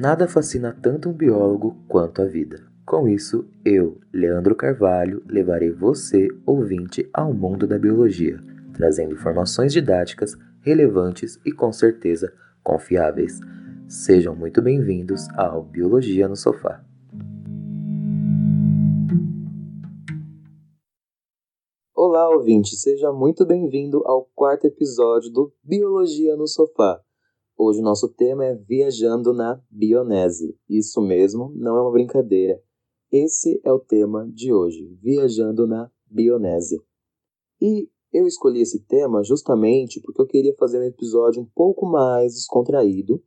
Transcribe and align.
Nada 0.00 0.28
fascina 0.28 0.72
tanto 0.80 1.08
um 1.08 1.12
biólogo 1.12 1.76
quanto 1.88 2.22
a 2.22 2.24
vida. 2.24 2.62
Com 2.86 3.08
isso, 3.08 3.48
eu, 3.64 4.00
Leandro 4.12 4.54
Carvalho, 4.54 5.24
levarei 5.26 5.72
você, 5.72 6.28
ouvinte, 6.46 7.10
ao 7.12 7.34
mundo 7.34 7.66
da 7.66 7.76
biologia, 7.80 8.38
trazendo 8.72 9.14
informações 9.14 9.72
didáticas, 9.72 10.36
relevantes 10.60 11.40
e 11.44 11.50
com 11.50 11.72
certeza 11.72 12.32
confiáveis. 12.62 13.40
Sejam 13.88 14.36
muito 14.36 14.62
bem-vindos 14.62 15.26
ao 15.36 15.64
Biologia 15.64 16.28
no 16.28 16.36
Sofá. 16.36 16.80
Olá, 21.92 22.30
ouvinte, 22.30 22.76
seja 22.76 23.12
muito 23.12 23.44
bem-vindo 23.44 24.06
ao 24.06 24.30
quarto 24.32 24.64
episódio 24.64 25.28
do 25.32 25.52
Biologia 25.64 26.36
no 26.36 26.46
Sofá. 26.46 27.02
Hoje 27.60 27.80
o 27.80 27.82
nosso 27.82 28.08
tema 28.08 28.44
é 28.44 28.54
Viajando 28.54 29.32
na 29.32 29.60
Bionese. 29.68 30.56
Isso 30.68 31.02
mesmo, 31.02 31.52
não 31.56 31.76
é 31.76 31.80
uma 31.82 31.90
brincadeira. 31.90 32.62
Esse 33.10 33.60
é 33.64 33.72
o 33.72 33.80
tema 33.80 34.30
de 34.32 34.52
hoje, 34.52 34.96
Viajando 35.02 35.66
na 35.66 35.90
Bionese. 36.06 36.80
E 37.60 37.90
eu 38.12 38.28
escolhi 38.28 38.60
esse 38.60 38.84
tema 38.86 39.24
justamente 39.24 40.00
porque 40.00 40.22
eu 40.22 40.26
queria 40.28 40.54
fazer 40.56 40.78
um 40.78 40.84
episódio 40.84 41.42
um 41.42 41.48
pouco 41.52 41.84
mais 41.84 42.34
descontraído 42.34 43.20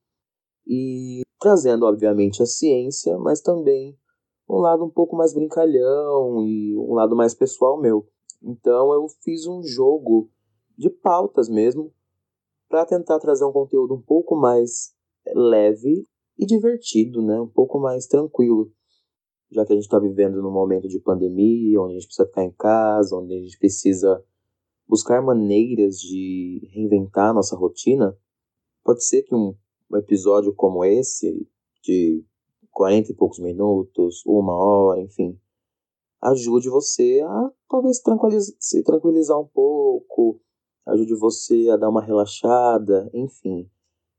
e 0.65 1.23
trazendo, 1.37 1.85
obviamente, 1.85 2.41
a 2.41 2.45
ciência, 2.45 3.17
mas 3.17 3.41
também 3.41 3.99
um 4.49 4.59
lado 4.59 4.85
um 4.85 4.89
pouco 4.89 5.13
mais 5.13 5.33
brincalhão 5.33 6.47
e 6.47 6.73
um 6.77 6.93
lado 6.93 7.17
mais 7.17 7.33
pessoal 7.33 7.77
meu. 7.81 8.07
Então 8.41 8.93
eu 8.93 9.09
fiz 9.25 9.45
um 9.45 9.61
jogo 9.61 10.31
de 10.77 10.89
pautas 10.89 11.49
mesmo 11.49 11.93
para 12.71 12.85
tentar 12.85 13.19
trazer 13.19 13.43
um 13.43 13.51
conteúdo 13.51 13.93
um 13.93 14.01
pouco 14.01 14.33
mais 14.33 14.95
leve 15.35 16.07
e 16.39 16.45
divertido, 16.45 17.21
né? 17.21 17.39
Um 17.39 17.49
pouco 17.49 17.77
mais 17.79 18.07
tranquilo. 18.07 18.71
Já 19.51 19.65
que 19.65 19.73
a 19.73 19.75
gente 19.75 19.83
está 19.83 19.99
vivendo 19.99 20.41
num 20.41 20.51
momento 20.51 20.87
de 20.87 20.97
pandemia, 21.01 21.81
onde 21.81 21.91
a 21.91 21.99
gente 21.99 22.07
precisa 22.07 22.25
ficar 22.25 22.45
em 22.45 22.51
casa, 22.53 23.17
onde 23.17 23.33
a 23.33 23.37
gente 23.37 23.59
precisa 23.59 24.23
buscar 24.87 25.21
maneiras 25.21 25.97
de 25.97 26.65
reinventar 26.73 27.33
nossa 27.33 27.57
rotina, 27.57 28.17
pode 28.83 29.03
ser 29.03 29.23
que 29.23 29.35
um, 29.35 29.53
episódio 29.97 30.55
como 30.55 30.85
esse, 30.85 31.45
de 31.83 32.23
40 32.71 33.11
e 33.11 33.15
poucos 33.15 33.39
minutos, 33.39 34.23
uma 34.25 34.53
hora, 34.53 35.01
enfim, 35.01 35.37
ajude 36.21 36.69
você 36.69 37.21
a 37.21 37.51
talvez 37.69 38.01
se 38.59 38.81
tranquilizar 38.83 39.37
um 39.37 39.47
pouco, 39.47 40.39
ajude 40.87 41.15
você 41.15 41.69
a 41.69 41.77
dar 41.77 41.89
uma 41.89 42.01
relaxada, 42.01 43.09
enfim. 43.13 43.69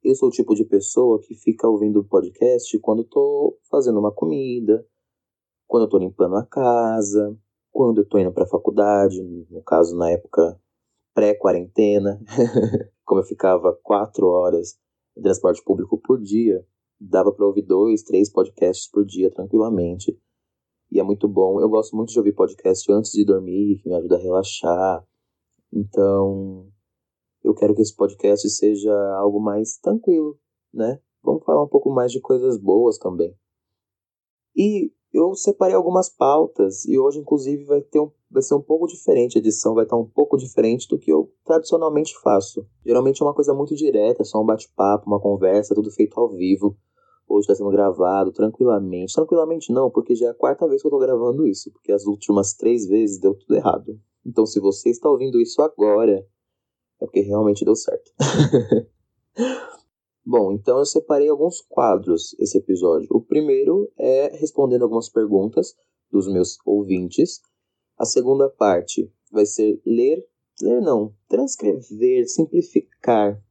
Eu 0.02 0.14
sou 0.14 0.28
o 0.28 0.32
tipo 0.32 0.54
de 0.54 0.64
pessoa 0.64 1.20
que 1.20 1.34
fica 1.34 1.68
ouvindo 1.68 2.04
podcast 2.04 2.78
quando 2.80 3.02
estou 3.02 3.58
fazendo 3.70 3.98
uma 4.00 4.12
comida, 4.12 4.84
quando 5.66 5.84
estou 5.84 6.00
limpando 6.00 6.36
a 6.36 6.44
casa, 6.44 7.36
quando 7.70 7.98
eu 7.98 8.02
estou 8.02 8.20
indo 8.20 8.32
para 8.32 8.44
a 8.44 8.48
faculdade, 8.48 9.22
no 9.50 9.62
caso 9.62 9.96
na 9.96 10.10
época 10.10 10.60
pré-quarentena, 11.14 12.20
como 13.04 13.20
eu 13.20 13.24
ficava 13.24 13.78
quatro 13.82 14.26
horas 14.26 14.78
em 15.16 15.22
transporte 15.22 15.62
público 15.64 15.98
por 15.98 16.20
dia, 16.20 16.66
dava 17.00 17.32
para 17.32 17.46
ouvir 17.46 17.62
dois, 17.62 18.02
três 18.02 18.30
podcasts 18.30 18.90
por 18.90 19.04
dia 19.04 19.30
tranquilamente. 19.30 20.18
E 20.90 21.00
é 21.00 21.02
muito 21.02 21.26
bom. 21.26 21.60
Eu 21.60 21.68
gosto 21.68 21.96
muito 21.96 22.12
de 22.12 22.18
ouvir 22.18 22.34
podcast 22.34 22.90
antes 22.92 23.12
de 23.12 23.24
dormir, 23.24 23.80
que 23.82 23.88
me 23.88 23.94
ajuda 23.94 24.16
a 24.16 24.20
relaxar. 24.20 25.06
Então, 25.72 26.68
eu 27.42 27.54
quero 27.54 27.74
que 27.74 27.82
esse 27.82 27.94
podcast 27.94 28.48
seja 28.50 28.92
algo 29.16 29.40
mais 29.40 29.78
tranquilo, 29.78 30.38
né? 30.72 31.00
Vamos 31.22 31.44
falar 31.44 31.62
um 31.62 31.68
pouco 31.68 31.90
mais 31.90 32.12
de 32.12 32.20
coisas 32.20 32.58
boas 32.58 32.98
também. 32.98 33.34
E 34.54 34.92
eu 35.12 35.34
separei 35.34 35.74
algumas 35.74 36.08
pautas 36.08 36.84
e 36.84 36.98
hoje, 36.98 37.18
inclusive, 37.18 37.64
vai, 37.64 37.80
ter 37.80 38.00
um, 38.00 38.10
vai 38.30 38.42
ser 38.42 38.54
um 38.54 38.60
pouco 38.60 38.86
diferente. 38.86 39.36
A 39.36 39.40
edição 39.40 39.74
vai 39.74 39.84
estar 39.84 39.96
um 39.96 40.06
pouco 40.06 40.36
diferente 40.36 40.88
do 40.88 40.98
que 40.98 41.12
eu 41.12 41.32
tradicionalmente 41.44 42.18
faço. 42.20 42.66
Geralmente 42.84 43.22
é 43.22 43.24
uma 43.24 43.34
coisa 43.34 43.54
muito 43.54 43.74
direta, 43.74 44.24
só 44.24 44.40
um 44.40 44.46
bate-papo, 44.46 45.06
uma 45.06 45.20
conversa, 45.20 45.74
tudo 45.74 45.90
feito 45.90 46.18
ao 46.18 46.30
vivo. 46.30 46.76
Hoje 47.28 47.44
está 47.44 47.54
sendo 47.54 47.70
gravado 47.70 48.32
tranquilamente. 48.32 49.14
Tranquilamente 49.14 49.72
não, 49.72 49.90
porque 49.90 50.14
já 50.14 50.26
é 50.26 50.30
a 50.30 50.34
quarta 50.34 50.66
vez 50.66 50.82
que 50.82 50.86
eu 50.86 50.90
estou 50.90 51.00
gravando 51.00 51.46
isso, 51.46 51.70
porque 51.72 51.92
as 51.92 52.04
últimas 52.04 52.54
três 52.54 52.86
vezes 52.86 53.18
deu 53.18 53.34
tudo 53.34 53.54
errado. 53.54 53.98
Então, 54.24 54.46
se 54.46 54.60
você 54.60 54.90
está 54.90 55.08
ouvindo 55.08 55.40
isso 55.40 55.60
agora, 55.62 56.26
é 57.00 57.04
porque 57.04 57.20
realmente 57.20 57.64
deu 57.64 57.74
certo. 57.74 58.12
Bom, 60.24 60.52
então 60.52 60.78
eu 60.78 60.86
separei 60.86 61.28
alguns 61.28 61.60
quadros 61.62 62.34
esse 62.38 62.56
episódio. 62.56 63.08
O 63.10 63.20
primeiro 63.20 63.90
é 63.98 64.28
respondendo 64.36 64.82
algumas 64.82 65.08
perguntas 65.08 65.74
dos 66.12 66.32
meus 66.32 66.58
ouvintes. 66.64 67.40
A 67.98 68.04
segunda 68.04 68.48
parte 68.48 69.12
vai 69.32 69.44
ser 69.44 69.82
ler, 69.84 70.24
ler 70.60 70.80
não, 70.80 71.12
transcrever, 71.28 72.28
simplificar 72.28 73.42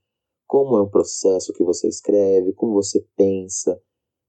como 0.47 0.77
é 0.77 0.81
o 0.81 0.91
processo 0.91 1.53
que 1.53 1.63
você 1.63 1.89
escreve, 1.89 2.53
como 2.53 2.75
você 2.75 3.07
pensa. 3.17 3.81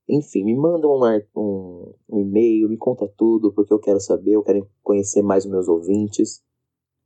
Enfim, 0.08 0.44
me 0.44 0.56
manda 0.56 0.88
um, 0.88 1.00
um, 1.36 1.94
um 2.08 2.18
e-mail, 2.18 2.68
me 2.68 2.76
conta 2.76 3.06
tudo, 3.16 3.52
porque 3.52 3.72
eu 3.72 3.78
quero 3.78 4.00
saber, 4.00 4.32
eu 4.32 4.42
quero 4.42 4.68
conhecer 4.82 5.22
mais 5.22 5.44
os 5.44 5.50
meus 5.50 5.68
ouvintes. 5.68 6.42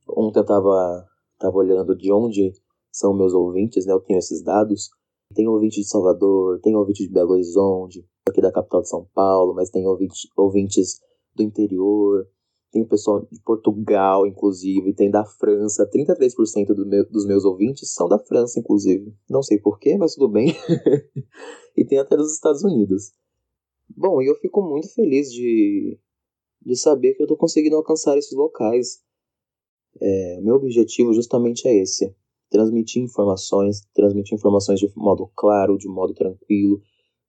Ontem 0.07 0.39
eu 0.39 0.43
estava 0.43 1.07
tava 1.37 1.57
olhando 1.57 1.95
de 1.95 2.11
onde 2.11 2.53
são 2.91 3.13
meus 3.13 3.33
ouvintes, 3.33 3.85
né? 3.85 3.93
Eu 3.93 3.99
tenho 3.99 4.19
esses 4.19 4.43
dados. 4.43 4.89
Tem 5.35 5.47
ouvinte 5.47 5.81
de 5.81 5.87
Salvador, 5.87 6.59
tem 6.61 6.75
ouvinte 6.75 7.05
de 7.05 7.13
Belo 7.13 7.33
Horizonte, 7.33 8.07
aqui 8.27 8.41
da 8.41 8.51
capital 8.51 8.81
de 8.81 8.89
São 8.89 9.05
Paulo, 9.13 9.53
mas 9.53 9.69
tem 9.69 9.85
ouvinte, 9.85 10.29
ouvintes 10.35 11.01
do 11.35 11.43
interior, 11.43 12.25
tem 12.75 12.81
o 12.81 12.87
pessoal 12.87 13.25
de 13.31 13.41
Portugal, 13.41 14.27
inclusive, 14.27 14.93
tem 14.93 15.09
da 15.09 15.23
França. 15.23 15.89
33% 15.89 16.73
do 16.73 16.85
meu, 16.85 17.09
dos 17.09 17.25
meus 17.25 17.45
ouvintes 17.45 17.93
são 17.93 18.07
da 18.09 18.19
França, 18.19 18.59
inclusive. 18.59 19.13
Não 19.29 19.41
sei 19.41 19.57
porquê, 19.59 19.97
mas 19.97 20.15
tudo 20.15 20.27
bem. 20.27 20.47
e 21.77 21.85
tem 21.85 21.99
até 21.99 22.17
dos 22.17 22.33
Estados 22.33 22.65
Unidos. 22.65 23.13
Bom, 23.95 24.21
e 24.21 24.27
eu 24.27 24.35
fico 24.35 24.61
muito 24.61 24.93
feliz 24.93 25.31
de, 25.31 25.97
de 26.65 26.75
saber 26.75 27.13
que 27.13 27.21
eu 27.21 27.25
estou 27.25 27.37
conseguindo 27.37 27.77
alcançar 27.77 28.17
esses 28.17 28.35
locais. 28.35 28.99
É, 30.01 30.41
meu 30.41 30.55
objetivo 30.55 31.13
justamente 31.13 31.67
é 31.69 31.81
esse: 31.81 32.13
transmitir 32.55 33.03
informações, 33.03 33.85
transmitir 33.93 34.33
informações 34.33 34.79
de 34.79 34.89
modo 34.95 35.29
claro, 35.35 35.77
de 35.77 35.89
modo 35.89 36.13
tranquilo, 36.13 36.81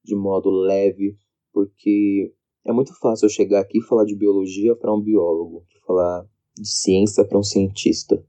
de 0.04 0.14
modo 0.14 0.50
leve, 0.50 1.16
porque 1.52 2.32
é 2.64 2.72
muito 2.72 2.96
fácil 3.00 3.26
eu 3.26 3.30
chegar 3.30 3.60
aqui 3.60 3.78
e 3.78 3.82
falar 3.82 4.04
de 4.04 4.14
biologia 4.14 4.76
para 4.76 4.94
um 4.94 5.02
biólogo, 5.02 5.64
falar 5.84 6.24
de 6.54 6.68
ciência 6.68 7.24
para 7.24 7.36
um 7.36 7.42
cientista. 7.42 8.24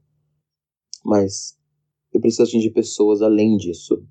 Mas 1.04 1.56
eu 2.12 2.20
preciso 2.20 2.42
atingir 2.42 2.70
pessoas 2.70 3.22
além 3.22 3.56
disso. 3.56 4.04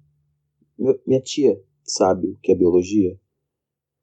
Minha 1.06 1.22
tia 1.22 1.62
sabe 1.84 2.30
o 2.30 2.38
que 2.42 2.54
é 2.54 2.56
biologia. 2.56 3.20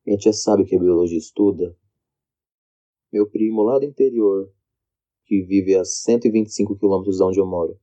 Minha 0.04 0.19
tia 0.19 0.32
sabe 0.34 0.62
o 0.62 0.66
que 0.66 0.76
a 0.76 0.78
biologia 0.78 1.16
estuda. 1.16 1.75
Meu 3.10 3.26
primo 3.31 3.62
lá 3.62 3.78
do 3.78 3.86
interior, 3.86 4.52
que 5.25 5.40
vive 5.40 5.75
a 5.75 5.84
125 5.86 6.76
quilômetros 6.76 7.16
de 7.16 7.22
onde 7.22 7.40
eu 7.40 7.46
moro, 7.46 7.78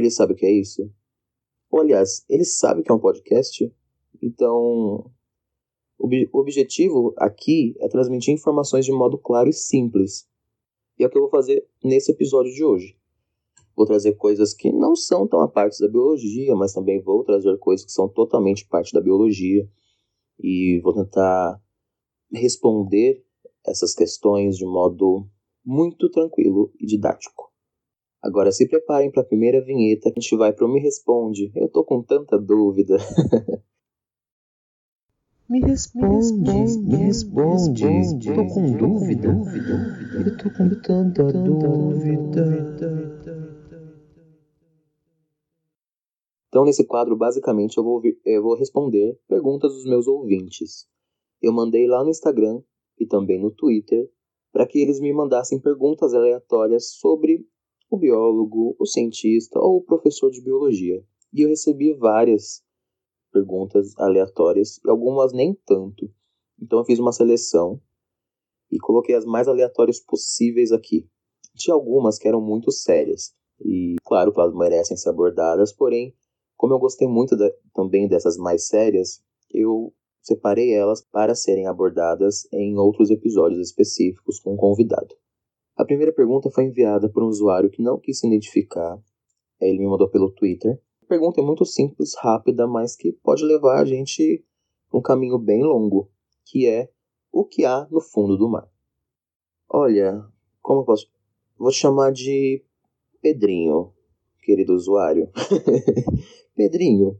ele 0.00 0.10
sabe 0.10 0.32
o 0.32 0.36
que 0.36 0.46
é 0.46 0.52
isso? 0.52 0.90
Ou, 1.70 1.80
aliás, 1.80 2.24
ele 2.28 2.44
sabe 2.44 2.82
que 2.82 2.90
é 2.90 2.94
um 2.94 2.98
podcast? 2.98 3.70
Então, 4.22 5.10
o 5.98 6.38
objetivo 6.38 7.14
aqui 7.16 7.74
é 7.80 7.88
transmitir 7.88 8.32
informações 8.32 8.84
de 8.84 8.92
modo 8.92 9.18
claro 9.18 9.48
e 9.48 9.52
simples. 9.52 10.26
E 10.98 11.04
é 11.04 11.06
o 11.06 11.10
que 11.10 11.18
eu 11.18 11.22
vou 11.22 11.30
fazer 11.30 11.66
nesse 11.82 12.12
episódio 12.12 12.52
de 12.52 12.64
hoje. 12.64 12.96
Vou 13.76 13.86
trazer 13.86 14.14
coisas 14.14 14.52
que 14.52 14.72
não 14.72 14.96
são 14.96 15.26
tão 15.26 15.40
a 15.40 15.48
parte 15.48 15.78
da 15.80 15.88
biologia, 15.88 16.54
mas 16.56 16.72
também 16.72 17.00
vou 17.00 17.22
trazer 17.22 17.56
coisas 17.58 17.86
que 17.86 17.92
são 17.92 18.08
totalmente 18.08 18.66
parte 18.66 18.92
da 18.92 19.00
biologia. 19.00 19.68
E 20.40 20.80
vou 20.80 20.92
tentar 20.94 21.62
responder 22.32 23.24
essas 23.66 23.94
questões 23.94 24.56
de 24.56 24.64
modo 24.64 25.28
muito 25.64 26.08
tranquilo 26.10 26.72
e 26.80 26.86
didático. 26.86 27.47
Agora 28.22 28.50
se 28.50 28.68
preparem 28.68 29.10
para 29.10 29.22
a 29.22 29.26
primeira 29.26 29.64
vinheta 29.64 30.10
que 30.10 30.18
a 30.18 30.20
gente 30.20 30.36
vai 30.36 30.52
para 30.52 30.66
o 30.66 30.68
Me 30.68 30.80
Responde. 30.80 31.52
Eu 31.54 31.68
tô 31.68 31.84
com 31.84 32.02
tanta 32.02 32.38
dúvida. 32.38 32.96
Me 35.48 35.60
responde, 35.60 36.78
me 36.82 36.96
responde, 36.96 37.86
me 37.86 38.34
tô 38.34 38.46
com 38.48 38.76
dúvida, 38.76 39.28
eu 40.12 40.36
tô 40.36 40.50
com 40.50 40.68
tanta 40.74 41.24
dúvida. 41.32 42.68
Então, 46.48 46.66
nesse 46.66 46.84
quadro, 46.86 47.16
basicamente, 47.16 47.78
eu 47.78 47.84
vou, 47.84 48.02
eu 48.26 48.42
vou 48.42 48.58
responder 48.58 49.18
perguntas 49.26 49.72
dos 49.72 49.86
meus 49.86 50.06
ouvintes. 50.06 50.86
Eu 51.40 51.52
mandei 51.54 51.86
lá 51.86 52.04
no 52.04 52.10
Instagram 52.10 52.60
e 52.98 53.06
também 53.06 53.40
no 53.40 53.50
Twitter 53.50 54.06
para 54.52 54.66
que 54.66 54.78
eles 54.78 55.00
me 55.00 55.14
mandassem 55.14 55.58
perguntas 55.58 56.12
aleatórias 56.12 56.90
sobre 56.92 57.46
o 57.90 57.96
biólogo, 57.96 58.76
o 58.78 58.86
cientista 58.86 59.58
ou 59.58 59.78
o 59.78 59.82
professor 59.82 60.30
de 60.30 60.42
biologia. 60.42 61.02
E 61.32 61.42
eu 61.42 61.48
recebi 61.48 61.92
várias 61.94 62.62
perguntas 63.32 63.96
aleatórias 63.98 64.78
e 64.84 64.90
algumas 64.90 65.32
nem 65.32 65.54
tanto. 65.66 66.10
Então 66.60 66.78
eu 66.78 66.84
fiz 66.84 66.98
uma 66.98 67.12
seleção 67.12 67.80
e 68.70 68.78
coloquei 68.78 69.14
as 69.14 69.24
mais 69.24 69.48
aleatórias 69.48 70.00
possíveis 70.00 70.72
aqui. 70.72 71.08
Tinha 71.54 71.74
algumas 71.74 72.18
que 72.18 72.28
eram 72.28 72.40
muito 72.40 72.70
sérias 72.70 73.34
e, 73.60 73.96
claro, 74.04 74.32
elas 74.36 74.54
merecem 74.54 74.96
ser 74.96 75.10
abordadas, 75.10 75.72
porém, 75.72 76.14
como 76.56 76.74
eu 76.74 76.78
gostei 76.78 77.08
muito 77.08 77.36
de, 77.36 77.50
também 77.74 78.08
dessas 78.08 78.36
mais 78.36 78.66
sérias, 78.66 79.22
eu 79.50 79.92
separei 80.20 80.74
elas 80.74 81.00
para 81.02 81.34
serem 81.34 81.66
abordadas 81.66 82.46
em 82.52 82.76
outros 82.76 83.10
episódios 83.10 83.60
específicos 83.60 84.40
com 84.40 84.54
um 84.54 84.56
convidado. 84.56 85.14
A 85.78 85.84
primeira 85.84 86.12
pergunta 86.12 86.50
foi 86.50 86.64
enviada 86.64 87.08
por 87.08 87.22
um 87.22 87.28
usuário 87.28 87.70
que 87.70 87.80
não 87.80 87.98
quis 87.98 88.18
se 88.18 88.26
identificar. 88.26 89.00
Ele 89.60 89.78
me 89.78 89.86
mandou 89.86 90.10
pelo 90.10 90.30
Twitter 90.30 90.78
pergunta 91.08 91.40
é 91.40 91.44
muito 91.44 91.64
simples, 91.64 92.14
rápida, 92.16 92.66
mas 92.66 92.94
que 92.94 93.12
pode 93.12 93.42
levar 93.42 93.80
a 93.80 93.84
gente 93.84 94.44
um 94.92 95.00
caminho 95.00 95.38
bem 95.38 95.62
longo, 95.62 96.10
que 96.44 96.68
é 96.68 96.90
o 97.32 97.44
que 97.44 97.64
há 97.64 97.88
no 97.90 98.00
fundo 98.00 98.36
do 98.36 98.48
mar. 98.48 98.70
Olha, 99.68 100.22
como 100.60 100.82
eu 100.82 100.84
posso? 100.84 101.10
Vou 101.58 101.70
te 101.70 101.78
chamar 101.78 102.12
de 102.12 102.62
Pedrinho, 103.20 103.92
querido 104.42 104.74
usuário. 104.74 105.30
Pedrinho, 106.54 107.18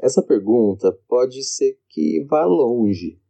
essa 0.00 0.22
pergunta 0.22 0.92
pode 1.08 1.42
ser 1.42 1.78
que 1.88 2.24
vá 2.24 2.44
longe. 2.44 3.20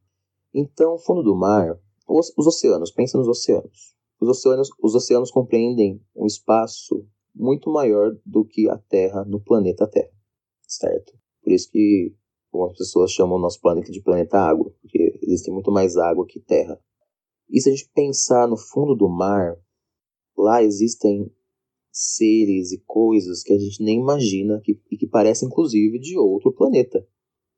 Então, 0.53 0.99
fundo 0.99 1.23
do 1.23 1.35
mar, 1.35 1.79
os, 2.07 2.33
os 2.37 2.47
oceanos, 2.47 2.93
pensa 2.93 3.19
nos 3.19 3.27
oceanos. 3.27 3.94
Os 4.21 4.29
oceanos, 4.29 4.71
os 4.83 4.95
oceanos 4.95 5.31
compreendem 5.31 6.01
um 6.15 6.27
espaço 6.27 7.07
muito 7.35 7.71
maior 7.71 8.17
do 8.25 8.45
que 8.45 8.69
a 8.69 8.79
Terra 8.79 9.25
no 9.25 9.41
planeta 9.41 9.87
Terra, 9.87 10.13
certo? 10.67 11.13
Por 11.43 11.53
isso 11.53 11.71
que 11.71 12.15
algumas 12.53 12.77
pessoas 12.77 13.11
chamam 13.11 13.37
o 13.37 13.41
nosso 13.41 13.61
planeta 13.61 13.91
de 13.91 14.01
planeta 14.01 14.39
água, 14.39 14.73
porque 14.81 15.19
existe 15.23 15.51
muito 15.51 15.71
mais 15.71 15.97
água 15.97 16.27
que 16.27 16.41
terra. 16.41 16.81
E 17.51 17.61
se 17.61 17.69
a 17.69 17.73
gente 17.73 17.91
pensar 17.95 18.49
no 18.49 18.57
fundo 18.57 18.95
do 18.95 19.09
mar, 19.09 19.57
lá 20.37 20.63
existem 20.63 21.31
seres 21.93 22.73
e 22.73 22.83
coisas 22.87 23.43
que 23.43 23.53
a 23.53 23.59
gente 23.59 23.83
nem 23.83 24.01
imagina 24.01 24.61
que, 24.63 24.81
e 24.91 24.97
que 24.97 25.07
parecem 25.07 25.49
inclusive 25.49 25.99
de 25.99 26.19
outro 26.19 26.53
planeta. 26.53 27.07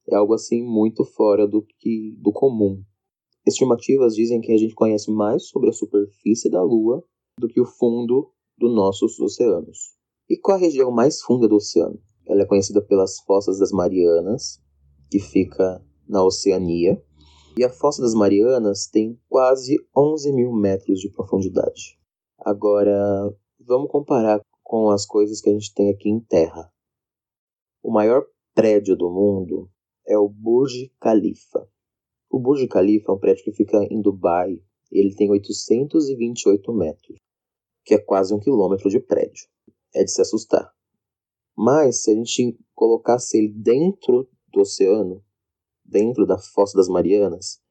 É 0.08 0.16
algo 0.16 0.34
assim 0.34 0.62
muito 0.62 1.04
fora 1.04 1.46
do 1.46 1.62
que 1.78 2.16
do 2.18 2.32
comum. 2.32 2.82
Estimativas 3.46 4.16
dizem 4.16 4.40
que 4.40 4.52
a 4.52 4.58
gente 4.58 4.74
conhece 4.74 5.08
mais 5.08 5.46
sobre 5.46 5.70
a 5.70 5.72
superfície 5.72 6.50
da 6.50 6.62
Lua 6.62 7.04
do 7.38 7.46
que 7.46 7.60
o 7.60 7.64
fundo 7.64 8.32
dos 8.58 8.74
nossos 8.74 9.20
oceanos. 9.20 9.94
E 10.28 10.36
qual 10.36 10.56
a 10.56 10.60
região 10.60 10.90
mais 10.90 11.22
funda 11.22 11.46
do 11.46 11.54
oceano? 11.54 12.00
Ela 12.26 12.42
é 12.42 12.46
conhecida 12.46 12.82
pelas 12.82 13.20
Fossas 13.20 13.60
das 13.60 13.70
Marianas, 13.70 14.60
que 15.08 15.20
fica 15.20 15.80
na 16.08 16.24
Oceania. 16.24 17.00
E 17.56 17.62
a 17.62 17.70
Fossa 17.70 18.02
das 18.02 18.14
Marianas 18.14 18.88
tem 18.88 19.16
quase 19.28 19.76
11 19.96 20.32
mil 20.32 20.52
metros 20.52 20.98
de 20.98 21.08
profundidade. 21.08 21.96
Agora, 22.40 23.32
vamos 23.60 23.88
comparar 23.90 24.40
com 24.64 24.90
as 24.90 25.06
coisas 25.06 25.40
que 25.40 25.48
a 25.48 25.52
gente 25.52 25.72
tem 25.72 25.88
aqui 25.90 26.10
em 26.10 26.18
terra. 26.18 26.68
O 27.80 27.92
maior 27.92 28.26
prédio 28.52 28.96
do 28.96 29.08
mundo 29.08 29.70
é 30.04 30.18
o 30.18 30.28
Burj 30.28 30.92
Khalifa. 31.00 31.68
O 32.36 32.38
Burj 32.38 32.66
Khalifa 32.66 33.10
é 33.10 33.14
um 33.14 33.18
prédio 33.18 33.44
que 33.44 33.52
fica 33.52 33.82
em 33.90 34.02
Dubai. 34.02 34.60
Ele 34.92 35.14
tem 35.14 35.30
828 35.30 36.70
metros 36.74 37.16
que 37.82 37.94
é 37.94 37.98
quase 37.98 38.34
um 38.34 38.38
quilômetro 38.38 38.90
de 38.90 39.00
prédio. 39.00 39.48
É 39.94 40.04
de 40.04 40.12
se 40.12 40.20
assustar. 40.20 40.70
Mas 41.56 42.02
se 42.02 42.10
a 42.10 42.14
gente 42.14 42.58
colocasse 42.74 43.38
ele 43.38 43.48
dentro 43.48 44.28
do 44.52 44.60
oceano, 44.60 45.24
dentro 45.82 46.26
da 46.26 46.36
Fossa 46.36 46.76
das 46.76 46.88
Marianas, 46.88 47.62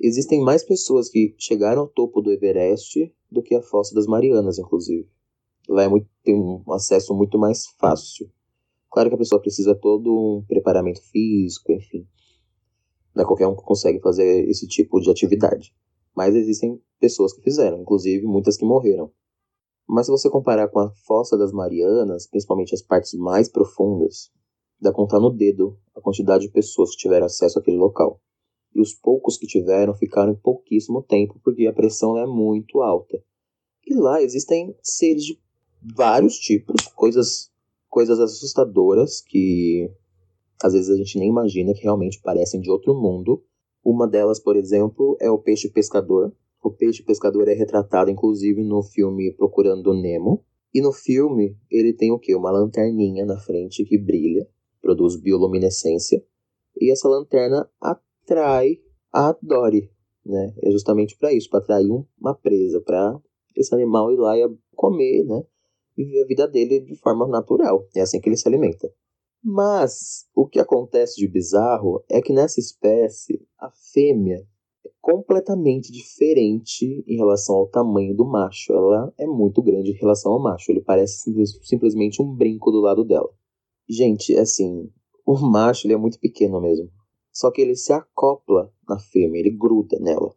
Existem 0.00 0.40
mais 0.40 0.62
pessoas 0.62 1.08
que 1.08 1.34
chegaram 1.38 1.82
ao 1.82 1.88
topo 1.88 2.20
do 2.20 2.30
Everest 2.30 3.14
do 3.30 3.42
que 3.42 3.54
a 3.54 3.62
Fossa 3.62 3.94
das 3.94 4.06
Marianas, 4.06 4.58
inclusive. 4.58 5.08
Lá 5.68 5.84
é 5.84 5.88
muito, 5.88 6.08
tem 6.22 6.34
um 6.34 6.62
acesso 6.72 7.14
muito 7.14 7.38
mais 7.38 7.66
fácil. 7.78 8.30
Claro 8.90 9.08
que 9.08 9.14
a 9.14 9.18
pessoa 9.18 9.40
precisa 9.40 9.74
todo 9.74 10.10
um 10.10 10.44
preparamento 10.46 11.02
físico, 11.10 11.72
enfim. 11.72 12.06
Não 13.14 13.24
é 13.24 13.26
qualquer 13.26 13.46
um 13.46 13.56
que 13.56 13.62
consegue 13.62 14.00
fazer 14.00 14.48
esse 14.48 14.66
tipo 14.66 15.00
de 15.00 15.10
atividade. 15.10 15.74
Mas 16.14 16.34
existem 16.34 16.80
pessoas 17.00 17.32
que 17.32 17.42
fizeram, 17.42 17.80
inclusive 17.80 18.26
muitas 18.26 18.56
que 18.56 18.64
morreram. 18.64 19.10
Mas 19.88 20.06
se 20.06 20.12
você 20.12 20.28
comparar 20.28 20.68
com 20.68 20.80
a 20.80 20.90
Fossa 21.06 21.36
das 21.36 21.52
Marianas, 21.52 22.26
principalmente 22.26 22.74
as 22.74 22.82
partes 22.82 23.14
mais 23.14 23.48
profundas, 23.48 24.30
dá 24.80 24.92
contar 24.92 25.20
no 25.20 25.30
dedo 25.30 25.78
a 25.94 26.00
quantidade 26.00 26.46
de 26.46 26.52
pessoas 26.52 26.90
que 26.90 26.98
tiveram 26.98 27.26
acesso 27.26 27.58
àquele 27.58 27.76
local 27.76 28.20
e 28.76 28.80
os 28.80 28.92
poucos 28.92 29.38
que 29.38 29.46
tiveram 29.46 29.94
ficaram 29.94 30.32
em 30.32 30.36
pouquíssimo 30.36 31.02
tempo 31.02 31.40
porque 31.42 31.66
a 31.66 31.72
pressão 31.72 32.18
é 32.18 32.26
muito 32.26 32.82
alta. 32.82 33.18
E 33.86 33.94
lá 33.94 34.22
existem 34.22 34.76
seres 34.82 35.24
de 35.24 35.40
vários 35.94 36.36
tipos, 36.36 36.86
coisas, 36.94 37.50
coisas 37.88 38.20
assustadoras 38.20 39.22
que 39.22 39.90
às 40.62 40.74
vezes 40.74 40.90
a 40.90 40.96
gente 40.96 41.18
nem 41.18 41.30
imagina 41.30 41.72
que 41.72 41.82
realmente 41.82 42.20
parecem 42.20 42.60
de 42.60 42.70
outro 42.70 42.94
mundo. 42.94 43.42
Uma 43.82 44.06
delas, 44.06 44.38
por 44.38 44.56
exemplo, 44.56 45.16
é 45.20 45.30
o 45.30 45.38
peixe 45.38 45.70
pescador. 45.70 46.34
O 46.62 46.70
peixe 46.70 47.02
pescador 47.02 47.48
é 47.48 47.54
retratado 47.54 48.10
inclusive 48.10 48.62
no 48.62 48.82
filme 48.82 49.32
Procurando 49.32 49.94
Nemo. 49.94 50.44
E 50.74 50.82
no 50.82 50.92
filme 50.92 51.56
ele 51.70 51.94
tem 51.94 52.12
o 52.12 52.18
que? 52.18 52.34
Uma 52.34 52.50
lanterninha 52.50 53.24
na 53.24 53.38
frente 53.38 53.84
que 53.84 53.96
brilha, 53.96 54.46
produz 54.86 55.16
bioluminescência. 55.16 56.24
E 56.80 56.92
essa 56.92 57.08
lanterna 57.08 57.68
atrai 57.80 58.78
a 59.12 59.36
Dory, 59.42 59.90
né? 60.24 60.54
É 60.62 60.70
justamente 60.70 61.16
para 61.18 61.32
isso, 61.32 61.50
para 61.50 61.58
atrair 61.58 61.90
uma 62.20 62.34
presa, 62.34 62.80
para 62.80 63.20
esse 63.56 63.74
animal 63.74 64.12
ir 64.12 64.16
lá 64.16 64.38
e 64.38 64.48
comer, 64.76 65.24
né? 65.24 65.42
Viver 65.96 66.22
a 66.22 66.26
vida 66.26 66.46
dele 66.46 66.80
de 66.80 66.94
forma 66.96 67.26
natural. 67.26 67.88
É 67.96 68.02
assim 68.02 68.20
que 68.20 68.28
ele 68.28 68.36
se 68.36 68.46
alimenta. 68.46 68.88
Mas 69.42 70.26
o 70.34 70.46
que 70.46 70.60
acontece 70.60 71.16
de 71.16 71.26
bizarro 71.26 72.04
é 72.08 72.20
que 72.20 72.32
nessa 72.32 72.60
espécie 72.60 73.44
a 73.58 73.70
fêmea 73.92 74.46
é 74.84 74.90
completamente 75.00 75.90
diferente 75.90 77.02
em 77.08 77.16
relação 77.16 77.56
ao 77.56 77.68
tamanho 77.68 78.14
do 78.14 78.24
macho. 78.24 78.72
Ela 78.72 79.12
é 79.18 79.26
muito 79.26 79.62
grande 79.62 79.90
em 79.90 79.98
relação 79.98 80.32
ao 80.32 80.42
macho. 80.42 80.70
Ele 80.70 80.80
parece 80.80 81.22
simples, 81.22 81.58
simplesmente 81.62 82.22
um 82.22 82.32
brinco 82.32 82.70
do 82.70 82.80
lado 82.80 83.04
dela. 83.04 83.30
Gente, 83.88 84.36
assim, 84.36 84.90
o 85.24 85.36
macho 85.38 85.86
ele 85.86 85.94
é 85.94 85.96
muito 85.96 86.18
pequeno 86.18 86.60
mesmo. 86.60 86.90
Só 87.32 87.50
que 87.50 87.60
ele 87.60 87.76
se 87.76 87.92
acopla 87.92 88.72
na 88.88 88.98
fêmea, 88.98 89.40
ele 89.40 89.50
gruda 89.50 89.98
nela. 90.00 90.34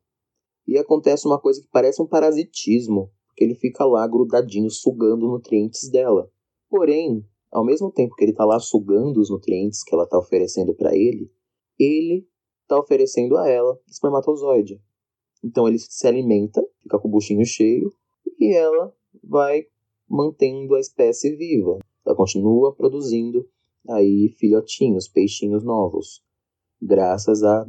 E 0.68 0.78
acontece 0.78 1.26
uma 1.26 1.40
coisa 1.40 1.62
que 1.62 1.68
parece 1.72 2.02
um 2.02 2.06
parasitismo, 2.06 3.12
porque 3.28 3.44
ele 3.44 3.56
fica 3.56 3.86
lá 3.86 4.06
grudadinho, 4.08 4.70
sugando 4.70 5.28
nutrientes 5.28 5.90
dela. 5.90 6.30
Porém, 6.70 7.26
ao 7.52 7.66
mesmo 7.66 7.92
tempo 7.92 8.16
que 8.16 8.24
ele 8.24 8.32
está 8.32 8.46
lá 8.46 8.60
sugando 8.60 9.20
os 9.20 9.30
nutrientes 9.30 9.84
que 9.84 9.96
ela 9.96 10.04
está 10.04 10.18
oferecendo 10.18 10.76
para 10.76 10.96
ele, 10.96 11.32
ele 11.80 12.28
está 12.62 12.78
oferecendo 12.78 13.38
a 13.38 13.50
ela 13.50 13.80
espermatozoide. 13.88 14.80
Então 15.44 15.68
ele 15.68 15.80
se 15.80 16.08
alimenta, 16.08 16.64
fica 16.84 17.00
com 17.00 17.08
o 17.08 17.12
buchinho 17.12 17.46
cheio, 17.46 17.92
e 18.40 18.54
ela 18.54 18.94
vai 19.24 19.66
mantendo 20.08 20.76
a 20.76 20.80
espécie 20.80 21.36
viva. 21.36 21.80
Continua 22.20 22.76
produzindo 22.76 23.48
aí 23.88 24.36
filhotinhos, 24.38 25.08
peixinhos 25.08 25.64
novos, 25.64 26.22
graças 26.82 27.42
a, 27.44 27.66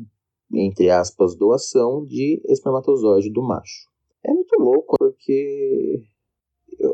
entre 0.52 0.90
aspas, 0.90 1.36
doação 1.36 2.04
de 2.04 2.42
espermatozoide 2.48 3.30
do 3.30 3.44
macho. 3.44 3.88
É 4.24 4.32
muito 4.32 4.58
louco 4.58 4.96
porque 4.98 6.02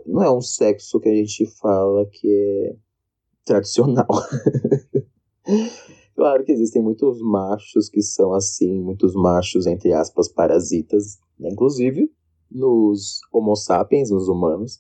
não 0.05 0.23
é 0.23 0.31
um 0.31 0.43
sexo 0.43 1.01
que 1.01 1.09
a 1.09 1.15
gente 1.15 1.47
fala 1.59 2.05
que 2.05 2.29
é 2.31 2.77
tradicional. 3.47 4.07
claro 6.15 6.45
que 6.45 6.53
existem 6.53 6.83
muitos 6.83 7.23
machos 7.23 7.89
que 7.89 8.03
são 8.03 8.35
assim, 8.35 8.83
muitos 8.83 9.15
machos, 9.15 9.67
entre 9.67 9.95
aspas, 9.95 10.29
parasitas, 10.29 11.19
né? 11.39 11.49
inclusive 11.51 12.13
nos 12.51 13.21
Homo 13.33 13.57
sapiens, 13.57 14.11
nos 14.11 14.29
humanos, 14.29 14.79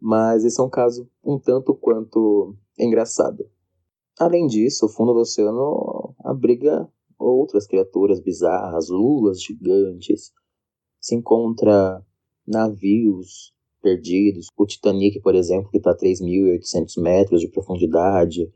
mas 0.00 0.44
esse 0.44 0.60
é 0.60 0.64
um 0.64 0.70
caso 0.70 1.08
um 1.24 1.38
tanto 1.38 1.74
quanto 1.74 2.54
engraçado. 2.78 3.48
Além 4.18 4.46
disso, 4.46 4.86
o 4.86 4.88
fundo 4.88 5.12
do 5.12 5.20
oceano 5.20 6.14
abriga 6.24 6.88
outras 7.18 7.66
criaturas 7.66 8.20
bizarras, 8.20 8.88
lulas 8.88 9.42
gigantes, 9.42 10.32
se 11.00 11.14
encontra 11.14 12.04
navios 12.46 13.54
perdidos, 13.82 14.48
o 14.56 14.66
Titanic, 14.66 15.20
por 15.20 15.34
exemplo, 15.34 15.70
que 15.70 15.78
está 15.78 15.92
a 15.92 15.96
3.800 15.96 17.00
metros 17.00 17.40
de 17.40 17.48
profundidade, 17.48 18.50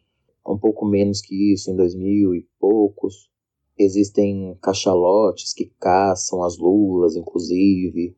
um 0.46 0.58
pouco 0.58 0.84
menos 0.84 1.20
que 1.20 1.52
isso, 1.52 1.70
em 1.70 1.76
2.000 1.76 2.34
e 2.36 2.48
poucos. 2.58 3.30
Existem 3.78 4.58
cachalotes 4.60 5.54
que 5.54 5.72
caçam 5.78 6.42
as 6.42 6.58
lulas, 6.58 7.16
inclusive. 7.16 8.16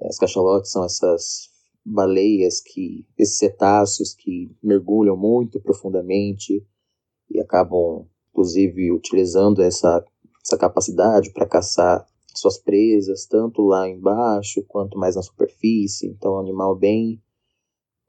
As 0.00 0.16
cachalotes 0.16 0.70
são 0.70 0.84
essas 0.84 1.50
baleias 1.84 2.60
que, 2.60 3.06
esses 3.18 3.36
cetáceos 3.36 4.14
que 4.14 4.50
mergulham 4.62 5.16
muito 5.16 5.60
profundamente 5.60 6.66
e 7.30 7.40
acabam, 7.40 8.06
inclusive, 8.30 8.92
utilizando 8.92 9.60
essa, 9.60 10.04
essa 10.44 10.56
capacidade 10.56 11.32
para 11.32 11.46
caçar 11.46 12.06
suas 12.34 12.58
presas, 12.58 13.26
tanto 13.26 13.62
lá 13.62 13.88
embaixo 13.88 14.64
quanto 14.66 14.98
mais 14.98 15.16
na 15.16 15.22
superfície. 15.22 16.06
Então, 16.08 16.34
é 16.34 16.36
um 16.36 16.40
animal 16.40 16.76
bem 16.76 17.22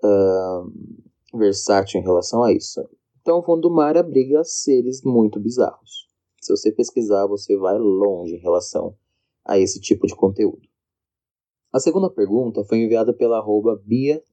uh, 0.03 1.37
versátil 1.37 1.99
em 1.99 2.03
relação 2.03 2.43
a 2.43 2.51
isso. 2.51 2.81
Então, 3.21 3.39
o 3.39 3.43
fundo 3.43 3.61
do 3.61 3.71
mar 3.73 3.97
abriga 3.97 4.43
seres 4.43 5.01
muito 5.03 5.39
bizarros. 5.39 6.07
Se 6.41 6.55
você 6.55 6.71
pesquisar, 6.71 7.25
você 7.27 7.57
vai 7.57 7.77
longe 7.77 8.35
em 8.35 8.39
relação 8.39 8.95
a 9.43 9.59
esse 9.59 9.79
tipo 9.79 10.05
de 10.07 10.15
conteúdo. 10.15 10.67
A 11.75 11.79
segunda 11.81 12.09
pergunta 12.09 12.63
foi 12.63 12.77
enviada 12.77 13.13
pela 13.13 13.37
arroba 13.37 13.75
Bia 13.85 14.23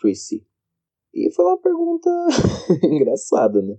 Tracy. 0.00 0.46
E 1.12 1.28
foi 1.32 1.44
uma 1.44 1.58
pergunta 1.58 2.08
engraçada, 2.86 3.60
né? 3.60 3.76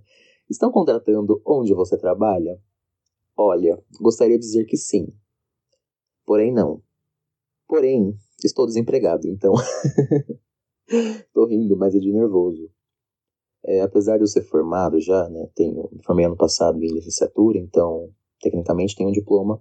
Estão 0.50 0.70
contratando 0.70 1.40
onde 1.46 1.72
você 1.72 1.96
trabalha? 1.96 2.60
Olha, 3.34 3.82
gostaria 3.98 4.38
de 4.38 4.44
dizer 4.44 4.66
que 4.66 4.76
sim. 4.76 5.06
Porém, 6.26 6.52
não. 6.52 6.82
Porém, 7.66 8.18
estou 8.44 8.66
desempregado, 8.66 9.26
então. 9.28 9.54
Tô 11.32 11.46
rindo, 11.46 11.78
mas 11.78 11.94
é 11.94 11.98
de 11.98 12.12
nervoso. 12.12 12.70
É, 13.64 13.80
apesar 13.80 14.18
de 14.18 14.24
eu 14.24 14.28
ser 14.28 14.42
formado 14.42 15.00
já, 15.00 15.26
né? 15.30 15.48
Tenho, 15.54 15.88
me 15.90 16.04
formei 16.04 16.26
ano 16.26 16.36
passado 16.36 16.76
em 16.84 16.92
licenciatura, 16.92 17.58
então, 17.58 18.12
tecnicamente, 18.42 18.94
tenho 18.94 19.08
um 19.08 19.12
diploma 19.12 19.58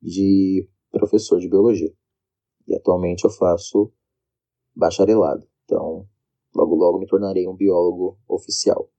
de 0.00 0.66
professor 0.90 1.38
de 1.38 1.46
biologia. 1.46 1.92
E 2.68 2.76
atualmente 2.76 3.24
eu 3.24 3.30
faço 3.30 3.90
bacharelado. 4.76 5.46
Então, 5.64 6.06
logo 6.54 6.76
logo 6.76 6.98
me 6.98 7.06
tornarei 7.06 7.48
um 7.48 7.56
biólogo 7.56 8.18
oficial. 8.28 8.90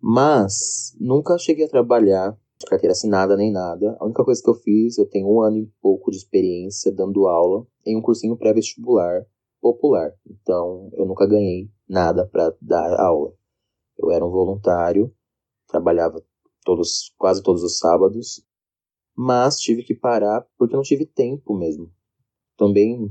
Mas 0.00 0.96
nunca 0.98 1.36
cheguei 1.36 1.66
a 1.66 1.68
trabalhar 1.68 2.36
de 2.58 2.66
carteira 2.66 2.92
assinada 2.92 3.36
nem 3.36 3.52
nada. 3.52 3.96
A 4.00 4.06
única 4.06 4.24
coisa 4.24 4.42
que 4.42 4.48
eu 4.48 4.54
fiz, 4.54 4.96
eu 4.96 5.06
tenho 5.06 5.28
um 5.28 5.42
ano 5.42 5.58
e 5.58 5.72
pouco 5.82 6.10
de 6.10 6.16
experiência 6.16 6.90
dando 6.90 7.28
aula 7.28 7.66
em 7.84 7.96
um 7.96 8.02
cursinho 8.02 8.36
pré-vestibular 8.36 9.26
popular. 9.60 10.10
Então, 10.26 10.90
eu 10.94 11.04
nunca 11.04 11.26
ganhei 11.26 11.70
nada 11.86 12.26
para 12.26 12.54
dar 12.60 12.98
aula. 12.98 13.34
Eu 13.98 14.10
era 14.10 14.24
um 14.24 14.30
voluntário, 14.30 15.14
trabalhava 15.68 16.24
todos, 16.64 17.14
quase 17.18 17.42
todos 17.42 17.62
os 17.62 17.78
sábados, 17.78 18.42
mas 19.14 19.58
tive 19.58 19.82
que 19.82 19.94
parar 19.94 20.46
porque 20.56 20.74
não 20.74 20.82
tive 20.82 21.04
tempo 21.04 21.54
mesmo 21.54 21.92
também 22.60 23.10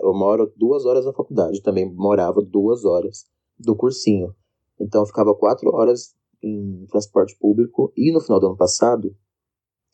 eu 0.00 0.14
moro 0.14 0.50
duas 0.56 0.86
horas 0.86 1.04
da 1.04 1.12
faculdade, 1.12 1.62
também 1.62 1.92
morava 1.92 2.40
duas 2.40 2.84
horas 2.86 3.26
do 3.58 3.76
cursinho. 3.76 4.34
Então 4.80 5.02
eu 5.02 5.06
ficava 5.06 5.34
quatro 5.34 5.70
horas 5.74 6.14
em 6.42 6.86
transporte 6.86 7.36
público 7.38 7.92
e 7.94 8.10
no 8.10 8.20
final 8.20 8.40
do 8.40 8.46
ano 8.46 8.56
passado 8.56 9.14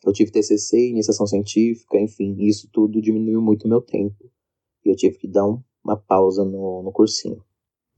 eu 0.05 0.13
tive 0.13 0.31
TCC, 0.31 0.89
iniciação 0.89 1.27
científica, 1.27 1.99
enfim, 1.99 2.35
isso 2.39 2.69
tudo 2.71 3.01
diminuiu 3.01 3.41
muito 3.41 3.67
meu 3.67 3.81
tempo 3.81 4.31
e 4.85 4.89
eu 4.89 4.95
tive 4.95 5.17
que 5.17 5.27
dar 5.27 5.45
um, 5.45 5.61
uma 5.83 5.97
pausa 5.97 6.45
no, 6.45 6.83
no 6.83 6.91
cursinho. 6.91 7.43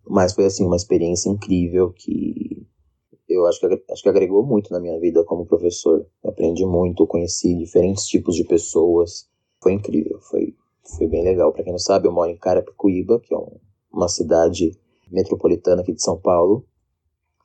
Mas 0.07 0.33
foi 0.33 0.45
assim 0.45 0.65
uma 0.65 0.75
experiência 0.75 1.29
incrível 1.29 1.93
que 1.93 2.65
eu 3.27 3.45
acho 3.45 3.59
que, 3.59 3.83
acho 3.91 4.01
que 4.01 4.09
agregou 4.09 4.43
muito 4.43 4.71
na 4.73 4.79
minha 4.79 4.99
vida 4.99 5.23
como 5.23 5.45
professor. 5.45 6.05
aprendi 6.23 6.65
muito, 6.65 7.05
conheci 7.05 7.55
diferentes 7.55 8.07
tipos 8.07 8.35
de 8.35 8.43
pessoas, 8.43 9.29
foi 9.61 9.73
incrível, 9.73 10.19
foi, 10.21 10.55
foi 10.97 11.07
bem 11.07 11.23
legal. 11.23 11.51
Para 11.51 11.63
quem 11.63 11.73
não 11.73 11.79
sabe, 11.79 12.07
eu 12.07 12.11
moro 12.11 12.31
em 12.31 12.37
Carapicuíba, 12.37 13.19
que 13.19 13.33
é 13.33 13.37
um, 13.37 13.59
uma 13.91 14.07
cidade 14.07 14.71
metropolitana 15.11 15.81
aqui 15.81 15.93
de 15.93 16.01
São 16.01 16.19
Paulo. 16.19 16.65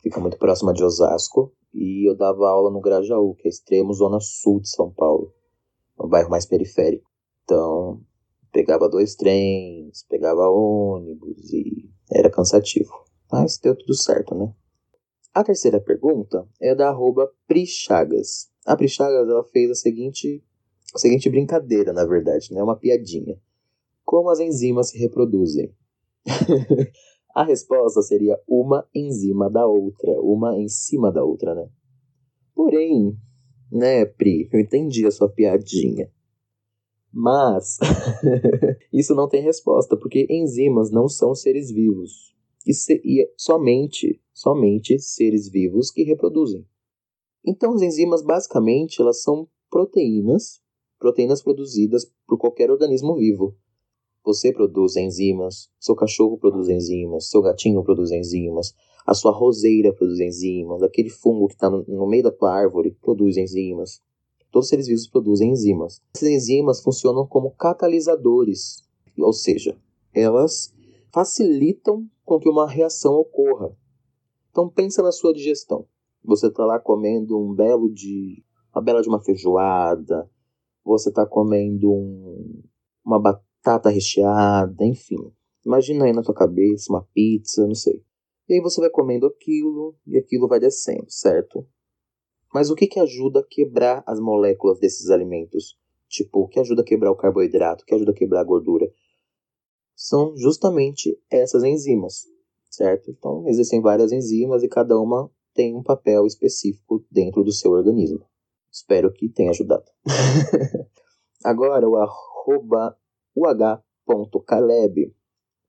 Fica 0.03 0.21
muito 0.21 0.39
próxima 0.39 0.73
de 0.73 0.85
Osasco. 0.85 1.53
E 1.73 2.09
eu 2.09 2.17
dava 2.17 2.49
aula 2.49 2.71
no 2.71 2.81
Grajaú, 2.81 3.35
que 3.35 3.49
é 3.49 3.51
extremo 3.51 3.93
zona 3.93 4.21
sul 4.21 4.61
de 4.61 4.69
São 4.69 4.93
Paulo. 4.93 5.33
Um 6.01 6.09
bairro 6.09 6.31
mais 6.31 6.47
periférico. 6.47 7.11
Então, 7.43 8.01
pegava 8.53 8.89
dois 8.89 9.17
trens, 9.17 10.05
pegava 10.09 10.49
ônibus 10.49 11.53
e 11.53 11.91
era 12.13 12.31
cansativo. 12.31 12.93
Mas 13.31 13.59
deu 13.59 13.77
tudo 13.77 13.95
certo, 13.95 14.35
né? 14.37 14.55
A 15.35 15.43
terceira 15.43 15.81
pergunta 15.81 16.47
é 16.61 16.77
da 16.77 16.91
arroba 16.91 17.29
Prichagas. 17.49 18.53
A 18.65 18.77
Prichagas 18.77 19.29
ela 19.29 19.43
fez 19.43 19.69
a 19.69 19.75
seguinte 19.75 20.45
a 20.93 20.99
seguinte 20.99 21.31
brincadeira, 21.31 21.93
na 21.93 22.05
verdade, 22.05 22.53
né? 22.53 22.63
Uma 22.63 22.77
piadinha. 22.77 23.41
Como 24.05 24.31
as 24.31 24.41
enzimas 24.41 24.91
se 24.91 24.99
reproduzem? 24.99 25.73
a 27.35 27.45
resposta 27.45 28.03
seria 28.03 28.39
uma 28.47 28.87
enzima 28.95 29.51
da 29.51 29.67
outra, 29.67 30.21
uma 30.21 30.59
em 30.59 30.69
cima 30.69 31.13
da 31.13 31.25
outra, 31.25 31.55
né? 31.55 31.69
Porém, 32.55 33.17
né, 33.71 34.05
Pri, 34.05 34.49
eu 34.53 34.61
entendi 34.61 35.07
a 35.07 35.11
sua 35.11 35.29
piadinha. 35.29 36.11
Mas 37.13 37.79
isso 38.93 39.15
não 39.15 39.29
tem 39.29 39.43
resposta, 39.43 39.97
porque 39.97 40.27
enzimas 40.29 40.91
não 40.91 41.09
são 41.09 41.35
seres 41.35 41.71
vivos. 41.71 42.35
E, 42.67 42.73
se, 42.73 43.01
e 43.05 43.23
é 43.23 43.33
somente, 43.37 44.21
somente 44.33 44.99
seres 44.99 45.49
vivos 45.49 45.91
que 45.91 46.03
reproduzem. 46.03 46.67
Então 47.47 47.75
as 47.75 47.83
enzimas 47.83 48.23
basicamente 48.23 49.01
elas 49.01 49.23
são 49.23 49.49
proteínas 49.71 50.64
proteínas 51.05 51.43
produzidas 51.43 52.11
por 52.27 52.39
qualquer 52.39 52.71
organismo 52.71 53.15
vivo. 53.15 53.55
Você 54.25 54.51
produz 54.51 54.97
enzimas, 54.97 55.69
seu 55.79 55.95
cachorro 55.95 56.39
produz 56.39 56.71
enzimas, 56.71 57.29
seu 57.29 57.43
gatinho 57.43 57.85
produz 57.85 58.11
enzimas, 58.11 58.75
a 59.07 59.13
sua 59.13 59.31
roseira 59.31 59.93
produz 59.93 60.19
enzimas, 60.19 60.83
aquele 60.83 61.11
fungo 61.11 61.49
que 61.49 61.53
está 61.53 61.69
no, 61.69 61.85
no, 61.87 62.07
meio 62.07 62.23
da 62.23 62.31
tua 62.31 62.55
árvore 62.55 62.97
produz 63.03 63.37
enzimas. 63.37 64.01
Todos 64.51 64.65
os 64.65 64.71
seres 64.71 64.87
vivos 64.87 65.07
produzem 65.07 65.51
enzimas. 65.51 66.01
Essas 66.17 66.31
enzimas 66.31 66.83
funcionam 66.83 67.27
como 67.27 67.51
catalisadores, 67.51 68.83
ou 69.19 69.33
seja, 69.35 69.77
elas 70.15 70.73
facilitam 71.13 72.09
com 72.25 72.39
que 72.39 72.49
uma 72.49 72.67
reação 72.67 73.13
ocorra. 73.13 73.77
Então 74.51 74.71
pensa 74.71 75.03
na 75.03 75.13
sua 75.13 75.35
digestão. 75.35 75.87
Você 76.25 76.47
está 76.47 76.65
lá 76.65 76.81
comendo 76.81 77.39
um 77.39 77.53
belo 77.53 77.93
de 77.93 78.43
uma 78.75 78.83
bela 78.83 79.03
de 79.03 79.09
uma 79.09 79.21
feijoada, 79.21 80.31
você 80.85 81.09
está 81.09 81.27
comendo 81.27 81.91
um, 81.91 82.63
uma 83.05 83.21
batata 83.21 83.89
recheada, 83.89 84.85
enfim. 84.85 85.33
Imagina 85.65 86.05
aí 86.05 86.13
na 86.13 86.23
tua 86.23 86.35
cabeça 86.35 86.93
uma 86.93 87.07
pizza, 87.15 87.67
não 87.67 87.75
sei. 87.75 88.05
E 88.49 88.55
aí 88.55 88.61
você 88.61 88.81
vai 88.81 88.91
comendo 88.91 89.27
aquilo 89.27 89.97
e 90.07 90.19
aquilo 90.19 90.47
vai 90.47 90.61
descendo, 90.61 91.07
certo? 91.09 91.67
Mas 92.53 92.71
o 92.71 92.75
que, 92.75 92.87
que 92.87 93.01
ajuda 93.01 93.41
a 93.41 93.47
quebrar 93.47 94.05
as 94.07 94.21
moléculas 94.21 94.79
desses 94.79 95.11
alimentos? 95.11 95.79
Tipo, 96.09 96.43
o 96.43 96.49
que 96.49 96.61
ajuda 96.61 96.83
a 96.83 96.85
quebrar 96.85 97.11
o 97.11 97.17
carboidrato, 97.17 97.83
o 97.83 97.87
que 97.87 97.95
ajuda 97.95 98.13
a 98.13 98.15
quebrar 98.15 98.43
a 98.43 98.45
gordura? 98.45 98.87
São 99.97 100.37
justamente 100.37 101.19
essas 101.31 101.65
enzimas, 101.65 102.27
certo? 102.71 103.11
Então, 103.11 103.49
existem 103.49 103.81
várias 103.81 104.13
enzimas 104.13 104.63
e 104.63 104.69
cada 104.69 105.01
uma 105.01 105.31
tem 105.55 105.75
um 105.75 105.83
papel 105.83 106.27
específico 106.27 107.05
dentro 107.11 107.43
do 107.43 107.53
seu 107.53 107.71
organismo. 107.71 108.25
Espero 108.75 109.13
que 109.13 109.29
tenha 109.29 109.51
ajudado. 109.51 109.85
Agora 111.45 111.89
o 111.89 111.95
arroba 111.97 112.99
uh.caleb 113.37 115.15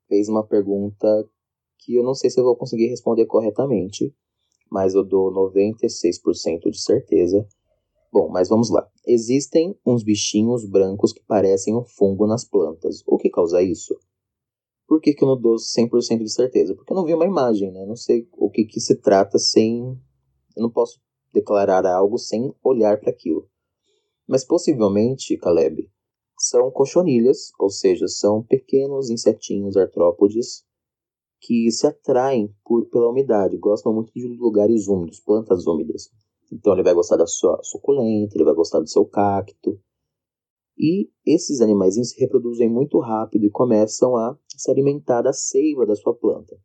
fez 0.08 0.28
uma 0.28 0.44
pergunta 0.44 1.30
que 1.78 1.94
eu 1.94 2.04
não 2.04 2.16
sei 2.16 2.32
se 2.32 2.40
eu 2.40 2.44
vou 2.44 2.56
conseguir 2.56 2.88
responder 2.88 3.28
corretamente, 3.28 4.12
mas 4.72 4.96
eu 4.96 5.04
dou 5.04 5.32
96% 5.32 6.72
de 6.72 6.82
certeza. 6.82 7.48
Bom, 8.12 8.28
mas 8.28 8.50
vamos 8.50 8.72
lá. 8.72 8.90
Existem 9.06 9.78
uns 9.86 10.04
bichinhos 10.04 10.66
brancos 10.68 11.14
que 11.14 11.24
parecem 11.28 11.76
um 11.76 11.84
fungo 11.84 12.26
nas 12.26 12.44
plantas. 12.44 13.04
O 13.06 13.20
que 13.20 13.30
causa 13.30 13.62
isso? 13.62 13.96
Por 14.88 15.00
que, 15.00 15.14
que 15.14 15.24
eu 15.24 15.28
não 15.28 15.40
dou 15.40 15.58
100% 15.58 16.24
de 16.24 16.32
certeza? 16.32 16.74
Porque 16.74 16.92
eu 16.92 16.96
não 16.96 17.06
vi 17.06 17.14
uma 17.14 17.26
imagem, 17.26 17.72
né? 17.72 17.84
Eu 17.84 17.88
não 17.88 17.96
sei 17.96 18.28
o 18.34 18.50
que, 18.50 18.66
que 18.66 18.80
se 18.80 18.96
trata 18.96 19.38
sem. 19.38 19.96
Eu 20.56 20.64
não 20.64 20.72
posso 20.72 21.00
declarar 21.36 21.86
algo 21.86 22.18
sem 22.18 22.54
olhar 22.64 23.00
para 23.00 23.12
aquilo. 23.12 23.48
Mas 24.28 24.44
possivelmente, 24.44 25.38
Caleb, 25.38 25.90
são 26.40 26.72
cochonilhas, 26.72 27.52
ou 27.60 27.70
seja, 27.70 28.08
são 28.08 28.44
pequenos 28.44 29.10
insetinhos 29.10 29.78
artrópodes 29.78 30.66
que 31.40 31.70
se 31.70 31.86
atraem 31.86 32.54
por, 32.64 32.88
pela 32.88 33.10
umidade, 33.10 33.58
gostam 33.58 33.94
muito 33.94 34.12
de 34.14 34.28
lugares 34.28 34.88
úmidos, 34.88 35.20
plantas 35.20 35.68
úmidas. 35.68 36.10
Então 36.52 36.74
ele 36.74 36.84
vai 36.84 36.94
gostar 36.94 37.18
da 37.18 37.28
sua 37.28 37.60
suculenta, 37.64 38.36
ele 38.36 38.44
vai 38.44 38.54
gostar 38.54 38.80
do 38.80 38.90
seu 38.90 39.06
cacto. 39.06 39.80
E 40.78 41.10
esses 41.26 41.62
animais 41.62 41.96
se 41.96 42.20
reproduzem 42.20 42.70
muito 42.70 43.00
rápido 43.00 43.46
e 43.46 43.52
começam 43.52 44.16
a 44.18 44.38
se 44.48 44.70
alimentar 44.72 45.22
da 45.22 45.32
seiva 45.32 45.86
da 45.86 45.96
sua 45.96 46.14
planta. 46.14 46.58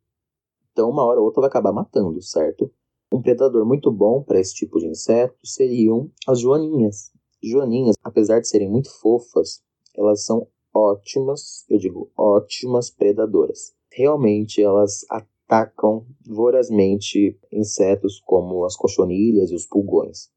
Então, 0.71 0.89
uma 0.89 1.05
hora 1.05 1.19
ou 1.19 1.25
outra 1.25 1.41
vai 1.41 1.49
acabar 1.49 1.71
matando, 1.71 2.21
certo? 2.21 2.71
Um 3.13 3.21
predador 3.21 3.65
muito 3.65 3.91
bom 3.91 4.23
para 4.23 4.39
esse 4.39 4.53
tipo 4.53 4.79
de 4.79 4.87
inseto 4.87 5.35
seriam 5.43 6.09
as 6.25 6.39
joaninhas. 6.39 7.11
Joaninhas, 7.43 7.97
apesar 8.01 8.39
de 8.39 8.47
serem 8.47 8.69
muito 8.69 8.89
fofas, 8.89 9.61
elas 9.97 10.23
são 10.23 10.47
ótimas, 10.73 11.65
eu 11.69 11.77
digo 11.77 12.09
ótimas 12.15 12.89
predadoras. 12.89 13.73
Realmente 13.91 14.61
elas 14.61 15.05
atacam 15.09 16.05
vorazmente 16.25 17.37
insetos 17.51 18.21
como 18.21 18.63
as 18.63 18.77
cochonilhas 18.77 19.51
e 19.51 19.55
os 19.55 19.65
pulgões. 19.65 20.29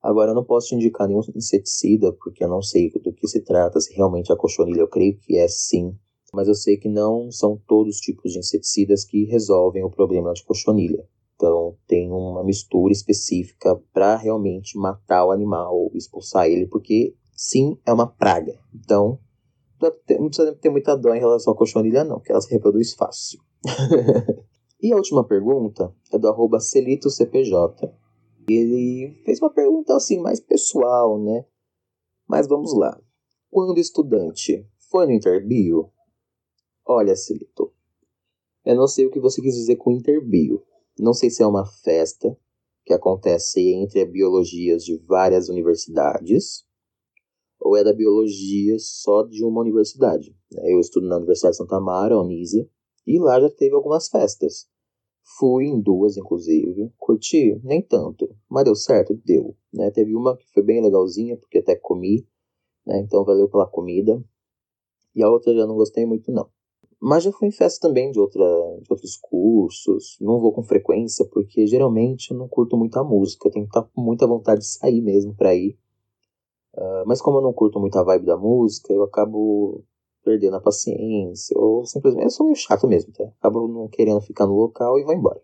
Agora 0.00 0.30
eu 0.30 0.34
não 0.36 0.44
posso 0.44 0.68
te 0.68 0.76
indicar 0.76 1.08
nenhum 1.08 1.22
inseticida 1.34 2.12
porque 2.12 2.44
eu 2.44 2.48
não 2.48 2.62
sei 2.62 2.90
do 2.90 3.12
que 3.12 3.26
se 3.26 3.40
trata, 3.40 3.80
se 3.80 3.92
realmente 3.92 4.32
a 4.32 4.36
cochonilha 4.36 4.82
eu 4.82 4.88
creio 4.88 5.18
que 5.18 5.36
é 5.36 5.48
sim, 5.48 5.98
mas 6.32 6.46
eu 6.46 6.54
sei 6.54 6.76
que 6.76 6.88
não 6.88 7.32
são 7.32 7.60
todos 7.66 7.96
os 7.96 8.00
tipos 8.00 8.32
de 8.32 8.38
inseticidas 8.38 9.04
que 9.04 9.24
resolvem 9.24 9.82
o 9.82 9.90
problema 9.90 10.32
de 10.32 10.44
cochonilha. 10.44 11.04
Então 11.34 11.76
tem 11.86 12.10
uma 12.10 12.44
mistura 12.44 12.92
específica 12.92 13.76
para 13.92 14.16
realmente 14.16 14.78
matar 14.78 15.26
o 15.26 15.30
animal, 15.30 15.90
expulsar 15.94 16.46
ele, 16.46 16.66
porque 16.66 17.14
sim, 17.36 17.78
é 17.84 17.92
uma 17.92 18.06
praga. 18.06 18.58
Então 18.74 19.18
não 20.18 20.28
precisa 20.28 20.54
ter 20.54 20.70
muita 20.70 20.96
dó 20.96 21.14
em 21.14 21.20
relação 21.20 21.52
à 21.52 21.56
cochonilha, 21.56 22.04
não, 22.04 22.20
que 22.20 22.30
ela 22.30 22.40
se 22.40 22.52
reproduz 22.52 22.94
fácil. 22.94 23.40
e 24.80 24.92
a 24.92 24.96
última 24.96 25.24
pergunta 25.24 25.94
é 26.12 26.18
do 26.18 26.28
arroba 26.28 26.60
CelitoCPJ. 26.60 27.92
Ele 28.48 29.22
fez 29.24 29.40
uma 29.40 29.50
pergunta 29.50 29.94
assim 29.96 30.20
mais 30.20 30.40
pessoal, 30.40 31.18
né? 31.20 31.44
Mas 32.28 32.46
vamos 32.46 32.74
lá. 32.74 32.98
Quando 33.50 33.78
estudante 33.78 34.66
foi 34.90 35.06
no 35.06 35.12
Interbio? 35.12 35.90
Olha, 36.86 37.16
Celito, 37.16 37.72
eu 38.64 38.76
não 38.76 38.86
sei 38.86 39.06
o 39.06 39.10
que 39.10 39.20
você 39.20 39.40
quis 39.40 39.54
dizer 39.54 39.76
com 39.76 39.90
Interbio. 39.90 40.62
Não 40.98 41.12
sei 41.12 41.30
se 41.30 41.42
é 41.42 41.46
uma 41.46 41.66
festa 41.66 42.36
que 42.84 42.92
acontece 42.92 43.60
entre 43.72 44.04
biologias 44.04 44.84
de 44.84 44.96
várias 44.98 45.48
universidades 45.48 46.64
ou 47.60 47.76
é 47.76 47.82
da 47.82 47.92
biologia 47.92 48.76
só 48.78 49.22
de 49.22 49.42
uma 49.42 49.62
universidade. 49.62 50.36
Eu 50.52 50.78
estudo 50.78 51.08
na 51.08 51.16
Universidade 51.16 51.52
de 51.52 51.58
Santa 51.58 51.80
Mara, 51.80 52.20
Unisa, 52.20 52.68
e 53.06 53.18
lá 53.18 53.40
já 53.40 53.50
teve 53.50 53.74
algumas 53.74 54.08
festas. 54.08 54.68
Fui 55.38 55.64
em 55.64 55.80
duas, 55.80 56.18
inclusive. 56.18 56.92
Curti? 56.98 57.58
Nem 57.64 57.80
tanto. 57.80 58.36
Mas 58.48 58.64
deu 58.64 58.76
certo? 58.76 59.14
Deu. 59.24 59.56
Né? 59.72 59.90
Teve 59.90 60.14
uma 60.14 60.36
que 60.36 60.46
foi 60.52 60.62
bem 60.62 60.82
legalzinha, 60.82 61.36
porque 61.38 61.58
até 61.58 61.74
comi. 61.74 62.28
Né? 62.86 63.00
Então 63.00 63.24
valeu 63.24 63.48
pela 63.48 63.66
comida. 63.66 64.22
E 65.14 65.22
a 65.22 65.30
outra 65.30 65.54
já 65.54 65.66
não 65.66 65.74
gostei 65.74 66.04
muito, 66.04 66.30
não. 66.30 66.50
Mas 67.06 67.22
já 67.22 67.30
fui 67.30 67.48
em 67.48 67.52
festa 67.52 67.86
também 67.86 68.10
de, 68.10 68.18
outra, 68.18 68.42
de 68.80 68.86
outros 68.88 69.14
cursos. 69.20 70.16
Não 70.22 70.40
vou 70.40 70.54
com 70.54 70.62
frequência, 70.62 71.22
porque 71.26 71.66
geralmente 71.66 72.30
eu 72.30 72.38
não 72.38 72.48
curto 72.48 72.78
muito 72.78 72.98
a 72.98 73.04
música. 73.04 73.46
Eu 73.46 73.52
tenho 73.52 73.66
que 73.66 73.76
estar 73.76 73.82
com 73.82 74.00
muita 74.00 74.26
vontade 74.26 74.62
de 74.62 74.66
sair 74.68 75.02
mesmo 75.02 75.34
para 75.34 75.54
ir. 75.54 75.76
Uh, 76.74 77.04
mas 77.06 77.20
como 77.20 77.36
eu 77.36 77.42
não 77.42 77.52
curto 77.52 77.78
muito 77.78 77.98
a 77.98 78.02
vibe 78.02 78.24
da 78.24 78.38
música, 78.38 78.90
eu 78.90 79.02
acabo 79.02 79.84
perdendo 80.24 80.56
a 80.56 80.62
paciência, 80.62 81.54
ou 81.58 81.84
simplesmente. 81.84 82.24
Eu 82.24 82.30
sou 82.30 82.46
meio 82.46 82.56
chato 82.56 82.88
mesmo, 82.88 83.12
tá? 83.12 83.24
Acabo 83.38 83.68
não 83.68 83.86
querendo 83.86 84.22
ficar 84.22 84.46
no 84.46 84.56
local 84.56 84.98
e 84.98 85.04
vou 85.04 85.12
embora. 85.12 85.42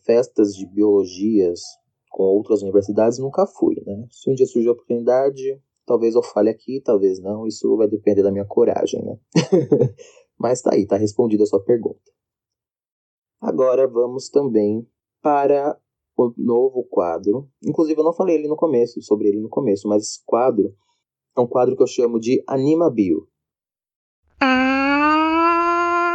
Festas 0.00 0.54
de 0.54 0.66
biologias 0.66 1.62
com 2.10 2.22
outras 2.22 2.60
universidades 2.60 3.18
nunca 3.18 3.46
fui, 3.46 3.82
né? 3.86 4.06
Se 4.10 4.30
um 4.30 4.34
dia 4.34 4.44
surgir 4.44 4.68
a 4.68 4.72
oportunidade, 4.72 5.58
talvez 5.86 6.14
eu 6.14 6.22
fale 6.22 6.50
aqui, 6.50 6.82
talvez 6.84 7.18
não, 7.18 7.46
isso 7.46 7.74
vai 7.78 7.88
depender 7.88 8.22
da 8.22 8.30
minha 8.30 8.44
coragem, 8.44 9.02
né? 9.02 9.18
Mas 10.38 10.62
tá 10.62 10.70
aí, 10.72 10.86
tá 10.86 10.96
respondida 10.96 11.42
a 11.42 11.46
sua 11.46 11.62
pergunta. 11.62 12.12
Agora 13.40 13.88
vamos 13.88 14.28
também 14.28 14.88
para 15.20 15.78
o 16.16 16.32
novo 16.36 16.84
quadro. 16.84 17.48
Inclusive 17.62 18.00
eu 18.00 18.04
não 18.04 18.12
falei 18.12 18.36
ele 18.36 18.48
no 18.48 18.56
começo, 18.56 19.00
sobre 19.02 19.28
ele 19.28 19.40
no 19.40 19.48
começo, 19.48 19.88
mas 19.88 20.02
esse 20.02 20.24
quadro 20.24 20.74
é 21.36 21.40
um 21.40 21.46
quadro 21.46 21.76
que 21.76 21.82
eu 21.82 21.86
chamo 21.86 22.18
de 22.18 22.42
Anima 22.46 22.90
Bio. 22.90 23.28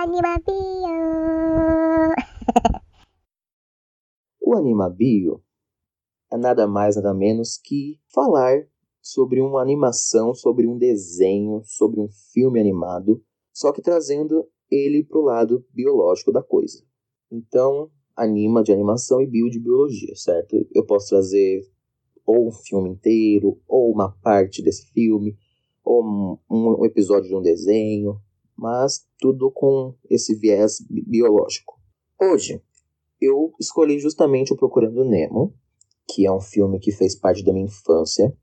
Anima 0.04 0.38
Bio. 0.46 2.14
o 4.42 4.56
Anima 4.56 4.90
Bio 4.90 5.44
é 6.32 6.38
nada 6.38 6.68
mais 6.68 6.96
nada 6.96 7.14
menos 7.14 7.58
que 7.58 8.00
falar 8.14 8.68
sobre 9.02 9.42
uma 9.42 9.62
animação, 9.62 10.34
sobre 10.34 10.68
um 10.68 10.78
desenho, 10.78 11.62
sobre 11.64 12.00
um 12.00 12.08
filme 12.34 12.60
animado, 12.60 13.24
só 13.54 13.72
que 13.72 13.82
trazendo 13.82 14.48
ele 14.70 15.04
para 15.04 15.20
o 15.20 15.24
lado 15.24 15.66
biológico 15.72 16.32
da 16.32 16.42
coisa. 16.42 16.84
Então, 17.32 17.92
anima 18.16 18.63
de 18.63 18.72
animação 18.72 19.22
e 19.22 19.28
bio 19.28 19.50
de 19.50 19.60
biologia, 19.60 20.16
certo? 20.16 20.56
Eu 20.74 20.86
posso 20.86 21.10
trazer 21.10 21.62
ou 22.26 22.48
um 22.48 22.52
filme 22.52 22.89
inteiro, 22.89 23.60
ou 23.68 23.92
uma 23.92 24.12
parte 24.22 24.62
desse 24.63 24.88
filme, 24.92 25.38
ou 25.84 26.04
um, 26.04 26.38
um 26.50 26.86
episódio 26.86 27.30
de 27.30 27.36
um 27.36 27.42
desenho, 27.42 28.20
mas 28.56 29.06
tudo 29.20 29.52
com 29.52 29.94
esse 30.10 30.36
viés 30.36 30.78
biológico. 30.89 31.80
Hoje, 32.20 32.62
eu 33.20 33.54
escolhi 33.60 34.00
justamente 34.00 34.54
o 34.54 34.58
Procurando 34.58 35.04
Nemo, 35.04 35.54
que 36.08 36.26
é 36.26 36.32
um 36.32 36.39
filme 36.39 36.80
que 36.80 36.92
fez 36.92 37.16
parte 37.16 37.44
da 37.44 37.52
minha 37.52 37.66
infância. 37.66 38.36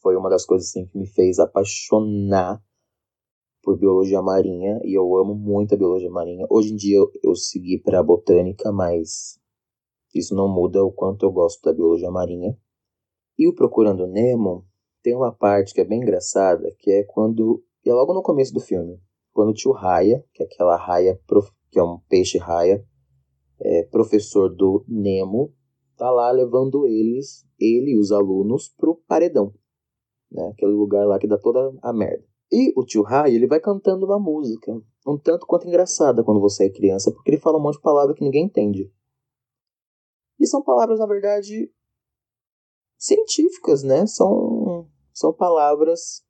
Foi 0.00 0.16
uma 0.16 0.30
das 0.30 0.44
coisas 0.44 0.68
assim, 0.68 0.86
que 0.86 0.96
me 0.96 1.06
fez 1.06 1.38
apaixonar 1.38 2.62
por 3.68 3.76
biologia 3.76 4.22
marinha 4.22 4.80
e 4.82 4.94
eu 4.94 5.14
amo 5.18 5.34
muito 5.34 5.74
a 5.74 5.76
biologia 5.76 6.08
marinha. 6.08 6.46
Hoje 6.48 6.72
em 6.72 6.76
dia 6.76 6.96
eu, 6.96 7.12
eu 7.22 7.34
segui 7.34 7.78
para 7.78 8.02
botânica, 8.02 8.72
mas 8.72 9.38
isso 10.14 10.34
não 10.34 10.48
muda 10.48 10.82
o 10.82 10.90
quanto 10.90 11.26
eu 11.26 11.30
gosto 11.30 11.60
da 11.62 11.74
biologia 11.74 12.10
marinha. 12.10 12.56
E 13.38 13.46
o 13.46 13.54
Procurando 13.54 14.06
Nemo 14.06 14.64
tem 15.02 15.14
uma 15.14 15.30
parte 15.30 15.74
que 15.74 15.82
é 15.82 15.84
bem 15.84 16.00
engraçada, 16.00 16.74
que 16.78 16.90
é 16.90 17.04
quando 17.04 17.62
é 17.84 17.92
logo 17.92 18.14
no 18.14 18.22
começo 18.22 18.54
do 18.54 18.60
filme, 18.60 19.02
quando 19.34 19.50
o 19.50 19.54
tio 19.54 19.72
Raia, 19.72 20.24
que 20.32 20.42
é 20.42 20.46
aquela 20.46 20.76
raia 20.76 21.20
que 21.70 21.78
é 21.78 21.82
um 21.82 21.98
peixe 22.08 22.38
raia, 22.38 22.82
é, 23.60 23.82
professor 23.82 24.48
do 24.48 24.82
Nemo, 24.88 25.52
tá 25.94 26.10
lá 26.10 26.30
levando 26.30 26.86
eles, 26.86 27.46
ele 27.60 27.90
e 27.90 27.98
os 27.98 28.12
alunos 28.12 28.70
pro 28.70 28.94
paredão, 29.06 29.52
né? 30.32 30.48
Aquele 30.54 30.72
lugar 30.72 31.06
lá 31.06 31.18
que 31.18 31.26
dá 31.26 31.36
toda 31.36 31.70
a 31.82 31.92
merda. 31.92 32.24
E 32.50 32.72
o 32.76 32.84
tio 32.84 33.02
Rai, 33.02 33.34
ele 33.34 33.46
vai 33.46 33.60
cantando 33.60 34.06
uma 34.06 34.18
música, 34.18 34.72
um 35.06 35.18
tanto 35.18 35.46
quanto 35.46 35.66
engraçada 35.66 36.24
quando 36.24 36.40
você 36.40 36.64
é 36.64 36.70
criança, 36.70 37.12
porque 37.12 37.30
ele 37.30 37.40
fala 37.40 37.58
um 37.58 37.62
monte 37.62 37.76
de 37.76 37.82
palavras 37.82 38.16
que 38.16 38.24
ninguém 38.24 38.44
entende. 38.46 38.90
E 40.40 40.46
são 40.46 40.62
palavras, 40.62 40.98
na 40.98 41.06
verdade, 41.06 41.70
científicas, 42.96 43.82
né? 43.82 44.06
São, 44.06 44.88
são 45.12 45.32
palavras 45.32 46.24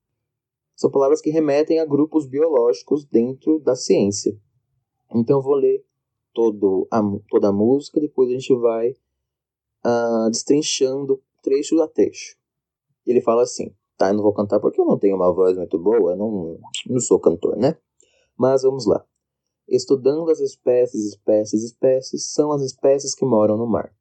são 0.78 0.92
palavras 0.92 1.20
que 1.20 1.28
remetem 1.28 1.80
a 1.80 1.84
grupos 1.84 2.24
biológicos 2.24 3.04
dentro 3.04 3.58
da 3.58 3.74
ciência. 3.74 4.40
Então 5.12 5.38
eu 5.38 5.42
vou 5.42 5.56
ler 5.56 5.84
todo 6.32 6.86
a, 6.88 7.02
toda 7.28 7.48
a 7.48 7.52
música, 7.52 8.00
depois 8.00 8.30
a 8.30 8.34
gente 8.34 8.54
vai 8.54 8.90
uh, 9.84 10.30
destrinchando 10.30 11.20
trecho 11.42 11.82
a 11.82 11.88
trecho. 11.88 12.36
Ele 13.04 13.20
fala 13.20 13.42
assim: 13.42 13.74
tá? 13.98 14.08
Eu 14.08 14.14
não 14.14 14.22
vou 14.22 14.32
cantar 14.32 14.60
porque 14.60 14.80
eu 14.80 14.86
não 14.86 14.98
tenho 14.98 15.16
uma 15.16 15.34
voz 15.34 15.56
muito 15.56 15.78
boa, 15.78 16.16
não, 16.16 16.58
não 16.86 17.00
sou 17.00 17.18
cantor, 17.18 17.56
né? 17.56 17.76
Mas 18.38 18.62
vamos 18.62 18.86
lá. 18.86 19.04
Estudando 19.68 20.30
as 20.30 20.40
espécies, 20.40 21.04
espécies, 21.04 21.62
espécies, 21.64 22.32
são 22.32 22.52
as 22.52 22.62
espécies 22.62 23.14
que 23.14 23.26
moram 23.26 23.58
no 23.58 23.66
mar. 23.66 23.92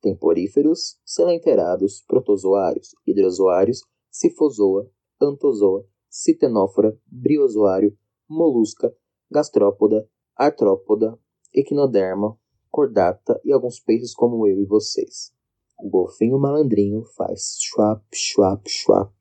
Temporíferos, 0.00 1.00
selenterados, 1.04 2.04
protozoários, 2.06 2.94
hidrozoários, 3.06 3.80
cifozoa, 4.10 4.88
Antozoa, 5.20 5.84
Citenófora, 6.08 6.96
Briozoário, 7.06 7.96
Molusca, 8.28 8.94
Gastrópoda, 9.30 10.08
Artrópoda, 10.36 11.18
Equinoderma, 11.52 12.38
Cordata 12.70 13.40
e 13.44 13.52
alguns 13.52 13.80
peixes 13.80 14.14
como 14.14 14.46
eu 14.46 14.60
e 14.60 14.66
vocês. 14.66 15.32
O 15.78 15.88
golfinho 15.88 16.38
malandrinho 16.38 17.02
faz 17.16 17.56
schwap, 17.60 18.02
schwap, 18.14 18.68
schwap, 18.68 19.12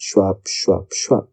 schwap, 0.00 0.48
schwap, 0.48 0.88
schwap. 0.94 1.28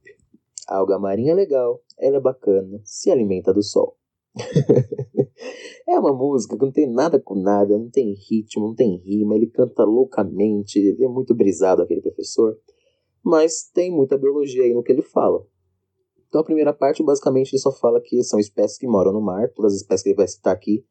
Alga 0.67 0.99
marinha 0.99 1.31
é 1.31 1.35
legal, 1.35 1.81
ela 1.97 2.17
é 2.17 2.19
bacana, 2.19 2.81
se 2.83 3.09
alimenta 3.09 3.53
do 3.53 3.63
sol. 3.63 3.97
é 5.87 5.97
uma 5.97 6.13
música 6.13 6.57
que 6.57 6.65
não 6.65 6.71
tem 6.71 6.85
nada 6.85 7.17
com 7.17 7.33
nada, 7.33 7.77
não 7.77 7.89
tem 7.89 8.13
ritmo, 8.13 8.67
não 8.67 8.75
tem 8.75 8.97
rima, 8.97 9.35
ele 9.35 9.47
canta 9.47 9.85
loucamente, 9.85 10.77
ele 10.79 11.05
é 11.05 11.07
muito 11.07 11.33
brisado 11.33 11.81
aquele 11.81 12.01
professor, 12.01 12.59
mas 13.23 13.69
tem 13.73 13.89
muita 13.89 14.17
biologia 14.17 14.63
aí 14.63 14.73
no 14.73 14.83
que 14.83 14.91
ele 14.91 15.01
fala. 15.01 15.47
Então 16.27 16.41
a 16.41 16.43
primeira 16.43 16.73
parte, 16.73 17.01
basicamente, 17.01 17.53
ele 17.53 17.61
só 17.61 17.71
fala 17.71 18.01
que 18.01 18.21
são 18.21 18.37
espécies 18.37 18.77
que 18.77 18.85
moram 18.85 19.13
no 19.13 19.21
mar, 19.21 19.49
todas 19.53 19.73
as 19.73 19.79
espécies 19.79 20.03
que 20.03 20.09
ele 20.09 20.17
vai 20.17 20.27
citar 20.27 20.53
aqui 20.53 20.85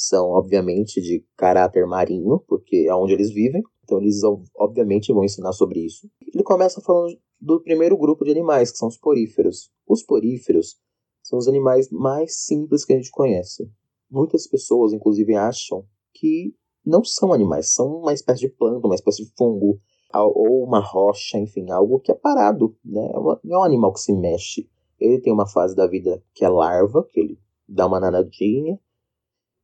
são, 0.00 0.28
obviamente, 0.28 1.00
de 1.00 1.26
caráter 1.36 1.84
marinho, 1.84 2.38
porque 2.46 2.86
é 2.88 2.94
onde 2.94 3.14
eles 3.14 3.32
vivem, 3.32 3.60
então 3.82 4.00
eles, 4.00 4.20
obviamente, 4.56 5.12
vão 5.12 5.24
ensinar 5.24 5.52
sobre 5.52 5.80
isso. 5.80 6.08
Ele 6.32 6.44
começa 6.44 6.80
falando 6.80 7.18
do 7.40 7.60
primeiro 7.60 7.98
grupo 7.98 8.24
de 8.24 8.30
animais, 8.30 8.70
que 8.70 8.78
são 8.78 8.86
os 8.86 8.96
poríferos. 8.96 9.72
Os 9.88 10.04
poríferos 10.04 10.76
são 11.20 11.36
os 11.36 11.48
animais 11.48 11.90
mais 11.90 12.44
simples 12.44 12.84
que 12.84 12.92
a 12.92 12.96
gente 12.96 13.10
conhece. 13.10 13.68
Muitas 14.08 14.46
pessoas, 14.46 14.92
inclusive, 14.92 15.34
acham 15.34 15.84
que 16.14 16.54
não 16.86 17.02
são 17.02 17.32
animais, 17.32 17.74
são 17.74 17.98
uma 17.98 18.12
espécie 18.12 18.42
de 18.42 18.50
planta, 18.50 18.86
uma 18.86 18.94
espécie 18.94 19.24
de 19.24 19.32
fungo, 19.36 19.80
ou 20.14 20.62
uma 20.64 20.78
rocha, 20.78 21.38
enfim, 21.38 21.72
algo 21.72 21.98
que 21.98 22.12
é 22.12 22.14
parado, 22.14 22.76
né? 22.84 23.10
Não 23.42 23.56
é 23.56 23.58
um 23.58 23.64
animal 23.64 23.92
que 23.92 24.00
se 24.00 24.12
mexe. 24.12 24.70
Ele 25.00 25.20
tem 25.20 25.32
uma 25.32 25.46
fase 25.48 25.74
da 25.74 25.88
vida 25.88 26.22
que 26.32 26.44
é 26.44 26.48
larva, 26.48 27.04
que 27.10 27.18
ele 27.18 27.38
dá 27.68 27.86
uma 27.86 27.98
nanadinha, 27.98 28.78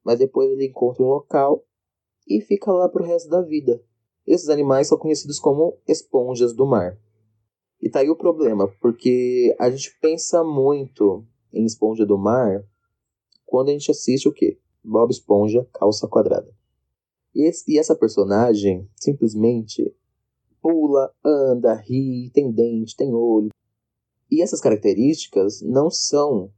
mas 0.05 0.19
depois 0.19 0.51
ele 0.51 0.67
encontra 0.67 1.03
um 1.03 1.09
local 1.09 1.65
e 2.29 2.41
fica 2.41 2.71
lá 2.71 2.89
pro 2.89 3.05
resto 3.05 3.29
da 3.29 3.43
vida. 3.43 3.83
Esses 4.27 4.49
animais 4.49 4.89
são 4.89 4.99
conhecidos 4.99 5.39
como 5.39 5.79
esponjas 5.87 6.53
do 6.55 6.67
mar. 6.67 6.99
E 7.85 7.91
tá 7.91 8.01
aí 8.01 8.09
o 8.09 8.17
problema, 8.17 8.67
porque 8.81 9.55
a 9.59 9.71
gente 9.71 9.95
pensa 10.01 10.43
muito 10.43 11.23
em 11.53 11.67
Esponja 11.67 12.07
do 12.07 12.17
Mar 12.19 12.65
quando 13.45 13.69
a 13.69 13.73
gente 13.73 13.91
assiste 13.91 14.27
o 14.27 14.33
quê? 14.33 14.59
Bob 14.83 15.11
Esponja, 15.11 15.69
calça 15.73 16.09
quadrada. 16.09 16.51
E, 17.35 17.47
esse, 17.47 17.71
e 17.71 17.79
essa 17.79 17.95
personagem 17.95 18.89
simplesmente 18.97 19.95
pula, 20.63 21.13
anda, 21.23 21.75
ri, 21.75 22.31
tem 22.33 22.51
dente, 22.51 22.97
tem 22.97 23.13
olho. 23.13 23.51
E 24.31 24.43
essas 24.43 24.63
características 24.63 25.61
não 25.61 25.91
são 25.91 26.51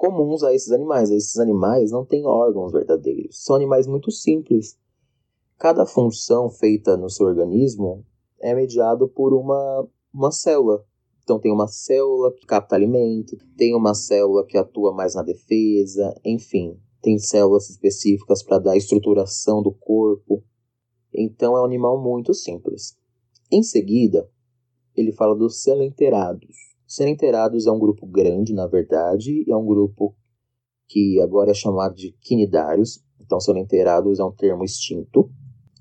comuns 0.00 0.42
a 0.42 0.54
esses 0.54 0.72
animais. 0.72 1.10
Esses 1.10 1.36
animais 1.36 1.90
não 1.90 2.06
têm 2.06 2.24
órgãos 2.24 2.72
verdadeiros. 2.72 3.44
São 3.44 3.54
animais 3.54 3.86
muito 3.86 4.10
simples. 4.10 4.78
Cada 5.58 5.84
função 5.84 6.48
feita 6.48 6.96
no 6.96 7.10
seu 7.10 7.26
organismo 7.26 8.02
é 8.40 8.54
mediado 8.54 9.06
por 9.06 9.34
uma, 9.34 9.86
uma 10.12 10.32
célula. 10.32 10.82
Então 11.22 11.38
tem 11.38 11.52
uma 11.52 11.68
célula 11.68 12.32
que 12.32 12.46
capta 12.46 12.74
alimento, 12.74 13.36
tem 13.58 13.74
uma 13.74 13.94
célula 13.94 14.46
que 14.46 14.56
atua 14.56 14.90
mais 14.90 15.14
na 15.14 15.22
defesa, 15.22 16.18
enfim, 16.24 16.80
tem 17.02 17.18
células 17.18 17.68
específicas 17.68 18.42
para 18.42 18.58
dar 18.58 18.76
estruturação 18.78 19.62
do 19.62 19.70
corpo. 19.70 20.42
Então 21.12 21.54
é 21.58 21.60
um 21.60 21.66
animal 21.66 22.02
muito 22.02 22.32
simples. 22.32 22.96
Em 23.52 23.62
seguida, 23.62 24.26
ele 24.96 25.12
fala 25.12 25.36
dos 25.36 25.62
selenterados. 25.62 26.69
Selenterados 26.90 27.68
é 27.68 27.70
um 27.70 27.78
grupo 27.78 28.04
grande, 28.04 28.52
na 28.52 28.66
verdade, 28.66 29.48
é 29.48 29.54
um 29.54 29.64
grupo 29.64 30.12
que 30.88 31.20
agora 31.20 31.52
é 31.52 31.54
chamado 31.54 31.94
de 31.94 32.10
quinidários. 32.20 33.00
Então, 33.20 33.38
selenterados 33.38 34.18
é 34.18 34.24
um 34.24 34.32
termo 34.32 34.64
extinto. 34.64 35.30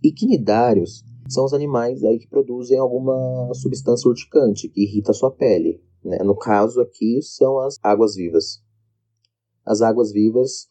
E 0.04 0.12
quinidários 0.12 1.04
são 1.28 1.46
os 1.46 1.54
animais 1.54 2.04
aí 2.04 2.20
que 2.20 2.28
produzem 2.28 2.78
alguma 2.78 3.52
substância 3.56 4.08
urticante 4.08 4.70
que 4.70 4.84
irrita 4.84 5.10
a 5.10 5.16
sua 5.16 5.32
pele. 5.32 5.84
Né? 6.06 6.20
No 6.20 6.38
caso 6.38 6.80
aqui 6.80 7.20
são 7.24 7.58
as 7.58 7.80
águas 7.82 8.14
vivas. 8.14 8.64
As 9.66 9.82
águas 9.82 10.12
vivas 10.12 10.68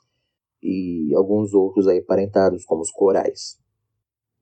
e 0.62 1.12
alguns 1.16 1.52
outros 1.52 1.88
aí 1.88 2.00
parentados, 2.00 2.64
como 2.64 2.82
os 2.82 2.92
corais. 2.92 3.58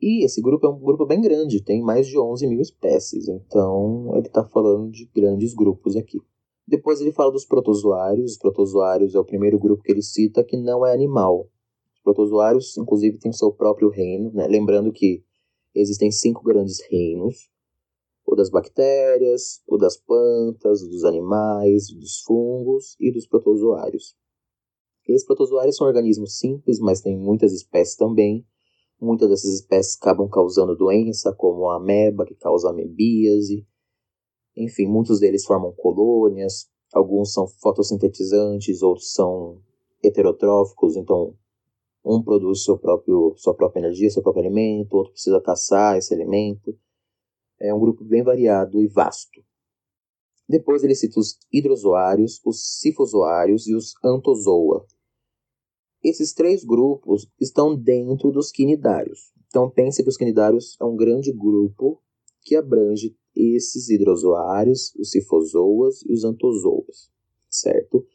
E 0.00 0.24
esse 0.24 0.42
grupo 0.42 0.66
é 0.66 0.70
um 0.70 0.78
grupo 0.78 1.06
bem 1.06 1.20
grande, 1.20 1.62
tem 1.62 1.82
mais 1.82 2.06
de 2.06 2.18
11 2.18 2.46
mil 2.46 2.60
espécies, 2.60 3.28
então 3.28 4.14
ele 4.14 4.26
está 4.26 4.44
falando 4.44 4.90
de 4.90 5.06
grandes 5.14 5.54
grupos 5.54 5.96
aqui. 5.96 6.18
Depois 6.66 7.00
ele 7.00 7.12
fala 7.12 7.30
dos 7.30 7.44
protozoários. 7.44 8.32
Os 8.32 8.38
protozoários 8.38 9.14
é 9.14 9.18
o 9.18 9.24
primeiro 9.24 9.58
grupo 9.58 9.82
que 9.82 9.92
ele 9.92 10.02
cita 10.02 10.42
que 10.42 10.56
não 10.56 10.84
é 10.84 10.92
animal. 10.92 11.48
Os 11.94 12.02
protozoários, 12.02 12.76
inclusive, 12.76 13.18
têm 13.18 13.32
seu 13.32 13.52
próprio 13.52 13.88
reino, 13.88 14.32
né? 14.32 14.46
lembrando 14.48 14.92
que 14.92 15.22
existem 15.74 16.10
cinco 16.10 16.42
grandes 16.42 16.80
reinos: 16.90 17.48
o 18.26 18.34
das 18.34 18.50
bactérias, 18.50 19.62
o 19.66 19.76
das 19.76 19.96
plantas, 19.96 20.82
o 20.82 20.88
dos 20.88 21.04
animais, 21.04 21.88
dos 21.88 22.20
fungos 22.22 22.96
e 22.98 23.12
dos 23.12 23.26
protozoários. 23.26 24.16
Esses 25.08 25.24
protozoários 25.24 25.76
são 25.76 25.86
organismos 25.86 26.36
simples, 26.36 26.80
mas 26.80 27.00
têm 27.00 27.16
muitas 27.16 27.52
espécies 27.52 27.94
também. 27.94 28.44
Muitas 29.00 29.28
dessas 29.28 29.54
espécies 29.54 29.96
acabam 29.96 30.28
causando 30.28 30.76
doença, 30.76 31.32
como 31.32 31.68
a 31.68 31.76
ameba, 31.76 32.24
que 32.24 32.34
causa 32.34 32.70
amebíase. 32.70 33.66
Enfim, 34.56 34.86
muitos 34.86 35.20
deles 35.20 35.44
formam 35.44 35.72
colônias. 35.72 36.68
Alguns 36.94 37.32
são 37.32 37.46
fotossintetizantes, 37.46 38.82
outros 38.82 39.12
são 39.12 39.60
heterotróficos, 40.02 40.96
então 40.96 41.34
um 42.04 42.22
produz 42.22 42.62
seu 42.62 42.78
próprio, 42.78 43.34
sua 43.36 43.54
própria 43.54 43.80
energia, 43.80 44.08
seu 44.08 44.22
próprio 44.22 44.44
alimento, 44.44 44.94
outro 44.94 45.12
precisa 45.12 45.40
caçar 45.40 45.98
esse 45.98 46.14
alimento. 46.14 46.78
É 47.60 47.74
um 47.74 47.80
grupo 47.80 48.04
bem 48.04 48.22
variado 48.22 48.80
e 48.80 48.86
vasto. 48.86 49.42
Depois 50.48 50.84
ele 50.84 50.94
cita 50.94 51.18
os 51.18 51.36
hidrozoários, 51.52 52.40
os 52.44 52.78
sifozoários 52.78 53.66
e 53.66 53.74
os 53.74 53.94
antozoa. 54.04 54.86
Esses 56.08 56.32
três 56.32 56.62
grupos 56.62 57.28
estão 57.40 57.74
dentro 57.74 58.30
dos 58.30 58.52
quinidários. 58.52 59.32
Então 59.48 59.68
pense 59.68 60.04
que 60.04 60.08
os 60.08 60.16
quinidários 60.16 60.76
é 60.80 60.84
um 60.84 60.94
grande 60.94 61.32
grupo 61.32 62.00
que 62.42 62.54
abrange 62.54 63.16
esses 63.34 63.88
hidrozoários, 63.88 64.94
os 64.94 65.10
sifozoas 65.10 66.02
e 66.06 66.12
os 66.12 66.22
antozoas, 66.22 67.10
certo? 67.50 68.06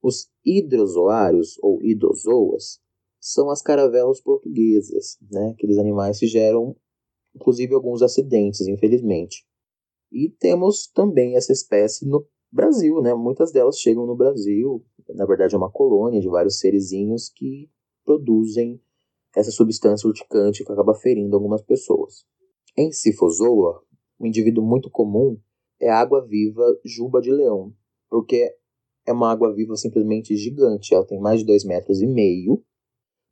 Os 0.00 0.30
hidrozoários 0.46 1.58
ou 1.60 1.82
idozoas 1.82 2.78
são 3.20 3.50
as 3.50 3.60
caravelas 3.60 4.20
portuguesas, 4.20 5.18
né? 5.28 5.50
Aqueles 5.50 5.76
animais 5.76 6.20
que 6.20 6.28
geram, 6.28 6.76
inclusive, 7.34 7.74
alguns 7.74 8.00
acidentes, 8.00 8.68
infelizmente. 8.68 9.44
E 10.12 10.30
temos 10.38 10.86
também 10.86 11.34
essa 11.36 11.52
espécie 11.52 12.06
no 12.06 12.24
Brasil, 12.52 13.02
né? 13.02 13.12
Muitas 13.12 13.50
delas 13.50 13.76
chegam 13.80 14.06
no 14.06 14.14
Brasil. 14.14 14.84
Na 15.14 15.26
verdade, 15.26 15.54
é 15.54 15.58
uma 15.58 15.70
colônia 15.70 16.20
de 16.20 16.28
vários 16.28 16.58
serizinhos 16.58 17.28
que 17.28 17.70
produzem 18.04 18.80
essa 19.34 19.50
substância 19.50 20.06
urticante 20.06 20.64
que 20.64 20.72
acaba 20.72 20.94
ferindo 20.94 21.36
algumas 21.36 21.62
pessoas. 21.62 22.24
Em 22.76 22.90
Cifozoa, 22.92 23.82
um 24.18 24.26
indivíduo 24.26 24.64
muito 24.64 24.90
comum 24.90 25.38
é 25.80 25.88
a 25.88 25.98
água-viva 25.98 26.64
juba 26.84 27.20
de 27.20 27.30
leão, 27.30 27.72
porque 28.08 28.54
é 29.06 29.12
uma 29.12 29.30
água-viva 29.30 29.76
simplesmente 29.76 30.36
gigante. 30.36 30.94
Ela 30.94 31.06
tem 31.06 31.20
mais 31.20 31.40
de 31.40 31.46
2,5 31.46 31.66
metros 31.66 32.02
e 32.02 32.06
meio 32.06 32.62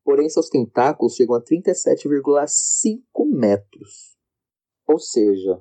porém 0.08 0.26
seus 0.30 0.48
tentáculos 0.48 1.16
chegam 1.16 1.34
a 1.34 1.42
37,5 1.42 3.26
metros. 3.26 4.16
Ou 4.88 4.98
seja, 4.98 5.60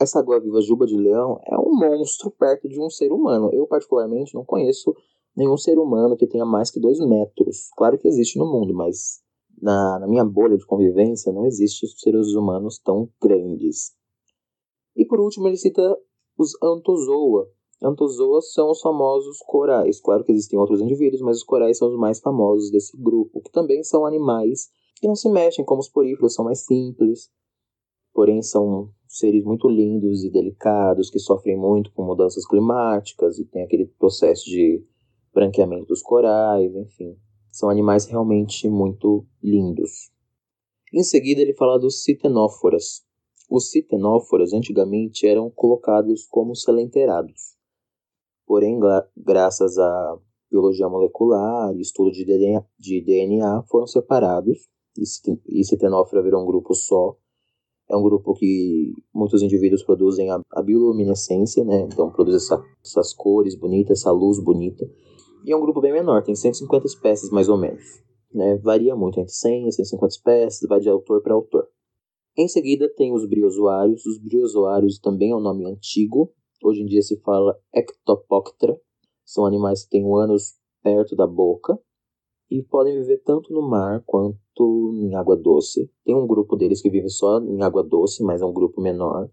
essa 0.00 0.18
água-viva 0.18 0.62
juba 0.62 0.86
de 0.86 0.96
leão 0.96 1.38
é 1.46 1.58
um 1.58 1.76
monstro 1.78 2.30
perto 2.30 2.70
de 2.70 2.80
um 2.80 2.88
ser 2.88 3.12
humano. 3.12 3.50
Eu, 3.52 3.66
particularmente, 3.66 4.34
não 4.34 4.46
conheço 4.46 4.96
nenhum 5.36 5.56
ser 5.56 5.78
humano 5.78 6.16
que 6.16 6.26
tenha 6.26 6.44
mais 6.44 6.70
que 6.70 6.80
2 6.80 6.98
metros. 7.00 7.70
Claro 7.76 7.98
que 7.98 8.08
existe 8.08 8.38
no 8.38 8.46
mundo, 8.46 8.74
mas 8.74 9.20
na, 9.60 9.98
na 10.00 10.06
minha 10.06 10.24
bolha 10.24 10.56
de 10.56 10.66
convivência 10.66 11.32
não 11.32 11.46
existe 11.46 11.86
seres 11.98 12.34
humanos 12.34 12.78
tão 12.78 13.08
grandes. 13.20 13.92
E 14.96 15.04
por 15.06 15.20
último, 15.20 15.48
ele 15.48 15.56
cita 15.56 15.96
os 16.36 16.52
Antozoa, 16.62 17.48
Antozoas 17.82 18.52
são 18.52 18.70
os 18.70 18.80
famosos 18.80 19.38
corais. 19.40 20.00
Claro 20.00 20.22
que 20.22 20.30
existem 20.30 20.58
outros 20.58 20.80
indivíduos, 20.80 21.20
mas 21.20 21.38
os 21.38 21.42
corais 21.42 21.78
são 21.78 21.88
os 21.88 21.98
mais 21.98 22.20
famosos 22.20 22.70
desse 22.70 22.96
grupo, 22.96 23.40
que 23.40 23.50
também 23.50 23.82
são 23.82 24.06
animais 24.06 24.70
que 24.96 25.08
não 25.08 25.16
se 25.16 25.28
mexem, 25.28 25.64
como 25.64 25.80
os 25.80 25.88
poríferos, 25.88 26.34
são 26.34 26.44
mais 26.44 26.64
simples, 26.64 27.28
porém 28.14 28.40
são 28.40 28.88
seres 29.08 29.42
muito 29.44 29.68
lindos 29.68 30.22
e 30.22 30.30
delicados, 30.30 31.10
que 31.10 31.18
sofrem 31.18 31.58
muito 31.58 31.92
com 31.92 32.04
mudanças 32.04 32.46
climáticas 32.46 33.38
e 33.38 33.44
tem 33.44 33.64
aquele 33.64 33.86
processo 33.98 34.44
de 34.44 34.80
branqueamento 35.32 35.86
dos 35.86 36.02
corais, 36.02 36.74
enfim. 36.74 37.16
São 37.50 37.68
animais 37.68 38.06
realmente 38.06 38.68
muito 38.68 39.26
lindos. 39.42 40.10
Em 40.92 41.02
seguida, 41.02 41.40
ele 41.40 41.54
fala 41.54 41.78
dos 41.78 42.02
citenóforas. 42.02 43.02
Os 43.50 43.70
citenóforos 43.70 44.52
antigamente 44.52 45.26
eram 45.26 45.50
colocados 45.50 46.26
como 46.26 46.54
selenterados. 46.54 47.56
Porém, 48.46 48.78
graças 49.16 49.78
à 49.78 50.18
biologia 50.50 50.88
molecular 50.88 51.74
e 51.74 51.80
estudo 51.80 52.10
de 52.10 52.24
DNA, 52.24 52.64
de 52.78 53.00
DNA 53.00 53.62
foram 53.68 53.86
separados 53.86 54.68
e 55.48 55.64
citenófora 55.64 56.22
virou 56.22 56.42
um 56.42 56.46
grupo 56.46 56.74
só. 56.74 57.16
É 57.90 57.96
um 57.96 58.02
grupo 58.02 58.34
que 58.34 58.92
muitos 59.14 59.42
indivíduos 59.42 59.82
produzem 59.82 60.30
a, 60.30 60.40
a 60.52 60.62
bioluminescência, 60.62 61.64
né? 61.64 61.80
Então 61.80 62.10
produz 62.10 62.36
essa, 62.36 62.62
essas 62.84 63.12
cores 63.12 63.54
bonitas, 63.54 64.00
essa 64.00 64.12
luz 64.12 64.38
bonita. 64.42 64.88
E 65.44 65.52
é 65.52 65.56
um 65.56 65.60
grupo 65.60 65.80
bem 65.80 65.92
menor, 65.92 66.22
tem 66.22 66.34
150 66.34 66.86
espécies 66.86 67.30
mais 67.30 67.48
ou 67.48 67.56
menos. 67.56 67.82
Né? 68.32 68.56
Varia 68.58 68.94
muito 68.94 69.20
entre 69.20 69.32
100 69.32 69.68
e 69.68 69.72
150 69.72 70.14
espécies, 70.14 70.68
vai 70.68 70.80
de 70.80 70.88
autor 70.88 71.22
para 71.22 71.34
autor. 71.34 71.68
Em 72.36 72.48
seguida 72.48 72.88
tem 72.96 73.12
os 73.12 73.26
briozoários. 73.26 74.06
Os 74.06 74.18
briozoários 74.18 74.98
também 74.98 75.32
é 75.32 75.36
um 75.36 75.40
nome 75.40 75.66
antigo. 75.66 76.32
Hoje 76.64 76.80
em 76.80 76.86
dia 76.86 77.02
se 77.02 77.20
fala 77.20 77.58
Ectopoctra. 77.74 78.80
São 79.24 79.44
animais 79.44 79.84
que 79.84 79.90
têm 79.90 80.04
o 80.04 80.16
ânus 80.16 80.54
perto 80.82 81.14
da 81.14 81.26
boca 81.26 81.78
e 82.50 82.62
podem 82.62 82.98
viver 83.00 83.18
tanto 83.18 83.52
no 83.52 83.62
mar 83.62 84.02
quanto 84.06 84.92
em 84.94 85.14
água 85.14 85.36
doce. 85.36 85.90
Tem 86.04 86.14
um 86.14 86.26
grupo 86.26 86.56
deles 86.56 86.80
que 86.80 86.90
vive 86.90 87.08
só 87.08 87.38
em 87.40 87.62
água 87.62 87.82
doce, 87.82 88.22
mas 88.22 88.40
é 88.40 88.46
um 88.46 88.52
grupo 88.52 88.80
menor. 88.80 89.30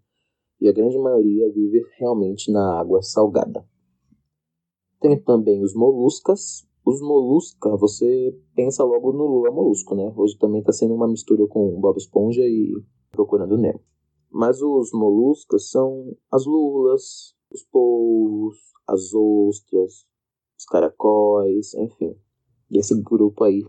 E 0.59 0.67
a 0.67 0.73
grande 0.73 0.97
maioria 0.97 1.49
vive 1.53 1.81
realmente 1.97 2.51
na 2.51 2.79
água 2.79 3.01
salgada. 3.01 3.65
Tem 4.99 5.17
também 5.21 5.63
os 5.63 5.73
moluscas. 5.73 6.67
Os 6.85 7.01
molusca, 7.01 7.75
você 7.77 8.35
pensa 8.55 8.83
logo 8.83 9.13
no 9.13 9.25
Lula 9.25 9.51
Molusco, 9.51 9.95
né? 9.95 10.11
Hoje 10.15 10.37
também 10.37 10.59
está 10.59 10.71
sendo 10.71 10.95
uma 10.95 11.07
mistura 11.07 11.45
com 11.47 11.79
Bob 11.79 11.97
Esponja 11.97 12.41
e 12.41 12.73
Procurando 13.11 13.57
Nemo. 13.57 13.79
Mas 14.31 14.61
os 14.61 14.91
moluscas 14.91 15.69
são 15.69 16.15
as 16.31 16.45
lulas, 16.45 17.35
os 17.51 17.63
polvos, 17.63 18.57
as 18.87 19.13
ostras, 19.13 20.05
os 20.57 20.65
caracóis, 20.65 21.73
enfim. 21.75 22.15
E 22.71 22.77
esse 22.79 22.99
grupo 23.01 23.43
aí 23.43 23.63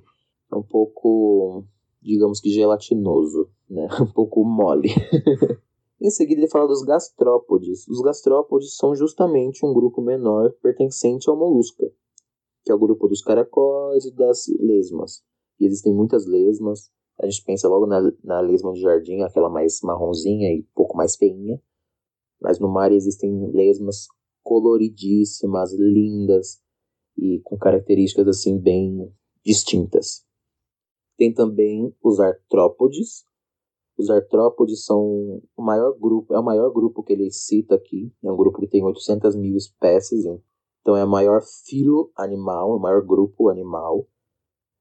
é 0.52 0.56
um 0.56 0.62
pouco, 0.62 1.64
digamos 2.02 2.40
que 2.40 2.50
gelatinoso, 2.50 3.48
né? 3.68 3.88
Um 4.00 4.12
pouco 4.12 4.44
mole. 4.44 4.88
em 6.00 6.10
seguida 6.10 6.40
ele 6.40 6.50
fala 6.50 6.66
dos 6.66 6.82
gastrópodes. 6.82 7.86
Os 7.88 8.00
gastrópodes 8.00 8.76
são 8.76 8.94
justamente 8.94 9.64
um 9.64 9.72
grupo 9.72 10.00
menor 10.00 10.52
pertencente 10.62 11.28
ao 11.28 11.36
molusca, 11.36 11.90
que 12.64 12.72
é 12.72 12.74
o 12.74 12.78
grupo 12.78 13.06
dos 13.08 13.22
caracóis 13.22 14.04
e 14.04 14.14
das 14.14 14.46
lesmas. 14.58 15.22
E 15.58 15.66
existem 15.66 15.94
muitas 15.94 16.26
lesmas. 16.26 16.90
A 17.20 17.26
gente 17.26 17.44
pensa 17.44 17.68
logo 17.68 17.86
na, 17.86 18.00
na 18.24 18.40
lesma 18.40 18.72
de 18.72 18.80
jardim, 18.80 19.20
aquela 19.20 19.50
mais 19.50 19.80
marronzinha 19.82 20.48
e 20.54 20.60
um 20.60 20.74
pouco 20.74 20.96
mais 20.96 21.16
feinha. 21.16 21.60
Mas 22.40 22.58
no 22.58 22.68
mar 22.68 22.90
existem 22.90 23.50
lesmas 23.52 24.06
coloridíssimas, 24.42 25.72
lindas 25.74 26.60
e 27.16 27.40
com 27.44 27.58
características 27.58 28.26
assim 28.26 28.58
bem 28.58 29.12
distintas. 29.44 30.24
Tem 31.16 31.32
também 31.32 31.94
os 32.02 32.18
artrópodes. 32.18 33.24
Os 34.00 34.08
artrópodes 34.08 34.86
são 34.86 35.42
o 35.54 35.62
maior 35.62 35.92
grupo, 35.92 36.32
é 36.32 36.40
o 36.40 36.42
maior 36.42 36.72
grupo 36.72 37.02
que 37.02 37.12
ele 37.12 37.30
cita 37.30 37.74
aqui. 37.74 38.10
É 38.24 38.32
um 38.32 38.36
grupo 38.36 38.58
que 38.58 38.66
tem 38.66 38.82
800 38.82 39.36
mil 39.36 39.54
espécies, 39.54 40.24
então 40.80 40.96
é 40.96 41.04
o 41.04 41.08
maior 41.08 41.42
filo 41.42 42.10
animal, 42.16 42.74
o 42.74 42.80
maior 42.80 43.04
grupo 43.04 43.50
animal. 43.50 44.08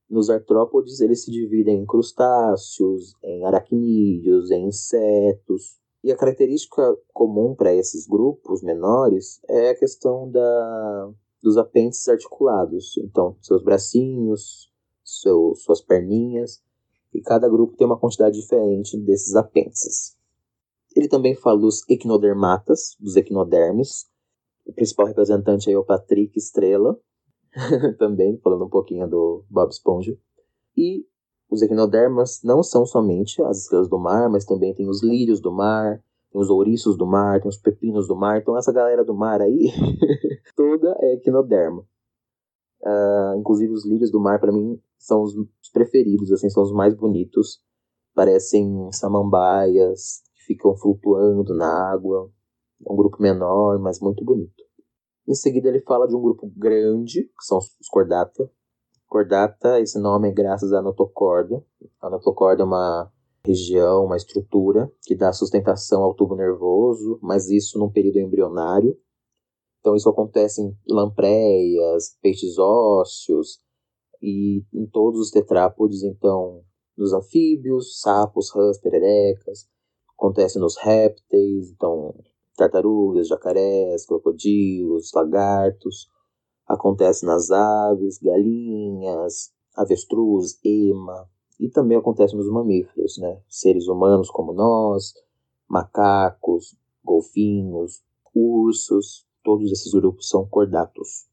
Nos 0.10 0.30
artrópodes 0.30 1.02
eles 1.02 1.26
se 1.26 1.32
dividem 1.32 1.82
em 1.82 1.86
crustáceos, 1.86 3.14
em 3.22 3.46
aracnídeos, 3.46 4.52
em 4.52 4.68
insetos. 4.68 5.78
E 6.02 6.14
a 6.14 6.16
característica 6.16 6.98
comum 7.14 7.54
para 7.54 7.76
esses 7.76 8.08
grupos 8.08 8.64
menores 8.64 9.42
é 9.50 9.72
a 9.72 9.78
questão 9.78 10.32
da, 10.32 11.12
dos 11.44 11.58
apêndices 11.58 12.08
articulados. 12.08 12.98
Então, 13.00 13.36
seus 13.42 13.62
bracinhos, 13.62 14.72
seu, 15.04 15.54
suas 15.56 15.82
perninhas, 15.82 16.64
e 17.14 17.22
cada 17.22 17.50
grupo 17.50 17.76
tem 17.76 17.88
uma 17.88 18.00
quantidade 18.00 18.40
diferente 18.40 18.98
desses 18.98 19.36
apêndices. 19.36 20.18
Ele 20.96 21.08
também 21.08 21.36
fala 21.36 21.60
dos 21.60 21.88
equinodermatas, 21.90 22.96
dos 23.00 23.16
equinodermes. 23.16 24.08
O 24.66 24.74
principal 24.74 25.08
representante 25.08 25.72
é 25.72 25.78
o 25.78 25.84
Patrick 25.84 26.38
Estrela, 26.38 27.00
também, 27.98 28.38
falando 28.38 28.66
um 28.66 28.70
pouquinho 28.70 29.08
do 29.08 29.44
Bob 29.50 29.70
Esponja. 29.70 30.18
E 30.76 31.06
os 31.50 31.62
equinodermas 31.62 32.42
não 32.44 32.62
são 32.62 32.86
somente 32.86 33.42
as 33.44 33.60
estrelas 33.60 33.90
do 33.90 33.98
mar, 33.98 34.30
mas 34.30 34.46
também 34.46 34.74
tem 34.74 34.88
os 34.88 35.04
lírios 35.04 35.42
do 35.42 35.52
mar, 35.52 36.02
tem 36.32 36.40
os 36.40 36.50
ouriços 36.50 36.96
do 36.96 37.08
mar, 37.08 37.40
tem 37.42 37.50
os 37.50 37.58
pepinos 37.58 38.08
do 38.08 38.16
mar. 38.16 38.40
Então 38.40 38.58
essa 38.58 38.72
galera 38.72 39.04
do 39.04 39.16
mar 39.16 39.42
aí, 39.42 39.72
toda 40.56 40.96
é 41.00 41.16
equinoderma. 41.16 41.84
Uh, 42.82 43.38
inclusive 43.38 43.74
os 43.74 43.86
lírios 43.86 44.12
do 44.12 44.20
mar, 44.20 44.40
para 44.40 44.52
mim, 44.52 44.80
são 45.00 45.24
os 45.24 45.34
preferidos, 45.72 46.32
assim, 46.32 46.50
são 46.50 46.62
os 46.62 46.74
mais 46.74 46.94
bonitos. 46.94 47.62
Parecem 48.14 48.92
samambaias 48.92 50.22
que 50.36 50.54
ficam 50.54 50.76
flutuando 50.76 51.56
na 51.56 51.92
água. 51.92 52.30
É 52.86 52.92
um 52.92 52.96
grupo 52.96 53.22
menor, 53.22 53.80
mas 53.80 54.00
muito 54.00 54.24
bonito. 54.24 54.64
Em 55.28 55.34
seguida, 55.34 55.70
ele 55.70 55.82
fala 55.82 56.08
de 56.08 56.16
um 56.16 56.22
grupo 56.22 56.52
grande, 56.56 57.24
que 57.24 57.46
são 57.46 57.58
os 57.58 57.88
cordata. 57.90 58.52
Cordata, 59.08 59.80
esse 59.80 60.00
nome 60.00 60.30
é 60.30 60.32
graças 60.32 60.74
à 60.74 60.82
notocorda. 60.82 61.64
A 62.02 62.10
notocorda 62.10 62.64
é 62.64 62.66
uma 62.66 63.12
região, 63.46 64.06
uma 64.06 64.18
estrutura 64.18 64.92
que 65.04 65.16
dá 65.16 65.32
sustentação 65.32 66.04
ao 66.04 66.14
tubo 66.14 66.36
nervoso, 66.36 67.20
mas 67.22 67.50
isso 67.50 67.80
num 67.80 67.90
período 67.90 68.20
embrionário. 68.20 68.98
Então 69.80 69.96
isso 69.96 70.10
acontece 70.10 70.62
em 70.62 70.76
lampreias, 70.90 72.18
peixes 72.22 72.58
ósseos 72.58 73.62
e 74.22 74.64
em 74.74 74.86
todos 74.86 75.20
os 75.20 75.32
tetrápodes, 75.32 76.04
então 76.04 76.64
nos 76.98 77.14
anfíbios, 77.14 78.02
sapos, 78.02 78.52
rãs, 78.54 78.78
pererecas, 78.78 79.68
acontece 80.14 80.60
nos 80.60 80.78
répteis, 80.78 81.72
então 81.72 82.14
tartarugas, 82.58 83.28
jacarés, 83.28 84.06
crocodilos, 84.06 85.12
lagartos, 85.14 86.10
acontece 86.68 87.26
nas 87.26 87.50
aves, 87.52 88.20
galinhas, 88.20 89.54
avestruz, 89.76 90.60
ema, 90.64 91.30
e 91.60 91.70
também 91.70 91.98
acontece 91.98 92.36
nos 92.36 92.50
mamíferos, 92.50 93.18
né? 93.18 93.42
Seres 93.48 93.88
humanos 93.88 94.30
como 94.30 94.54
nós, 94.54 95.14
macacos, 95.70 96.76
golfinhos, 97.04 98.04
ursos, 98.36 99.26
Todos 99.44 99.72
esses 99.72 99.92
grupos 99.94 100.28
são 100.28 100.46
cordatos. 100.46 101.29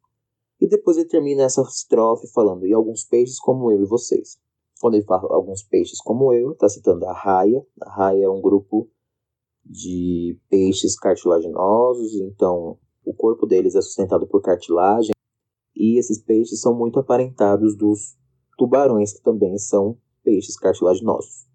E 0.60 0.66
depois 0.68 0.96
ele 0.96 1.08
termina 1.08 1.42
essa 1.42 1.62
estrofe 1.62 2.26
falando, 2.32 2.66
e 2.66 2.72
alguns 2.72 3.04
peixes 3.04 3.38
como 3.38 3.70
eu 3.70 3.82
e 3.82 3.86
vocês. 3.86 4.38
Quando 4.80 4.94
ele 4.94 5.04
fala 5.04 5.34
alguns 5.34 5.62
peixes 5.62 6.00
como 6.00 6.32
eu, 6.32 6.52
está 6.52 6.68
citando 6.68 7.06
a 7.06 7.12
raia. 7.12 7.64
A 7.82 7.90
raia 7.90 8.24
é 8.24 8.28
um 8.28 8.40
grupo 8.40 8.88
de 9.64 10.38
peixes 10.48 10.98
cartilaginosos, 10.98 12.14
então 12.20 12.78
o 13.04 13.14
corpo 13.14 13.46
deles 13.46 13.74
é 13.74 13.82
sustentado 13.82 14.26
por 14.26 14.42
cartilagem. 14.42 15.12
E 15.74 15.98
esses 15.98 16.22
peixes 16.22 16.60
são 16.60 16.74
muito 16.74 16.98
aparentados 16.98 17.76
dos 17.76 18.16
tubarões, 18.56 19.12
que 19.12 19.22
também 19.22 19.56
são 19.58 19.98
peixes 20.22 20.56
cartilaginosos. 20.58 21.46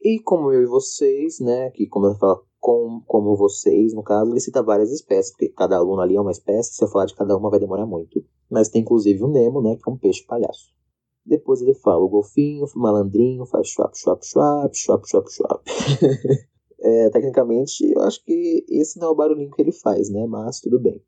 E 0.00 0.20
como 0.22 0.52
eu 0.52 0.62
e 0.62 0.66
vocês, 0.66 1.40
né, 1.40 1.70
que 1.70 1.86
como 1.86 2.06
ele 2.06 2.18
fala 2.18 2.40
com, 2.66 3.00
como 3.06 3.36
vocês, 3.36 3.94
no 3.94 4.02
caso, 4.02 4.32
ele 4.32 4.40
cita 4.40 4.60
várias 4.60 4.90
espécies, 4.90 5.30
porque 5.30 5.50
cada 5.50 5.76
aluno 5.76 6.00
ali 6.00 6.16
é 6.16 6.20
uma 6.20 6.32
espécie, 6.32 6.74
se 6.74 6.82
eu 6.82 6.88
falar 6.88 7.06
de 7.06 7.14
cada 7.14 7.36
uma 7.36 7.48
vai 7.48 7.60
demorar 7.60 7.86
muito. 7.86 8.24
Mas 8.50 8.68
tem 8.68 8.82
inclusive 8.82 9.22
o 9.22 9.28
Nemo, 9.28 9.62
né, 9.62 9.76
que 9.76 9.88
é 9.88 9.92
um 9.92 9.96
peixe 9.96 10.26
palhaço. 10.26 10.74
Depois 11.24 11.62
ele 11.62 11.74
fala 11.74 12.02
o 12.02 12.08
golfinho, 12.08 12.64
o 12.64 12.78
malandrinho, 12.80 13.46
faz 13.46 13.68
chuap, 13.68 13.96
chuap, 13.96 14.20
chuap, 14.26 14.76
chuap, 14.76 15.08
chuap, 15.08 15.30
chuap. 15.30 15.64
é, 16.82 17.10
tecnicamente, 17.10 17.88
eu 17.88 18.02
acho 18.02 18.24
que 18.24 18.66
esse 18.68 18.98
não 18.98 19.06
é 19.06 19.10
o 19.10 19.14
barulhinho 19.14 19.52
que 19.52 19.62
ele 19.62 19.70
faz, 19.70 20.10
né, 20.10 20.26
mas 20.26 20.58
tudo 20.58 20.80
bem. 20.80 21.00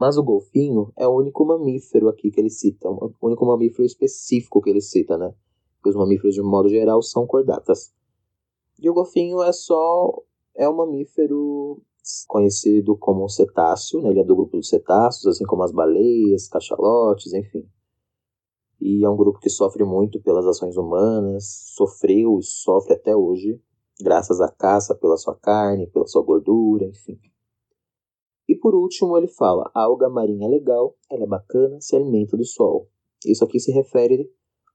Mas 0.00 0.18
o 0.18 0.22
golfinho 0.24 0.92
é 0.98 1.06
o 1.06 1.16
único 1.16 1.44
mamífero 1.44 2.08
aqui 2.08 2.32
que 2.32 2.40
ele 2.40 2.50
cita, 2.50 2.88
o 2.88 3.14
único 3.22 3.46
mamífero 3.46 3.84
específico 3.84 4.60
que 4.60 4.70
ele 4.70 4.80
cita, 4.80 5.16
né? 5.16 5.32
Porque 5.76 5.90
os 5.90 5.96
mamíferos, 5.96 6.34
de 6.34 6.42
modo 6.42 6.68
geral, 6.68 7.00
são 7.02 7.24
cordatas. 7.24 7.92
E 8.80 8.90
o 8.90 8.94
golfinho 8.94 9.42
é 9.42 9.52
só 9.52 10.22
é 10.58 10.68
um 10.68 10.74
mamífero 10.74 11.80
conhecido 12.26 12.96
como 12.96 13.28
cetáceo, 13.28 14.02
né? 14.02 14.10
ele 14.10 14.20
é 14.20 14.24
do 14.24 14.34
grupo 14.34 14.56
dos 14.56 14.68
cetáceos, 14.68 15.26
assim 15.26 15.44
como 15.44 15.62
as 15.62 15.70
baleias, 15.70 16.48
cachalotes, 16.48 17.32
enfim. 17.32 17.64
E 18.80 19.04
é 19.04 19.08
um 19.08 19.16
grupo 19.16 19.38
que 19.38 19.48
sofre 19.48 19.84
muito 19.84 20.20
pelas 20.20 20.46
ações 20.46 20.76
humanas, 20.76 21.72
sofreu 21.76 22.38
e 22.38 22.42
sofre 22.42 22.94
até 22.94 23.14
hoje, 23.14 23.60
graças 24.00 24.40
à 24.40 24.50
caça 24.50 24.94
pela 24.94 25.16
sua 25.16 25.36
carne, 25.36 25.86
pela 25.88 26.06
sua 26.06 26.22
gordura, 26.22 26.86
enfim. 26.86 27.18
E 28.48 28.56
por 28.56 28.74
último, 28.74 29.16
ele 29.16 29.28
fala: 29.28 29.70
a 29.74 29.82
alga 29.82 30.08
marinha 30.08 30.46
é 30.46 30.50
legal, 30.50 30.96
ela 31.10 31.24
é 31.24 31.26
bacana, 31.26 31.80
se 31.80 31.94
alimenta 31.94 32.36
do 32.36 32.44
sol. 32.44 32.88
Isso 33.26 33.44
aqui 33.44 33.60
se 33.60 33.70
refere 33.72 34.30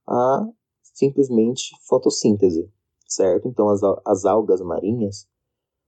a 0.08 0.48
simplesmente 0.82 1.72
fotossíntese, 1.88 2.70
certo? 3.08 3.48
Então, 3.48 3.70
as, 3.70 3.82
as 4.06 4.26
algas 4.26 4.62
marinhas 4.62 5.28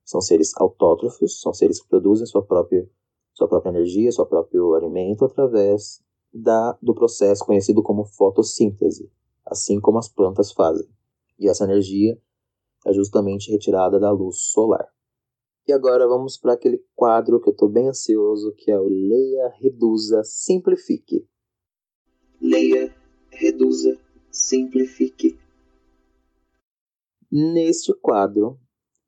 São 0.06 0.22
seres 0.22 0.52
autótrofos, 0.58 1.41
são 1.41 1.52
seres 1.52 1.82
que 1.82 1.89
produzem 1.89 2.28
sua 2.28 2.46
própria, 2.46 2.88
sua 3.34 3.48
própria 3.48 3.72
energia, 3.72 4.12
seu 4.12 4.26
próprio 4.26 4.76
alimento 4.76 5.26
através 5.26 6.02
da, 6.32 6.78
do 6.82 6.94
processo 6.94 7.44
conhecido 7.44 7.82
como 7.82 8.06
fotossíntese, 8.06 9.12
assim 9.46 9.80
como 9.82 9.98
as 9.98 10.08
plantas 10.08 10.52
fazem. 10.52 10.88
E 11.39 11.50
essa 11.50 11.63
energia 11.63 12.18
é 12.86 12.94
justamente 12.94 13.52
retirada 13.52 14.00
da 14.00 14.12
luz 14.12 14.38
solar. 14.52 14.88
E 15.68 15.74
agora 15.74 16.08
vamos 16.08 16.38
para 16.38 16.54
aquele 16.54 16.86
quadro 16.94 17.41
que 17.41 17.50
eu 17.50 17.54
estou 17.54 17.68
bem 17.68 17.89
ansioso, 17.89 18.54
que 18.56 18.70
é 18.70 18.80
o 18.80 18.88
Leia, 18.88 19.52
Reduza, 19.60 20.24
Simplifique. 20.24 21.28
Leia, 22.39 22.96
Reduza, 23.32 24.00
Simplifique. 24.30 25.39
Neste 27.32 27.91
quadro, 27.96 28.60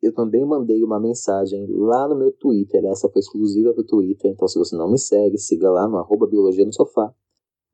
eu 0.07 0.13
também 0.13 0.45
mandei 0.45 0.83
uma 0.83 0.99
mensagem 0.99 1.65
lá 1.69 2.07
no 2.07 2.15
meu 2.15 2.31
Twitter. 2.31 2.83
Essa 2.85 3.09
foi 3.09 3.19
exclusiva 3.19 3.73
do 3.73 3.85
Twitter, 3.85 4.31
então 4.31 4.47
se 4.47 4.57
você 4.57 4.75
não 4.75 4.89
me 4.89 4.97
segue, 4.97 5.37
siga 5.37 5.69
lá 5.69 5.87
no 5.87 5.97
arroba 5.97 6.27
Biologia 6.27 6.65
no 6.65 6.73
Sofá. 6.73 7.13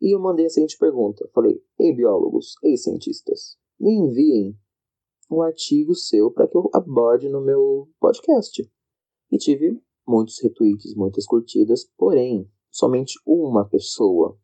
E 0.02 0.14
eu 0.14 0.20
mandei 0.20 0.46
a 0.46 0.50
seguinte 0.50 0.78
pergunta. 0.78 1.30
Falei, 1.34 1.62
ei 1.80 1.96
biólogos, 1.96 2.56
ei 2.64 2.76
cientistas, 2.76 3.58
me 3.80 3.94
enviem 3.94 4.58
um 5.32 5.42
artigo 5.42 5.96
seu 5.96 6.32
para 6.32 6.48
que 6.48 6.58
eu 6.58 6.70
aborde 6.74 7.30
no 7.30 7.42
meu 7.42 7.90
podcast. 8.00 8.70
E 9.32 9.38
tive 9.38 9.80
muitos 10.08 10.42
retweets, 10.42 10.96
muitas 10.96 11.26
curtidas, 11.26 11.90
porém, 11.98 12.50
somente 12.72 13.14
uma 13.26 13.68
pessoa 13.68 14.38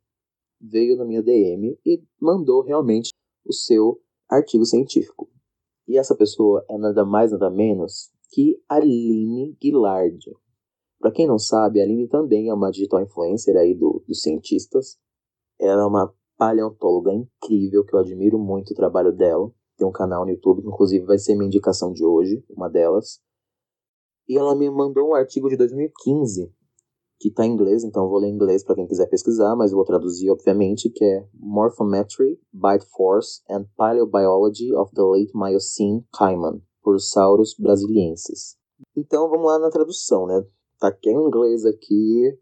veio 0.59 0.95
na 0.97 1.05
minha 1.05 1.21
DM 1.21 1.77
e 1.85 2.03
mandou 2.19 2.61
realmente 2.61 3.09
o 3.45 3.53
seu 3.53 4.01
artigo 4.29 4.65
científico. 4.65 5.29
E 5.89 5.97
essa 5.97 6.15
pessoa 6.15 6.63
é 6.69 6.77
nada 6.77 7.03
mais 7.03 7.31
nada 7.31 7.49
menos 7.49 8.11
que 8.29 8.61
Aline 8.69 9.57
Guilard. 9.59 10.19
Para 10.99 11.11
quem 11.11 11.25
não 11.25 11.39
sabe, 11.39 11.81
a 11.81 11.83
Aline 11.83 12.07
também 12.07 12.47
é 12.47 12.53
uma 12.53 12.69
digital 12.69 13.01
influencer 13.01 13.57
aí 13.57 13.73
do, 13.73 14.03
dos 14.07 14.21
cientistas. 14.21 14.99
Ela 15.59 15.81
é 15.81 15.85
uma 15.85 16.13
paleontóloga 16.37 17.11
incrível, 17.11 17.83
que 17.83 17.95
eu 17.95 17.99
admiro 17.99 18.37
muito 18.37 18.69
o 18.69 18.75
trabalho 18.75 19.11
dela. 19.11 19.51
Tem 19.77 19.87
um 19.87 19.91
canal 19.91 20.25
no 20.25 20.31
YouTube, 20.31 20.61
inclusive 20.63 21.03
vai 21.07 21.17
ser 21.17 21.33
minha 21.33 21.47
indicação 21.47 21.91
de 21.91 22.05
hoje, 22.05 22.45
uma 22.51 22.69
delas. 22.69 23.19
E 24.27 24.37
ela 24.37 24.55
me 24.55 24.69
mandou 24.69 25.09
um 25.09 25.15
artigo 25.15 25.49
de 25.49 25.57
2015 25.57 26.53
que 27.19 27.27
está 27.27 27.45
em 27.45 27.51
inglês, 27.51 27.83
então 27.83 28.03
eu 28.03 28.09
vou 28.09 28.19
ler 28.19 28.29
em 28.29 28.33
inglês 28.33 28.63
para 28.63 28.75
quem 28.75 28.87
quiser 28.87 29.07
pesquisar, 29.07 29.53
mas 29.55 29.71
eu 29.71 29.75
vou 29.75 29.85
traduzir, 29.85 30.29
obviamente, 30.29 30.89
que 30.89 31.03
é 31.03 31.27
Morphometry, 31.33 32.39
Bite 32.53 32.85
Force 32.95 33.41
and 33.49 33.65
Paleobiology 33.75 34.73
of 34.73 34.93
the 34.93 35.01
Late 35.01 35.31
Miocene 35.35 36.05
Cayman, 36.17 36.61
por 36.81 36.97
Sauros 36.99 37.55
brasilienses. 37.59 38.57
Então 38.95 39.29
vamos 39.29 39.47
lá 39.47 39.59
na 39.59 39.69
tradução, 39.69 40.25
né? 40.25 40.45
Tá 40.79 40.87
aqui 40.87 41.09
em 41.09 41.27
inglês 41.27 41.65
aqui, 41.65 42.39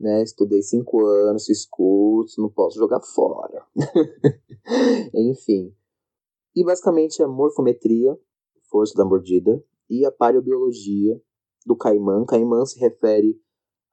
né? 0.00 0.24
Estudei 0.24 0.60
cinco 0.60 1.06
anos, 1.06 1.46
curso, 1.70 2.40
não 2.40 2.50
posso 2.50 2.78
jogar 2.78 3.00
fora. 3.00 3.64
Enfim. 5.14 5.72
E 6.54 6.64
basicamente 6.64 7.22
a 7.22 7.28
morfometria, 7.28 8.18
força 8.68 8.94
da 8.96 9.04
mordida, 9.04 9.62
e 9.88 10.04
a 10.04 10.10
paleobiologia 10.10 11.20
do 11.64 11.76
caimã. 11.76 12.24
Caimã 12.24 12.64
se 12.66 12.78
refere 12.80 13.40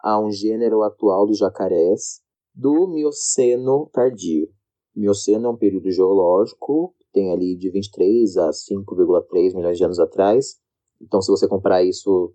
a 0.04 0.20
um 0.20 0.30
gênero 0.30 0.84
atual 0.84 1.26
dos 1.26 1.38
jacarés 1.38 2.22
do 2.54 2.88
Mioceno 2.88 3.90
tardio. 3.92 4.50
Mioceno 4.94 5.48
é 5.48 5.50
um 5.50 5.58
período 5.58 5.90
geológico, 5.90 6.94
tem 7.14 7.32
ali 7.32 7.56
de 7.56 7.72
23 7.72 8.38
a 8.38 8.50
5,3 8.50 9.56
milhões 9.56 9.78
de 9.78 9.86
anos 9.86 10.00
atrás. 10.00 10.60
Então, 11.02 11.22
se 11.22 11.32
você 11.32 11.48
comparar 11.48 11.84
isso 11.84 12.34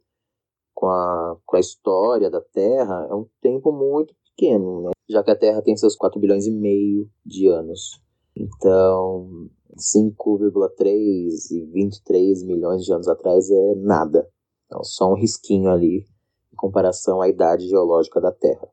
com 0.75 0.87
a, 0.87 1.37
com 1.45 1.57
a 1.57 1.61
história 1.61 2.31
da 2.31 2.41
Terra, 2.41 3.07
é 3.11 3.15
um 3.15 3.27
tempo 3.41 3.71
muito 3.71 4.15
pequeno, 4.25 4.83
né? 4.83 4.91
já 5.09 5.23
que 5.23 5.31
a 5.31 5.37
Terra 5.37 5.63
tem 5.63 5.77
seus 5.77 5.95
4 5.95 6.19
bilhões 6.19 6.47
e 6.47 6.51
meio 6.51 7.09
de 7.25 7.49
anos. 7.49 8.03
Então, 8.37 9.49
5,3 9.77 11.51
e 11.51 11.65
23 11.67 12.43
milhões 12.45 12.85
de 12.85 12.93
anos 12.93 13.09
atrás 13.09 13.51
é 13.51 13.75
nada. 13.77 14.29
Então, 14.67 14.83
só 14.83 15.11
um 15.11 15.17
risquinho 15.17 15.71
ali 15.71 16.07
comparação 16.57 17.21
à 17.21 17.29
idade 17.29 17.69
geológica 17.69 18.21
da 18.21 18.33
Terra. 18.33 18.69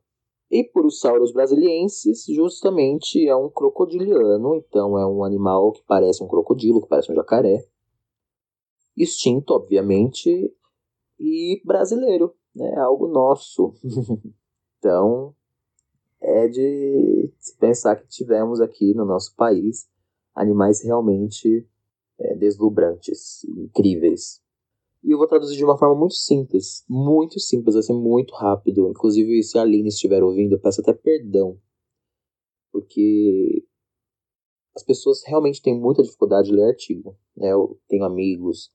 E 0.50 0.62
Purosaurus 0.62 1.32
brasiliensis, 1.32 2.24
justamente 2.26 3.26
é 3.26 3.34
um 3.34 3.50
crocodiliano, 3.50 4.54
então 4.54 4.96
é 4.98 5.06
um 5.06 5.24
animal 5.24 5.72
que 5.72 5.82
parece 5.86 6.22
um 6.22 6.28
crocodilo, 6.28 6.80
que 6.80 6.88
parece 6.88 7.10
um 7.10 7.14
jacaré. 7.14 7.66
Extinto, 8.96 9.52
obviamente, 9.52 10.54
e 11.18 11.60
brasileiro, 11.64 12.32
né? 12.54 12.76
algo 12.76 13.08
nosso. 13.08 13.74
então, 14.78 15.34
é 16.20 16.48
de 16.48 17.32
se 17.38 17.56
pensar 17.56 17.96
que 17.96 18.08
tivemos 18.08 18.60
aqui 18.60 18.94
no 18.94 19.04
nosso 19.04 19.34
país 19.34 19.88
animais 20.34 20.82
realmente 20.82 21.66
é, 22.18 22.36
deslumbrantes, 22.36 23.44
incríveis. 23.44 24.40
E 25.06 25.12
eu 25.12 25.18
vou 25.18 25.28
traduzir 25.28 25.56
de 25.56 25.64
uma 25.64 25.78
forma 25.78 25.94
muito 25.94 26.14
simples, 26.14 26.84
muito 26.88 27.38
simples, 27.38 27.74
vai 27.74 27.82
ser 27.84 27.92
muito 27.92 28.34
rápido. 28.34 28.88
Inclusive, 28.88 29.40
se 29.44 29.56
a 29.56 29.62
Aline 29.62 29.86
estiver 29.86 30.20
ouvindo, 30.20 30.56
eu 30.56 30.60
peço 30.60 30.80
até 30.80 30.92
perdão. 30.92 31.56
Porque 32.72 33.64
as 34.74 34.82
pessoas 34.82 35.22
realmente 35.24 35.62
têm 35.62 35.78
muita 35.80 36.02
dificuldade 36.02 36.48
de 36.48 36.56
ler 36.56 36.70
artigo. 36.70 37.16
Né? 37.36 37.52
Eu 37.52 37.78
tenho 37.86 38.02
amigos, 38.04 38.72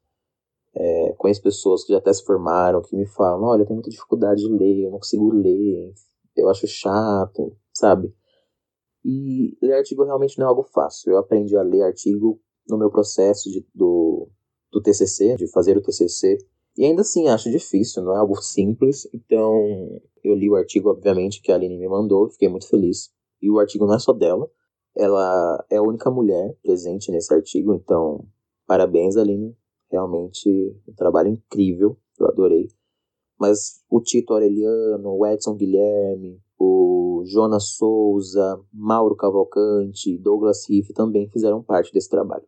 é, 0.73 1.13
conheço 1.17 1.43
pessoas 1.43 1.83
que 1.83 1.91
já 1.91 1.99
até 1.99 2.13
se 2.13 2.23
formaram, 2.23 2.81
que 2.81 2.95
me 2.95 3.05
falam, 3.05 3.43
olha, 3.49 3.63
eu 3.63 3.65
tenho 3.65 3.75
muita 3.75 3.89
dificuldade 3.89 4.41
de 4.41 4.47
ler, 4.47 4.85
eu 4.85 4.91
não 4.91 4.99
consigo 4.99 5.29
ler, 5.33 5.93
eu 6.37 6.47
acho 6.47 6.65
chato, 6.65 7.57
sabe? 7.73 8.15
E 9.03 9.57
ler 9.61 9.73
artigo 9.73 10.05
realmente 10.05 10.39
não 10.39 10.45
é 10.45 10.49
algo 10.49 10.63
fácil. 10.63 11.11
Eu 11.11 11.17
aprendi 11.17 11.57
a 11.57 11.61
ler 11.61 11.81
artigo 11.81 12.39
no 12.69 12.77
meu 12.77 12.89
processo 12.89 13.51
de, 13.51 13.67
do, 13.75 14.29
do 14.71 14.81
TCC, 14.81 15.35
de 15.35 15.47
fazer 15.47 15.77
o 15.77 15.81
TCC. 15.81 16.37
E 16.77 16.85
ainda 16.85 17.01
assim 17.01 17.27
acho 17.27 17.51
difícil, 17.51 18.03
não 18.03 18.15
é 18.15 18.19
algo 18.19 18.41
simples. 18.41 19.07
Então 19.13 20.01
eu 20.23 20.35
li 20.35 20.49
o 20.49 20.55
artigo, 20.55 20.89
obviamente, 20.89 21.41
que 21.41 21.51
a 21.51 21.55
Aline 21.55 21.77
me 21.77 21.87
mandou, 21.87 22.29
fiquei 22.29 22.47
muito 22.47 22.67
feliz. 22.67 23.09
E 23.41 23.49
o 23.49 23.59
artigo 23.59 23.85
não 23.85 23.95
é 23.95 23.99
só 23.99 24.13
dela, 24.13 24.49
ela 24.95 25.65
é 25.69 25.77
a 25.77 25.81
única 25.81 26.11
mulher 26.11 26.55
presente 26.61 27.11
nesse 27.11 27.33
artigo, 27.33 27.73
então 27.73 28.25
parabéns, 28.67 29.17
Aline. 29.17 29.55
Realmente 29.89 30.49
um 30.87 30.93
trabalho 30.93 31.29
incrível, 31.29 31.97
eu 32.19 32.27
adorei. 32.27 32.69
Mas 33.37 33.83
o 33.89 33.99
Tito 33.99 34.33
Aureliano, 34.33 35.17
o 35.17 35.25
Edson 35.25 35.55
Guilherme, 35.55 36.39
o 36.57 37.23
Jonas 37.25 37.75
Souza, 37.75 38.61
Mauro 38.71 39.15
Cavalcante, 39.15 40.17
Douglas 40.17 40.69
Riff 40.69 40.93
também 40.93 41.27
fizeram 41.27 41.63
parte 41.63 41.91
desse 41.91 42.09
trabalho. 42.09 42.45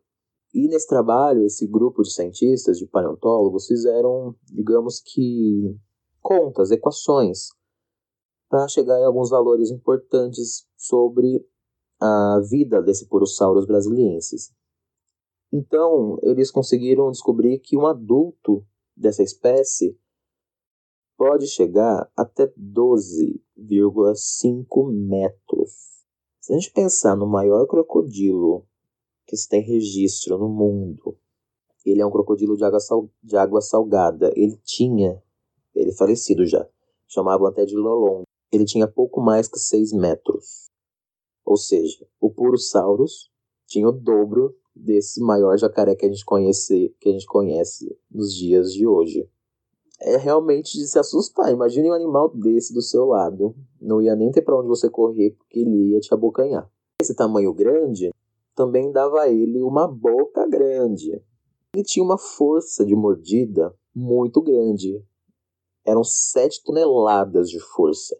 E 0.54 0.68
nesse 0.68 0.86
trabalho, 0.86 1.44
esse 1.44 1.66
grupo 1.66 2.02
de 2.02 2.14
cientistas, 2.14 2.78
de 2.78 2.86
paleontólogos, 2.86 3.66
fizeram, 3.66 4.36
digamos 4.44 5.00
que, 5.00 5.76
contas, 6.22 6.70
equações, 6.70 7.48
para 8.48 8.68
chegar 8.68 9.00
em 9.00 9.04
alguns 9.04 9.30
valores 9.30 9.72
importantes 9.72 10.64
sobre 10.76 11.44
a 12.00 12.40
vida 12.48 12.80
desse 12.80 13.08
Purosaurus 13.08 13.66
brasiliensis. 13.66 14.54
Então, 15.52 16.20
eles 16.22 16.52
conseguiram 16.52 17.10
descobrir 17.10 17.58
que 17.58 17.76
um 17.76 17.86
adulto 17.86 18.64
dessa 18.96 19.24
espécie 19.24 19.98
pode 21.16 21.48
chegar 21.48 22.08
até 22.16 22.46
12,5 22.56 24.92
metros. 24.92 26.04
Se 26.40 26.52
a 26.52 26.56
gente 26.56 26.72
pensar 26.72 27.16
no 27.16 27.26
maior 27.26 27.66
crocodilo 27.66 28.68
que 29.26 29.36
se 29.36 29.48
tem 29.48 29.62
registro 29.62 30.38
no 30.38 30.48
mundo. 30.48 31.16
Ele 31.84 32.00
é 32.00 32.06
um 32.06 32.10
crocodilo 32.10 32.56
de 32.56 32.64
água, 32.64 32.80
sal, 32.80 33.10
de 33.22 33.36
água 33.36 33.60
salgada. 33.60 34.32
Ele 34.34 34.56
tinha, 34.64 35.22
ele 35.74 35.90
é 35.90 35.94
falecido 35.94 36.46
já, 36.46 36.66
chamavam 37.06 37.46
até 37.46 37.64
de 37.64 37.76
Lolong. 37.76 38.22
Ele 38.50 38.64
tinha 38.64 38.86
pouco 38.86 39.20
mais 39.20 39.48
que 39.48 39.58
6 39.58 39.92
metros. 39.92 40.70
Ou 41.44 41.56
seja, 41.56 42.06
o 42.20 42.30
Purosaurus 42.30 43.30
tinha 43.66 43.88
o 43.88 43.92
dobro 43.92 44.56
desse 44.74 45.20
maior 45.20 45.56
jacaré 45.58 45.94
que 45.94 46.06
a 46.06 46.08
gente 46.08 46.24
conhece, 46.24 46.94
que 47.00 47.08
a 47.08 47.12
gente 47.12 47.26
conhece 47.26 47.96
nos 48.10 48.34
dias 48.34 48.72
de 48.72 48.86
hoje. 48.86 49.28
É 50.00 50.16
realmente 50.16 50.76
de 50.78 50.86
se 50.86 50.98
assustar. 50.98 51.52
Imagine 51.52 51.90
um 51.90 51.94
animal 51.94 52.28
desse 52.34 52.72
do 52.72 52.82
seu 52.82 53.04
lado. 53.04 53.54
Não 53.80 54.02
ia 54.02 54.16
nem 54.16 54.30
ter 54.30 54.42
para 54.42 54.58
onde 54.58 54.68
você 54.68 54.88
correr 54.88 55.30
porque 55.32 55.60
ele 55.60 55.92
ia 55.92 56.00
te 56.00 56.12
abocanhar. 56.12 56.68
Esse 57.00 57.14
tamanho 57.14 57.52
grande 57.52 58.10
também 58.54 58.92
dava 58.92 59.22
a 59.22 59.28
ele 59.28 59.62
uma 59.62 59.86
boca 59.86 60.46
grande. 60.48 61.10
Ele 61.74 61.84
tinha 61.84 62.04
uma 62.04 62.18
força 62.18 62.84
de 62.84 62.94
mordida 62.94 63.74
muito 63.94 64.40
grande. 64.40 65.04
Eram 65.84 66.04
sete 66.04 66.62
toneladas 66.62 67.50
de 67.50 67.60
força. 67.60 68.16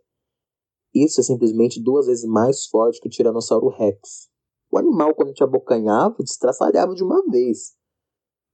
Isso 0.95 1.20
é 1.20 1.24
simplesmente 1.24 1.82
duas 1.82 2.07
vezes 2.07 2.24
mais 2.24 2.66
forte 2.66 3.01
que 3.01 3.09
o 3.09 3.11
Tiranossauro 3.11 3.68
Rex. 3.68 4.28
O 4.70 4.78
animal, 4.78 5.14
quando 5.14 5.32
te 5.32 5.43
abocanhava, 5.43 6.16
destraçalhava 6.18 6.95
de 6.95 7.05
uma 7.05 7.24
vez. 7.30 7.76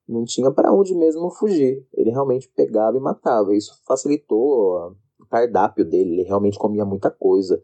não 0.06 0.24
tinha 0.24 0.50
para 0.50 0.72
onde 0.72 0.94
mesmo 0.94 1.30
fugir. 1.30 1.86
Ele 1.94 2.10
realmente 2.10 2.48
pegava 2.48 2.96
e 2.96 3.00
matava. 3.00 3.54
Isso 3.54 3.80
facilitou 3.86 4.96
o 5.18 5.26
cardápio 5.30 5.84
dele. 5.84 6.12
Ele 6.12 6.22
realmente 6.24 6.58
comia 6.58 6.84
muita 6.84 7.10
coisa. 7.10 7.62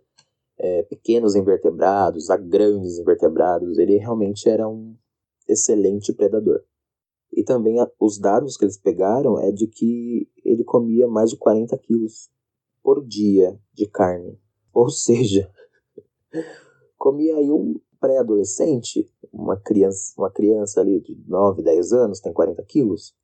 É, 0.58 0.82
pequenos 0.84 1.34
invertebrados, 1.34 2.30
a 2.30 2.36
grandes 2.36 2.98
invertebrados. 2.98 3.78
Ele 3.78 3.98
realmente 3.98 4.48
era 4.48 4.68
um 4.68 4.96
excelente 5.48 6.12
predador. 6.12 6.62
E 7.32 7.44
também 7.44 7.80
a, 7.80 7.90
os 8.00 8.18
dados 8.18 8.56
que 8.56 8.64
eles 8.64 8.78
pegaram 8.78 9.38
é 9.38 9.52
de 9.52 9.66
que 9.66 10.28
ele 10.44 10.64
comia 10.64 11.06
mais 11.06 11.30
de 11.30 11.36
40 11.36 11.76
quilos 11.78 12.30
por 12.82 13.04
dia 13.04 13.58
de 13.74 13.86
carne. 13.86 14.40
Ou 14.72 14.88
seja, 14.88 15.50
comia 16.96 17.36
aí 17.36 17.50
um 17.50 17.78
pré-adolescente, 18.00 19.10
uma 19.32 19.56
criança, 19.56 20.14
uma 20.16 20.30
criança 20.30 20.80
ali 20.80 21.00
de 21.00 21.16
9, 21.26 21.62
10 21.62 21.92
anos, 21.92 22.20
tem 22.20 22.32
40 22.32 22.62
quilos. 22.64 23.14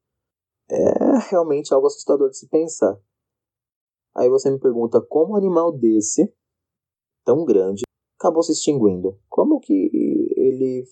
É 0.71 1.19
realmente 1.31 1.73
algo 1.73 1.87
assustador 1.87 2.31
de 2.31 2.39
se 2.39 2.49
pensar. 2.49 2.99
Aí 4.15 4.29
você 4.29 4.51
me 4.51 4.59
pergunta 4.59 5.01
como 5.01 5.33
um 5.33 5.37
animal 5.37 5.73
desse, 5.73 6.33
tão 7.25 7.45
grande, 7.45 7.83
acabou 8.19 8.43
se 8.43 8.53
extinguindo. 8.53 9.19
Como 9.29 9.61
que 9.61 9.91
ele 10.37 10.85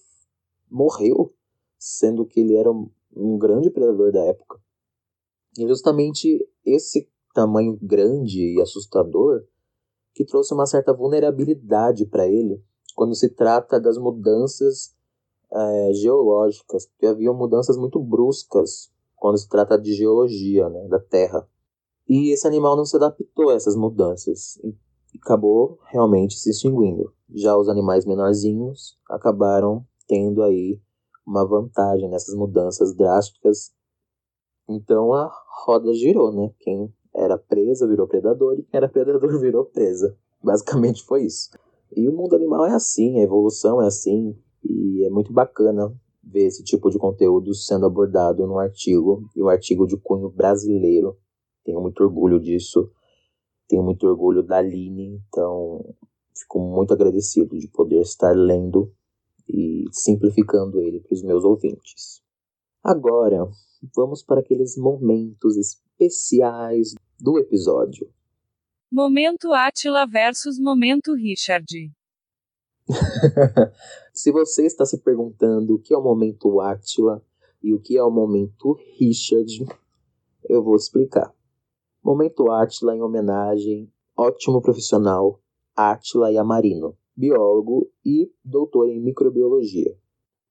morreu, 0.70 1.32
sendo 1.78 2.26
que 2.26 2.40
ele 2.40 2.56
era 2.56 2.70
um, 2.70 3.38
grande 3.38 3.70
predador 3.70 4.12
da 4.12 4.24
época? 4.24 4.60
E 5.56 5.66
justamente 5.66 6.48
esse 6.64 7.08
tamanho 7.34 7.78
grande 7.80 8.54
e 8.54 8.60
assustador 8.60 9.44
que 10.14 10.24
trouxe 10.24 10.52
uma 10.52 10.66
certa 10.66 10.92
vulnerabilidade 10.92 12.04
para 12.06 12.26
ele 12.26 12.62
quando 12.94 13.14
se 13.14 13.28
trata 13.28 13.80
das 13.80 13.96
mudanças 13.96 14.94
é, 15.52 15.92
geológicas, 15.94 16.86
porque 16.86 17.06
havia 17.06 17.32
mudanças 17.32 17.76
muito 17.76 18.00
bruscas 18.00 18.90
quando 19.16 19.38
se 19.38 19.48
trata 19.48 19.78
de 19.78 19.92
geologia 19.92 20.68
né, 20.68 20.88
da 20.88 20.98
Terra. 20.98 21.48
E 22.08 22.32
esse 22.32 22.46
animal 22.46 22.76
não 22.76 22.84
se 22.84 22.96
adaptou 22.96 23.50
a 23.50 23.54
essas 23.54 23.76
mudanças 23.76 24.58
acabou 25.18 25.78
realmente 25.86 26.34
se 26.34 26.50
extinguindo. 26.50 27.12
Já 27.32 27.56
os 27.56 27.68
animais 27.68 28.04
menorzinhos 28.04 28.98
acabaram 29.08 29.84
tendo 30.06 30.42
aí 30.42 30.80
uma 31.26 31.46
vantagem 31.46 32.08
nessas 32.08 32.34
mudanças 32.34 32.94
drásticas. 32.94 33.72
Então 34.68 35.12
a 35.12 35.30
roda 35.64 35.92
girou, 35.94 36.32
né? 36.32 36.52
Quem 36.58 36.92
era 37.14 37.38
presa 37.38 37.86
virou 37.86 38.06
predador 38.06 38.58
e 38.58 38.62
quem 38.62 38.78
era 38.78 38.88
predador 38.88 39.38
virou 39.40 39.64
presa. 39.64 40.16
Basicamente 40.42 41.04
foi 41.04 41.24
isso. 41.24 41.50
E 41.94 42.08
o 42.08 42.12
mundo 42.12 42.36
animal 42.36 42.66
é 42.66 42.72
assim, 42.72 43.18
a 43.18 43.22
evolução 43.22 43.82
é 43.82 43.86
assim, 43.86 44.36
e 44.64 45.04
é 45.04 45.10
muito 45.10 45.32
bacana 45.32 45.92
ver 46.22 46.46
esse 46.46 46.62
tipo 46.62 46.88
de 46.90 46.98
conteúdo 46.98 47.52
sendo 47.54 47.86
abordado 47.86 48.46
num 48.46 48.58
artigo, 48.58 49.28
e 49.34 49.42
um 49.42 49.48
artigo 49.48 49.86
de 49.86 49.96
cunho 49.96 50.30
brasileiro. 50.30 51.16
Tenho 51.64 51.80
muito 51.80 52.02
orgulho 52.02 52.40
disso, 52.40 52.90
tenho 53.70 53.84
muito 53.84 54.04
orgulho 54.04 54.42
da 54.42 54.58
Aline, 54.58 55.22
então 55.28 55.94
fico 56.36 56.58
muito 56.58 56.92
agradecido 56.92 57.56
de 57.56 57.68
poder 57.68 58.00
estar 58.00 58.32
lendo 58.32 58.92
e 59.48 59.84
simplificando 59.92 60.80
ele 60.80 61.00
para 61.00 61.14
os 61.14 61.22
meus 61.22 61.44
ouvintes. 61.44 62.20
Agora, 62.82 63.48
vamos 63.94 64.24
para 64.24 64.40
aqueles 64.40 64.76
momentos 64.76 65.56
especiais 65.56 66.94
do 67.18 67.38
episódio. 67.38 68.12
Momento 68.90 69.52
Atila 69.52 70.04
versus 70.04 70.58
Momento 70.58 71.14
Richard. 71.14 71.92
se 74.12 74.32
você 74.32 74.66
está 74.66 74.84
se 74.84 74.98
perguntando 74.98 75.74
o 75.74 75.78
que 75.78 75.94
é 75.94 75.96
o 75.96 76.02
momento 76.02 76.60
Atila 76.60 77.24
e 77.62 77.72
o 77.72 77.80
que 77.80 77.96
é 77.96 78.02
o 78.02 78.10
momento 78.10 78.76
Richard, 78.98 79.64
eu 80.48 80.60
vou 80.60 80.74
explicar. 80.74 81.32
Momento 82.02 82.50
Atila 82.50 82.96
em 82.96 83.02
homenagem 83.02 83.92
ótimo 84.16 84.62
profissional 84.62 85.38
Atila 85.76 86.32
Yamarino, 86.32 86.96
biólogo 87.14 87.90
e 88.04 88.32
doutor 88.42 88.88
em 88.88 88.98
microbiologia. 88.98 89.94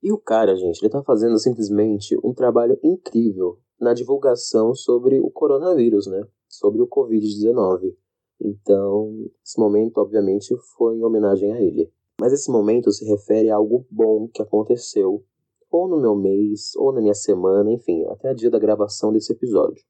E 0.02 0.14
o 0.14 0.18
cara, 0.20 0.56
gente, 0.56 0.80
ele 0.80 0.88
está 0.88 1.02
fazendo 1.02 1.40
simplesmente 1.40 2.16
um 2.24 2.34
trabalho 2.34 2.80
incrível 2.84 3.58
na 3.82 3.96
divulgação 3.96 4.76
sobre 4.76 5.20
o 5.20 5.32
coronavírus, 5.32 6.06
né? 6.06 6.24
Sobre 6.48 6.84
o 6.84 6.88
Covid-19. 6.88 7.96
Então, 8.40 9.12
esse 9.44 9.60
momento, 9.60 9.98
obviamente, 9.98 10.56
foi 10.78 10.98
em 10.98 11.04
homenagem 11.04 11.52
a 11.52 11.60
ele. 11.60 11.92
Mas 12.22 12.32
esse 12.32 12.52
momento 12.52 12.92
se 12.92 13.06
refere 13.06 13.50
a 13.50 13.56
algo 13.56 13.88
bom 13.90 14.28
que 14.28 14.42
aconteceu, 14.42 15.24
ou 15.72 15.88
no 15.88 16.00
meu 16.00 16.16
mês, 16.16 16.76
ou 16.76 16.94
na 16.94 17.02
minha 17.02 17.16
semana, 17.16 17.72
enfim, 17.72 18.06
até 18.06 18.30
a 18.30 18.34
dia 18.34 18.52
da 18.52 18.60
gravação 18.60 19.12
desse 19.12 19.34
episódio. 19.34 19.84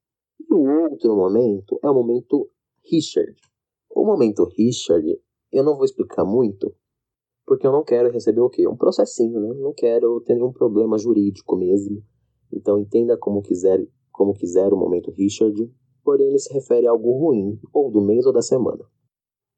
E 0.49 0.53
o 0.53 0.83
outro 0.83 1.15
momento 1.15 1.79
é 1.83 1.89
o 1.89 1.93
momento 1.93 2.49
Richard. 2.89 3.35
O 3.89 4.03
momento 4.03 4.45
Richard, 4.45 5.05
eu 5.51 5.63
não 5.63 5.75
vou 5.75 5.85
explicar 5.85 6.25
muito, 6.25 6.73
porque 7.45 7.67
eu 7.67 7.71
não 7.71 7.83
quero 7.83 8.11
receber 8.11 8.41
o 8.41 8.49
quê? 8.49 8.67
Um 8.67 8.75
processinho, 8.75 9.39
né? 9.39 9.53
Não 9.53 9.73
quero 9.73 10.19
ter 10.21 10.35
nenhum 10.35 10.51
problema 10.51 10.97
jurídico 10.97 11.55
mesmo. 11.55 12.03
Então 12.51 12.79
entenda 12.79 13.17
como 13.17 13.41
quiser, 13.41 13.85
como 14.11 14.33
quiser 14.33 14.73
o 14.73 14.77
momento 14.77 15.11
Richard, 15.11 15.71
porém 16.03 16.29
ele 16.29 16.39
se 16.39 16.51
refere 16.51 16.87
a 16.87 16.91
algo 16.91 17.11
ruim, 17.11 17.59
ou 17.71 17.91
do 17.91 18.01
mês 18.01 18.25
ou 18.25 18.33
da 18.33 18.41
semana. 18.41 18.83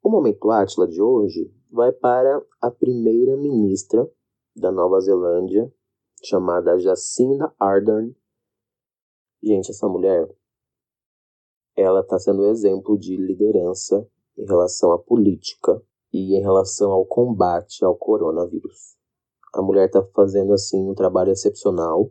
O 0.02 0.10
momento 0.10 0.50
Átila 0.50 0.86
de 0.86 1.00
hoje 1.00 1.50
vai 1.70 1.92
para 1.92 2.44
a 2.60 2.70
primeira-ministra 2.70 4.06
da 4.54 4.70
Nova 4.70 5.00
Zelândia, 5.00 5.72
chamada 6.22 6.78
Jacinda 6.78 7.54
Ardern. 7.58 8.14
Gente, 9.42 9.70
essa 9.70 9.88
mulher, 9.88 10.28
ela 11.76 12.00
está 12.00 12.18
sendo 12.18 12.46
exemplo 12.46 12.98
de 12.98 13.16
liderança 13.16 14.06
em 14.36 14.44
relação 14.44 14.92
à 14.92 14.98
política 14.98 15.82
e 16.12 16.36
em 16.36 16.40
relação 16.40 16.90
ao 16.90 17.06
combate 17.06 17.84
ao 17.84 17.96
coronavírus. 17.96 18.96
A 19.54 19.62
mulher 19.62 19.86
está 19.86 20.02
fazendo 20.14 20.52
assim 20.52 20.88
um 20.88 20.94
trabalho 20.94 21.32
excepcional, 21.32 22.10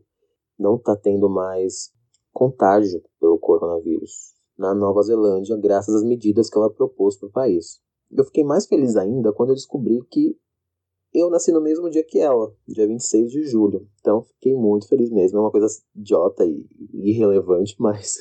não 0.58 0.76
está 0.76 0.96
tendo 0.96 1.30
mais 1.30 1.92
contágio 2.32 3.02
pelo 3.20 3.40
coronavírus 3.40 4.34
na 4.58 4.76
Nova 4.76 5.02
Zelândia, 5.02 5.58
graças 5.58 5.96
às 5.96 6.04
medidas 6.04 6.50
que 6.50 6.58
ela 6.58 6.72
propôs 6.72 7.18
para 7.18 7.28
o 7.28 7.32
país. 7.32 7.82
Eu 8.12 8.24
fiquei 8.26 8.44
mais 8.44 8.68
feliz 8.68 8.96
ainda 8.96 9.34
quando 9.34 9.50
eu 9.50 9.56
descobri 9.56 10.00
que 10.10 10.38
eu 11.14 11.30
nasci 11.30 11.52
no 11.52 11.62
mesmo 11.62 11.90
dia 11.90 12.04
que 12.04 12.20
ela, 12.20 12.54
dia 12.68 12.88
26 12.88 13.32
de 13.32 13.44
julho. 13.44 13.88
Então 14.00 14.24
fiquei 14.24 14.56
muito 14.56 14.88
feliz 14.88 15.10
mesmo. 15.10 15.38
É 15.38 15.42
uma 15.42 15.52
coisa 15.52 15.68
idiota 15.96 16.46
e 16.46 16.66
irrelevante, 16.94 17.76
mas 17.80 18.18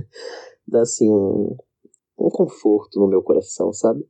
dá 0.66 0.82
assim 0.82 1.10
um, 1.10 1.56
um 2.18 2.30
conforto 2.30 2.98
no 2.98 3.06
meu 3.06 3.22
coração, 3.22 3.72
sabe? 3.72 4.06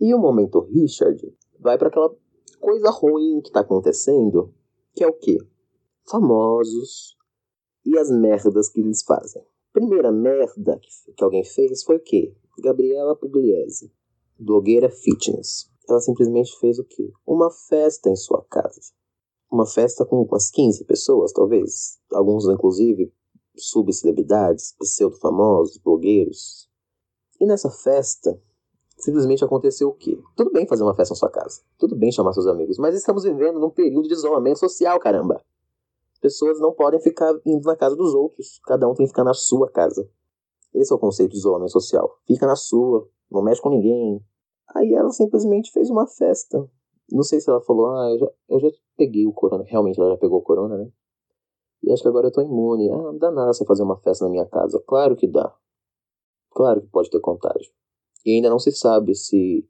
E 0.00 0.14
o 0.14 0.18
momento 0.18 0.60
Richard 0.60 1.20
vai 1.58 1.76
para 1.76 1.88
aquela 1.88 2.14
coisa 2.60 2.90
ruim 2.90 3.40
que 3.40 3.50
tá 3.50 3.60
acontecendo, 3.60 4.54
que 4.94 5.02
é 5.02 5.08
o 5.08 5.12
quê? 5.12 5.38
Famosos 6.08 7.16
e 7.84 7.98
as 7.98 8.10
merdas 8.10 8.68
que 8.68 8.80
eles 8.80 9.02
fazem. 9.02 9.42
Primeira 9.72 10.12
merda 10.12 10.78
que, 10.78 11.12
que 11.12 11.24
alguém 11.24 11.44
fez 11.44 11.82
foi 11.82 11.96
o 11.96 12.02
quê? 12.02 12.34
Gabriela 12.60 13.16
Pugliese, 13.16 13.92
blogueira 14.38 14.88
fitness. 14.90 15.70
Ela 15.88 16.00
simplesmente 16.00 16.58
fez 16.58 16.78
o 16.78 16.84
quê? 16.84 17.10
Uma 17.26 17.50
festa 17.50 18.10
em 18.10 18.16
sua 18.16 18.44
casa. 18.50 18.80
Uma 19.50 19.66
festa 19.66 20.04
com 20.04 20.22
umas 20.22 20.50
15 20.50 20.84
pessoas, 20.84 21.32
talvez. 21.32 21.98
Alguns, 22.12 22.46
inclusive, 22.46 23.12
subcelebridades, 23.56 24.74
pseudo-famosos, 24.78 25.78
blogueiros. 25.78 26.68
E 27.40 27.46
nessa 27.46 27.70
festa, 27.70 28.38
simplesmente 28.98 29.44
aconteceu 29.44 29.88
o 29.88 29.94
quê? 29.94 30.20
Tudo 30.36 30.52
bem 30.52 30.66
fazer 30.66 30.82
uma 30.82 30.94
festa 30.94 31.12
na 31.12 31.18
sua 31.18 31.30
casa. 31.30 31.62
Tudo 31.78 31.96
bem 31.96 32.12
chamar 32.12 32.32
seus 32.34 32.46
amigos. 32.46 32.76
Mas 32.78 32.94
estamos 32.94 33.24
vivendo 33.24 33.58
num 33.58 33.70
período 33.70 34.08
de 34.08 34.14
isolamento 34.14 34.58
social, 34.58 35.00
caramba 35.00 35.42
pessoas 36.20 36.60
não 36.60 36.72
podem 36.72 37.00
ficar 37.00 37.32
indo 37.44 37.64
na 37.64 37.76
casa 37.76 37.96
dos 37.96 38.14
outros. 38.14 38.60
Cada 38.64 38.88
um 38.88 38.94
tem 38.94 39.06
que 39.06 39.10
ficar 39.10 39.24
na 39.24 39.34
sua 39.34 39.70
casa. 39.70 40.08
Esse 40.74 40.92
é 40.92 40.96
o 40.96 40.98
conceito 40.98 41.32
de 41.32 41.38
isolamento 41.38 41.72
social. 41.72 42.18
Fica 42.26 42.46
na 42.46 42.56
sua, 42.56 43.08
não 43.30 43.42
mexe 43.42 43.60
com 43.60 43.70
ninguém. 43.70 44.22
Aí 44.74 44.94
ela 44.94 45.10
simplesmente 45.10 45.72
fez 45.72 45.90
uma 45.90 46.06
festa. 46.06 46.68
Não 47.10 47.22
sei 47.22 47.40
se 47.40 47.48
ela 47.48 47.60
falou, 47.60 47.86
ah, 47.88 48.10
eu 48.10 48.18
já, 48.18 48.30
eu 48.50 48.60
já 48.60 48.68
peguei 48.96 49.26
o 49.26 49.32
corona. 49.32 49.64
Realmente 49.66 49.98
ela 49.98 50.10
já 50.10 50.16
pegou 50.18 50.38
o 50.38 50.42
corona, 50.42 50.76
né? 50.76 50.90
E 51.82 51.92
acho 51.92 52.02
que 52.02 52.08
agora 52.08 52.26
eu 52.28 52.32
tô 52.32 52.42
imune. 52.42 52.90
Ah, 52.90 52.96
não 52.96 53.18
dá 53.18 53.30
nada 53.30 53.52
você 53.52 53.64
fazer 53.64 53.82
uma 53.82 53.98
festa 53.98 54.24
na 54.24 54.30
minha 54.30 54.46
casa. 54.46 54.82
Claro 54.86 55.16
que 55.16 55.26
dá. 55.26 55.54
Claro 56.50 56.82
que 56.82 56.88
pode 56.88 57.08
ter 57.10 57.20
contágio. 57.20 57.72
E 58.26 58.34
ainda 58.34 58.50
não 58.50 58.58
se 58.58 58.72
sabe 58.72 59.14
se 59.14 59.66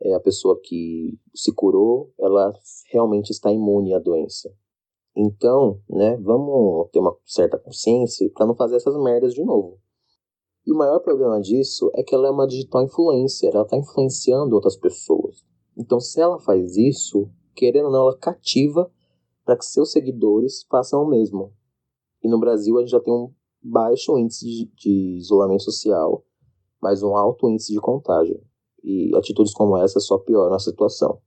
é 0.00 0.14
a 0.14 0.20
pessoa 0.20 0.58
que 0.62 1.18
se 1.34 1.52
curou, 1.54 2.12
ela 2.18 2.52
realmente 2.90 3.30
está 3.30 3.52
imune 3.52 3.94
à 3.94 3.98
doença. 3.98 4.52
Então, 5.16 5.80
né, 5.88 6.16
vamos 6.16 6.88
ter 6.90 6.98
uma 6.98 7.16
certa 7.24 7.58
consciência 7.58 8.28
para 8.30 8.46
não 8.46 8.54
fazer 8.54 8.76
essas 8.76 8.96
merdas 8.96 9.34
de 9.34 9.44
novo. 9.44 9.78
E 10.64 10.72
o 10.72 10.76
maior 10.76 11.00
problema 11.00 11.40
disso 11.40 11.90
é 11.94 12.02
que 12.02 12.14
ela 12.14 12.28
é 12.28 12.30
uma 12.30 12.46
digital 12.46 12.84
influencer, 12.84 13.50
ela 13.52 13.64
está 13.64 13.76
influenciando 13.76 14.54
outras 14.54 14.76
pessoas. 14.76 15.44
Então, 15.76 15.98
se 15.98 16.20
ela 16.20 16.38
faz 16.38 16.76
isso, 16.76 17.28
querendo 17.54 17.86
ou 17.86 17.92
não, 17.92 18.00
ela 18.02 18.16
cativa 18.16 18.90
para 19.44 19.56
que 19.56 19.64
seus 19.64 19.90
seguidores 19.90 20.64
façam 20.70 21.02
o 21.02 21.08
mesmo. 21.08 21.52
E 22.22 22.28
no 22.28 22.38
Brasil 22.38 22.76
a 22.76 22.80
gente 22.80 22.90
já 22.90 23.00
tem 23.00 23.12
um 23.12 23.32
baixo 23.60 24.16
índice 24.16 24.46
de, 24.46 24.72
de 24.76 25.16
isolamento 25.18 25.64
social, 25.64 26.24
mas 26.80 27.02
um 27.02 27.16
alto 27.16 27.48
índice 27.48 27.72
de 27.72 27.80
contágio. 27.80 28.40
E 28.84 29.10
atitudes 29.16 29.52
como 29.52 29.76
essa 29.76 29.98
só 29.98 30.18
pioram 30.18 30.54
a 30.54 30.60
situação. 30.60 31.20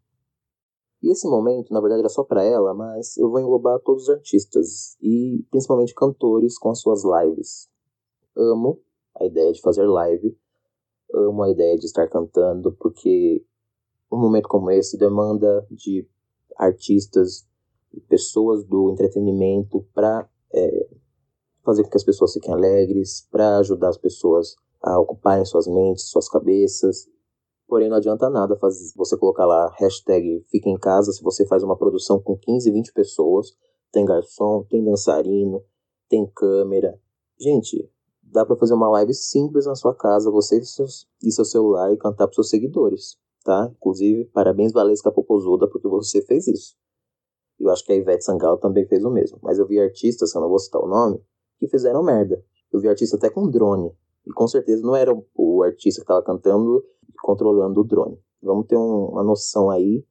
E 1.03 1.11
esse 1.11 1.27
momento, 1.27 1.73
na 1.73 1.81
verdade, 1.81 1.99
era 1.99 2.09
só 2.09 2.23
para 2.23 2.43
ela, 2.43 2.73
mas 2.73 3.17
eu 3.17 3.29
vou 3.29 3.39
englobar 3.39 3.79
todos 3.81 4.03
os 4.03 4.09
artistas 4.09 4.97
e 5.01 5.45
principalmente 5.51 5.93
cantores 5.93 6.57
com 6.57 6.69
as 6.69 6.79
suas 6.79 7.03
lives. 7.03 7.69
Amo 8.35 8.81
a 9.19 9.25
ideia 9.25 9.51
de 9.51 9.61
fazer 9.61 9.85
live, 9.85 10.37
amo 11.13 11.43
a 11.43 11.49
ideia 11.49 11.77
de 11.77 11.85
estar 11.85 12.07
cantando, 12.07 12.73
porque 12.73 13.43
um 14.11 14.19
momento 14.19 14.47
como 14.47 14.71
esse 14.71 14.97
demanda 14.97 15.65
de 15.71 16.07
artistas, 16.57 17.47
pessoas 18.07 18.63
do 18.65 18.91
entretenimento 18.91 19.85
para 19.93 20.29
é, 20.53 20.89
fazer 21.63 21.83
com 21.83 21.89
que 21.89 21.97
as 21.97 22.03
pessoas 22.03 22.33
fiquem 22.33 22.53
alegres, 22.53 23.27
para 23.31 23.57
ajudar 23.57 23.89
as 23.89 23.97
pessoas 23.97 24.55
a 24.81 24.99
ocuparem 24.99 25.45
suas 25.45 25.67
mentes, 25.67 26.09
suas 26.09 26.29
cabeças. 26.29 27.07
Porém, 27.67 27.89
não 27.89 27.97
adianta 27.97 28.29
nada 28.29 28.55
fazer, 28.57 28.91
você 28.95 29.17
colocar 29.17 29.45
lá 29.45 29.73
hashtag 29.79 30.45
fica 30.49 30.69
em 30.69 30.77
casa 30.77 31.11
se 31.11 31.23
você 31.23 31.45
faz 31.47 31.63
uma 31.63 31.75
produção 31.75 32.21
com 32.21 32.37
15, 32.37 32.71
20 32.71 32.93
pessoas, 32.93 33.55
tem 33.91 34.05
garçom, 34.05 34.63
tem 34.69 34.83
dançarino, 34.83 35.63
tem 36.07 36.27
câmera. 36.27 36.99
Gente, 37.39 37.89
dá 38.35 38.45
para 38.45 38.55
fazer 38.55 38.73
uma 38.73 38.89
live 38.89 39.13
simples 39.13 39.65
na 39.65 39.75
sua 39.75 39.95
casa, 39.95 40.29
você 40.29 40.59
e 40.59 41.31
seu 41.31 41.45
celular 41.45 41.91
e 41.91 41.97
cantar 41.97 42.27
para 42.27 42.35
seus 42.35 42.49
seguidores 42.49 43.17
tá? 43.45 43.71
Inclusive, 43.77 44.25
parabéns 44.33 44.73
Valesca 44.73 45.11
Popozuda, 45.11 45.69
porque 45.69 45.87
você 45.87 46.21
fez 46.23 46.47
isso. 46.47 46.75
Eu 47.57 47.69
acho 47.69 47.85
que 47.85 47.93
a 47.93 47.95
Ivete 47.95 48.25
Sangalo 48.25 48.57
também 48.57 48.85
fez 48.87 49.05
o 49.05 49.11
mesmo. 49.11 49.39
Mas 49.41 49.59
eu 49.59 49.67
vi 49.67 49.79
artistas, 49.79 50.31
que 50.31 50.37
eu 50.37 50.41
não 50.41 50.49
vou 50.49 50.59
citar 50.59 50.81
o 50.81 50.87
nome, 50.87 51.21
que 51.59 51.67
fizeram 51.67 52.03
merda. 52.03 52.43
Eu 52.73 52.81
vi 52.81 52.89
artista 52.89 53.15
até 53.15 53.29
com 53.29 53.49
drone. 53.49 53.95
E 54.27 54.33
com 54.33 54.47
certeza 54.47 54.81
não 54.81 54.95
era 54.95 55.15
o 55.35 55.63
artista 55.63 56.01
que 56.01 56.03
estava 56.03 56.23
cantando 56.23 56.83
e 57.07 57.13
controlando 57.21 57.79
o 57.79 57.83
drone. 57.83 58.19
Vamos 58.41 58.65
ter 58.65 58.75
um, 58.75 59.09
uma 59.11 59.23
noção 59.23 59.69
aí, 59.69 60.03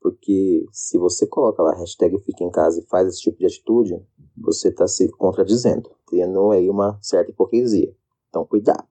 porque 0.00 0.64
se 0.72 0.96
você 0.96 1.26
coloca 1.26 1.62
lá 1.62 1.74
hashtag 1.74 2.16
fica 2.20 2.44
em 2.44 2.50
casa 2.50 2.80
e 2.80 2.86
faz 2.86 3.08
esse 3.08 3.20
tipo 3.20 3.36
de 3.36 3.46
atitude, 3.46 4.00
você 4.40 4.68
está 4.68 4.88
se 4.88 5.08
contradizendo, 5.12 5.90
tendo 6.08 6.50
aí 6.50 6.68
uma 6.68 6.98
certa 7.02 7.30
hipocrisia. 7.30 7.94
Então, 8.28 8.46
cuidado. 8.46 8.88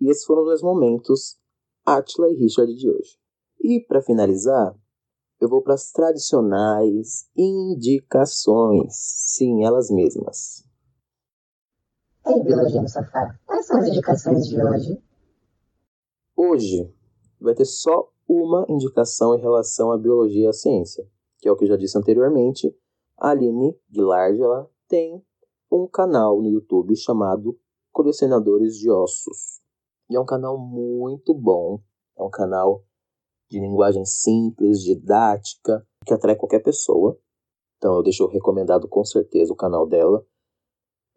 E 0.00 0.10
esses 0.10 0.24
foram 0.24 0.42
os 0.42 0.48
dois 0.48 0.62
momentos 0.62 1.38
Atila 1.84 2.28
e 2.30 2.34
Richard 2.34 2.72
de 2.74 2.88
hoje. 2.88 3.18
E 3.60 3.80
para 3.80 4.02
finalizar, 4.02 4.76
eu 5.40 5.48
vou 5.48 5.62
para 5.62 5.74
as 5.74 5.90
tradicionais 5.90 7.28
indicações. 7.36 8.94
Sim, 8.94 9.64
elas 9.64 9.90
mesmas. 9.90 10.64
Ei, 12.24 12.40
Biologia 12.44 12.80
no 12.80 12.88
Sofá, 12.88 13.36
quais 13.44 13.66
são 13.66 13.78
as 13.78 13.88
indicações 13.88 14.46
de 14.46 14.62
hoje? 14.62 15.02
Hoje 16.36 16.94
vai 17.40 17.54
ter 17.54 17.64
só 17.64 18.08
uma 18.28 18.64
indicação 18.68 19.34
em 19.34 19.40
relação 19.40 19.90
à 19.90 19.98
biologia 19.98 20.44
e 20.44 20.48
à 20.48 20.52
ciência, 20.52 21.04
que 21.38 21.48
é 21.48 21.52
o 21.52 21.56
que 21.56 21.64
eu 21.64 21.68
já 21.68 21.76
disse 21.76 21.98
anteriormente. 21.98 22.74
A 23.18 23.30
Aline 23.30 23.76
Guilard 23.90 24.40
ela 24.40 24.70
tem 24.92 25.24
um 25.70 25.88
canal 25.88 26.42
no 26.42 26.50
YouTube 26.50 26.94
chamado 26.94 27.58
Colecionadores 27.90 28.76
de 28.76 28.90
Ossos. 28.90 29.62
E 30.10 30.14
é 30.14 30.20
um 30.20 30.26
canal 30.26 30.58
muito 30.58 31.32
bom, 31.32 31.80
é 32.14 32.22
um 32.22 32.28
canal 32.28 32.84
de 33.50 33.58
linguagem 33.58 34.04
simples, 34.04 34.82
didática, 34.82 35.82
que 36.04 36.12
atrai 36.12 36.36
qualquer 36.36 36.62
pessoa. 36.62 37.18
Então 37.78 37.96
eu 37.96 38.02
deixo 38.02 38.26
recomendado 38.26 38.86
com 38.86 39.02
certeza 39.02 39.50
o 39.50 39.56
canal 39.56 39.86
dela. 39.86 40.22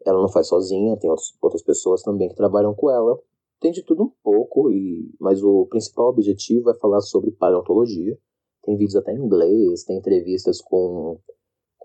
Ela 0.05 0.21
não 0.21 0.29
faz 0.29 0.47
sozinha, 0.47 0.97
tem 0.97 1.09
outras 1.41 1.61
pessoas 1.61 2.01
também 2.01 2.29
que 2.29 2.35
trabalham 2.35 2.73
com 2.73 2.89
ela. 2.89 3.21
Tem 3.59 3.73
de 3.73 3.83
tudo 3.83 4.03
um 4.03 4.11
pouco, 4.23 4.71
e 4.71 5.13
mas 5.19 5.43
o 5.43 5.65
principal 5.65 6.07
objetivo 6.07 6.69
é 6.69 6.75
falar 6.75 7.01
sobre 7.01 7.29
paleontologia. 7.31 8.17
Tem 8.63 8.77
vídeos 8.77 8.95
até 8.95 9.11
em 9.11 9.19
inglês, 9.19 9.83
tem 9.83 9.97
entrevistas 9.97 10.61
com, 10.61 11.19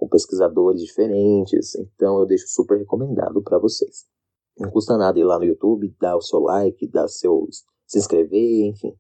com 0.00 0.08
pesquisadores 0.08 0.80
diferentes, 0.80 1.74
então 1.74 2.18
eu 2.20 2.26
deixo 2.26 2.48
super 2.48 2.78
recomendado 2.78 3.42
para 3.42 3.58
vocês. 3.58 4.06
Não 4.58 4.70
custa 4.70 4.96
nada 4.96 5.20
ir 5.20 5.24
lá 5.24 5.38
no 5.38 5.44
YouTube, 5.44 5.94
dar 6.00 6.16
o 6.16 6.22
seu 6.22 6.40
like, 6.40 6.88
dar 6.88 7.06
seu 7.06 7.46
se 7.86 7.98
inscrever, 7.98 8.66
enfim. 8.70 8.96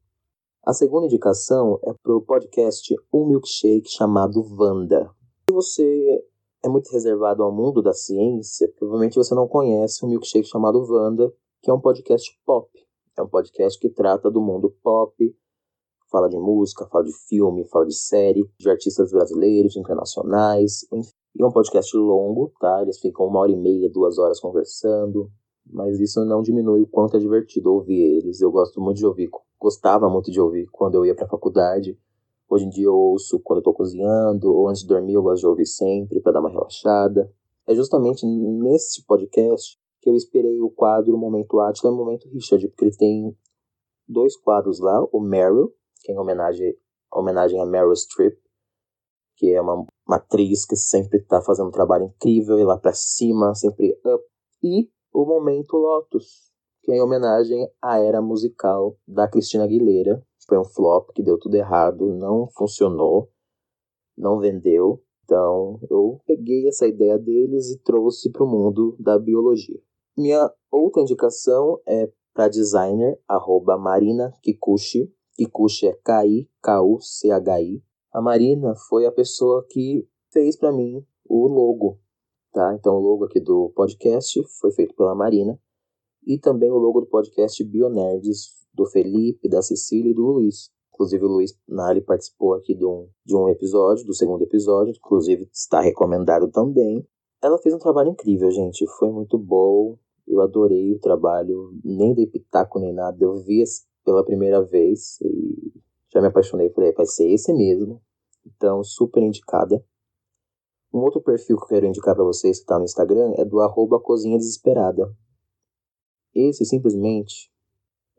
A 0.62 0.74
segunda 0.74 1.06
indicação 1.06 1.80
é 1.84 1.94
para 2.02 2.14
o 2.14 2.20
podcast 2.20 2.94
Um 3.10 3.28
Milkshake 3.28 3.88
chamado 3.88 4.42
Vanda. 4.42 5.10
Se 5.48 5.54
você 5.54 6.22
é 6.62 6.68
muito 6.68 6.90
reservado 6.92 7.42
ao 7.42 7.50
mundo 7.50 7.80
da 7.80 7.94
ciência, 7.94 8.70
provavelmente 8.76 9.16
você 9.16 9.34
não 9.34 9.48
conhece 9.48 10.04
um 10.04 10.08
milkshake 10.08 10.46
chamado 10.46 10.84
Vanda, 10.84 11.32
que 11.62 11.70
é 11.70 11.74
um 11.74 11.80
podcast 11.80 12.30
pop. 12.44 12.68
É 13.16 13.22
um 13.22 13.28
podcast 13.28 13.80
que 13.80 13.88
trata 13.88 14.30
do 14.30 14.42
mundo 14.42 14.70
pop, 14.82 15.14
fala 16.10 16.28
de 16.28 16.36
música, 16.36 16.86
fala 16.86 17.04
de 17.04 17.12
filme, 17.28 17.64
fala 17.64 17.86
de 17.86 17.94
série, 17.94 18.48
de 18.58 18.68
artistas 18.68 19.10
brasileiros, 19.10 19.76
internacionais, 19.76 20.86
enfim. 20.92 21.10
E 21.38 21.42
é 21.42 21.46
um 21.46 21.52
podcast 21.52 21.96
longo, 21.96 22.52
tá? 22.60 22.82
Eles 22.82 22.98
ficam 22.98 23.26
uma 23.26 23.40
hora 23.40 23.52
e 23.52 23.56
meia, 23.56 23.88
duas 23.88 24.18
horas 24.18 24.40
conversando, 24.40 25.30
mas 25.64 26.00
isso 26.00 26.24
não 26.24 26.42
diminui 26.42 26.82
o 26.82 26.86
quanto 26.86 27.16
é 27.16 27.20
divertido 27.20 27.72
ouvir 27.72 28.18
eles. 28.18 28.40
Eu 28.40 28.50
gosto 28.50 28.80
muito 28.80 28.98
de 28.98 29.06
ouvir 29.06 29.30
gostava 29.60 30.08
muito 30.08 30.30
de 30.30 30.40
ouvir 30.40 30.66
quando 30.72 30.94
eu 30.94 31.04
ia 31.04 31.14
para 31.14 31.26
a 31.26 31.28
faculdade. 31.28 31.96
Hoje 32.48 32.64
em 32.64 32.70
dia 32.70 32.86
eu 32.86 32.94
ouço 32.94 33.38
quando 33.40 33.58
eu 33.58 33.62
tô 33.62 33.72
cozinhando 33.74 34.52
ou 34.52 34.68
antes 34.68 34.80
de 34.80 34.88
dormir 34.88 35.12
eu 35.12 35.22
gosto 35.22 35.42
de 35.42 35.46
ouvir 35.46 35.66
sempre 35.66 36.20
para 36.20 36.32
dar 36.32 36.40
uma 36.40 36.48
relaxada. 36.48 37.30
É 37.66 37.74
justamente 37.74 38.26
nesse 38.26 39.04
podcast 39.04 39.78
que 40.00 40.08
eu 40.08 40.16
esperei 40.16 40.60
o 40.62 40.70
quadro 40.70 41.16
Momento 41.16 41.60
Atila 41.60 41.92
e 41.92 41.94
Momento 41.94 42.28
Richard, 42.30 42.66
porque 42.68 42.86
ele 42.86 42.96
tem 42.96 43.36
dois 44.08 44.34
quadros 44.34 44.80
lá, 44.80 45.04
o 45.12 45.20
Meryl, 45.20 45.72
que 46.00 46.12
é 46.12 46.14
em 46.14 46.18
homenagem, 46.18 46.76
homenagem 47.12 47.60
a 47.60 47.66
Meryl 47.66 47.94
Streep, 47.94 48.38
que 49.36 49.52
é 49.52 49.60
uma, 49.60 49.86
uma 50.06 50.16
atriz 50.16 50.66
que 50.66 50.76
sempre 50.76 51.18
está 51.18 51.40
fazendo 51.40 51.68
um 51.68 51.72
trabalho 51.72 52.04
incrível 52.04 52.58
e 52.58 52.64
lá 52.64 52.76
para 52.78 52.92
cima, 52.92 53.54
sempre 53.54 53.98
up, 54.04 54.24
e 54.62 54.90
o 55.12 55.24
Momento 55.24 55.76
Lotus, 55.76 56.50
que 56.82 56.92
é 56.92 56.96
em 56.96 57.00
homenagem 57.00 57.68
à 57.82 57.98
era 57.98 58.20
musical 58.20 58.96
da 59.06 59.28
Cristina 59.28 59.64
Aguilera. 59.64 60.22
Foi 60.46 60.58
um 60.58 60.64
flop 60.64 61.10
que 61.14 61.22
deu 61.22 61.38
tudo 61.38 61.54
errado, 61.54 62.12
não 62.14 62.48
funcionou, 62.56 63.30
não 64.16 64.38
vendeu. 64.38 65.02
Então 65.24 65.78
eu 65.88 66.20
peguei 66.26 66.68
essa 66.68 66.86
ideia 66.86 67.18
deles 67.18 67.70
e 67.70 67.78
trouxe 67.82 68.30
para 68.30 68.44
o 68.44 68.48
mundo 68.48 68.96
da 68.98 69.18
biologia. 69.18 69.80
Minha 70.16 70.52
outra 70.70 71.02
indicação 71.02 71.80
é 71.86 72.10
para 72.34 72.48
designer, 72.48 73.18
arroba 73.28 73.78
Marina 73.78 74.32
Kikuchi. 74.42 75.12
Kikuchi 75.40 75.86
é 75.86 75.94
K-I-K-U-C-H-I. 76.04 77.82
A 78.12 78.20
Marina 78.20 78.74
foi 78.90 79.06
a 79.06 79.12
pessoa 79.12 79.64
que 79.70 80.06
fez 80.30 80.54
para 80.54 80.70
mim 80.70 81.02
o 81.26 81.48
logo, 81.48 81.98
tá? 82.52 82.74
Então 82.74 82.96
o 82.96 83.00
logo 83.00 83.24
aqui 83.24 83.40
do 83.40 83.72
podcast 83.74 84.38
foi 84.60 84.70
feito 84.72 84.94
pela 84.94 85.14
Marina 85.14 85.58
e 86.26 86.36
também 86.38 86.70
o 86.70 86.76
logo 86.76 87.00
do 87.00 87.06
podcast 87.06 87.64
Bionerds, 87.64 88.54
do 88.74 88.84
Felipe, 88.84 89.48
da 89.48 89.62
Cecília 89.62 90.10
e 90.10 90.14
do 90.14 90.26
Luiz. 90.26 90.70
Inclusive 90.92 91.24
o 91.24 91.28
Luiz 91.28 91.58
Nali 91.66 92.02
participou 92.02 92.52
aqui 92.52 92.74
de 92.74 92.84
um, 92.84 93.08
de 93.24 93.34
um 93.34 93.48
episódio, 93.48 94.04
do 94.04 94.12
segundo 94.12 94.42
episódio, 94.42 94.92
inclusive 94.94 95.48
está 95.50 95.80
recomendado 95.80 96.50
também. 96.50 97.02
Ela 97.42 97.56
fez 97.56 97.74
um 97.74 97.78
trabalho 97.78 98.10
incrível, 98.10 98.50
gente, 98.50 98.86
foi 98.98 99.10
muito 99.10 99.38
bom, 99.38 99.96
eu 100.28 100.42
adorei 100.42 100.92
o 100.92 100.98
trabalho, 100.98 101.72
nem 101.82 102.12
dei 102.12 102.26
pitaco 102.26 102.78
nem 102.78 102.92
nada, 102.92 103.16
eu 103.24 103.36
vi 103.36 103.62
pela 104.10 104.24
primeira 104.24 104.60
vez 104.60 105.20
e 105.20 105.72
já 106.12 106.20
me 106.20 106.26
apaixonei, 106.26 106.68
falei, 106.70 106.92
vai 106.92 107.06
ser 107.06 107.30
esse 107.30 107.52
mesmo. 107.52 108.02
Então, 108.44 108.82
super 108.82 109.22
indicada. 109.22 109.84
Um 110.92 110.98
outro 110.98 111.20
perfil 111.20 111.56
que 111.56 111.62
eu 111.62 111.68
quero 111.68 111.86
indicar 111.86 112.16
para 112.16 112.24
vocês 112.24 112.58
que 112.58 112.64
está 112.64 112.76
no 112.76 112.84
Instagram 112.84 113.32
é 113.36 113.44
do 113.44 113.60
arroba 113.60 114.00
Cozinha 114.00 114.36
Desesperada. 114.36 115.14
Esse 116.34 116.64
simplesmente 116.64 117.52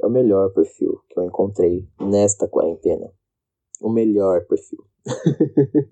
é 0.01 0.07
o 0.07 0.09
melhor 0.09 0.53
perfil 0.53 1.01
que 1.09 1.19
eu 1.19 1.23
encontrei 1.23 1.85
nesta 1.99 2.47
quarentena. 2.47 3.11
O 3.81 3.89
melhor 3.89 4.45
perfil. 4.47 4.85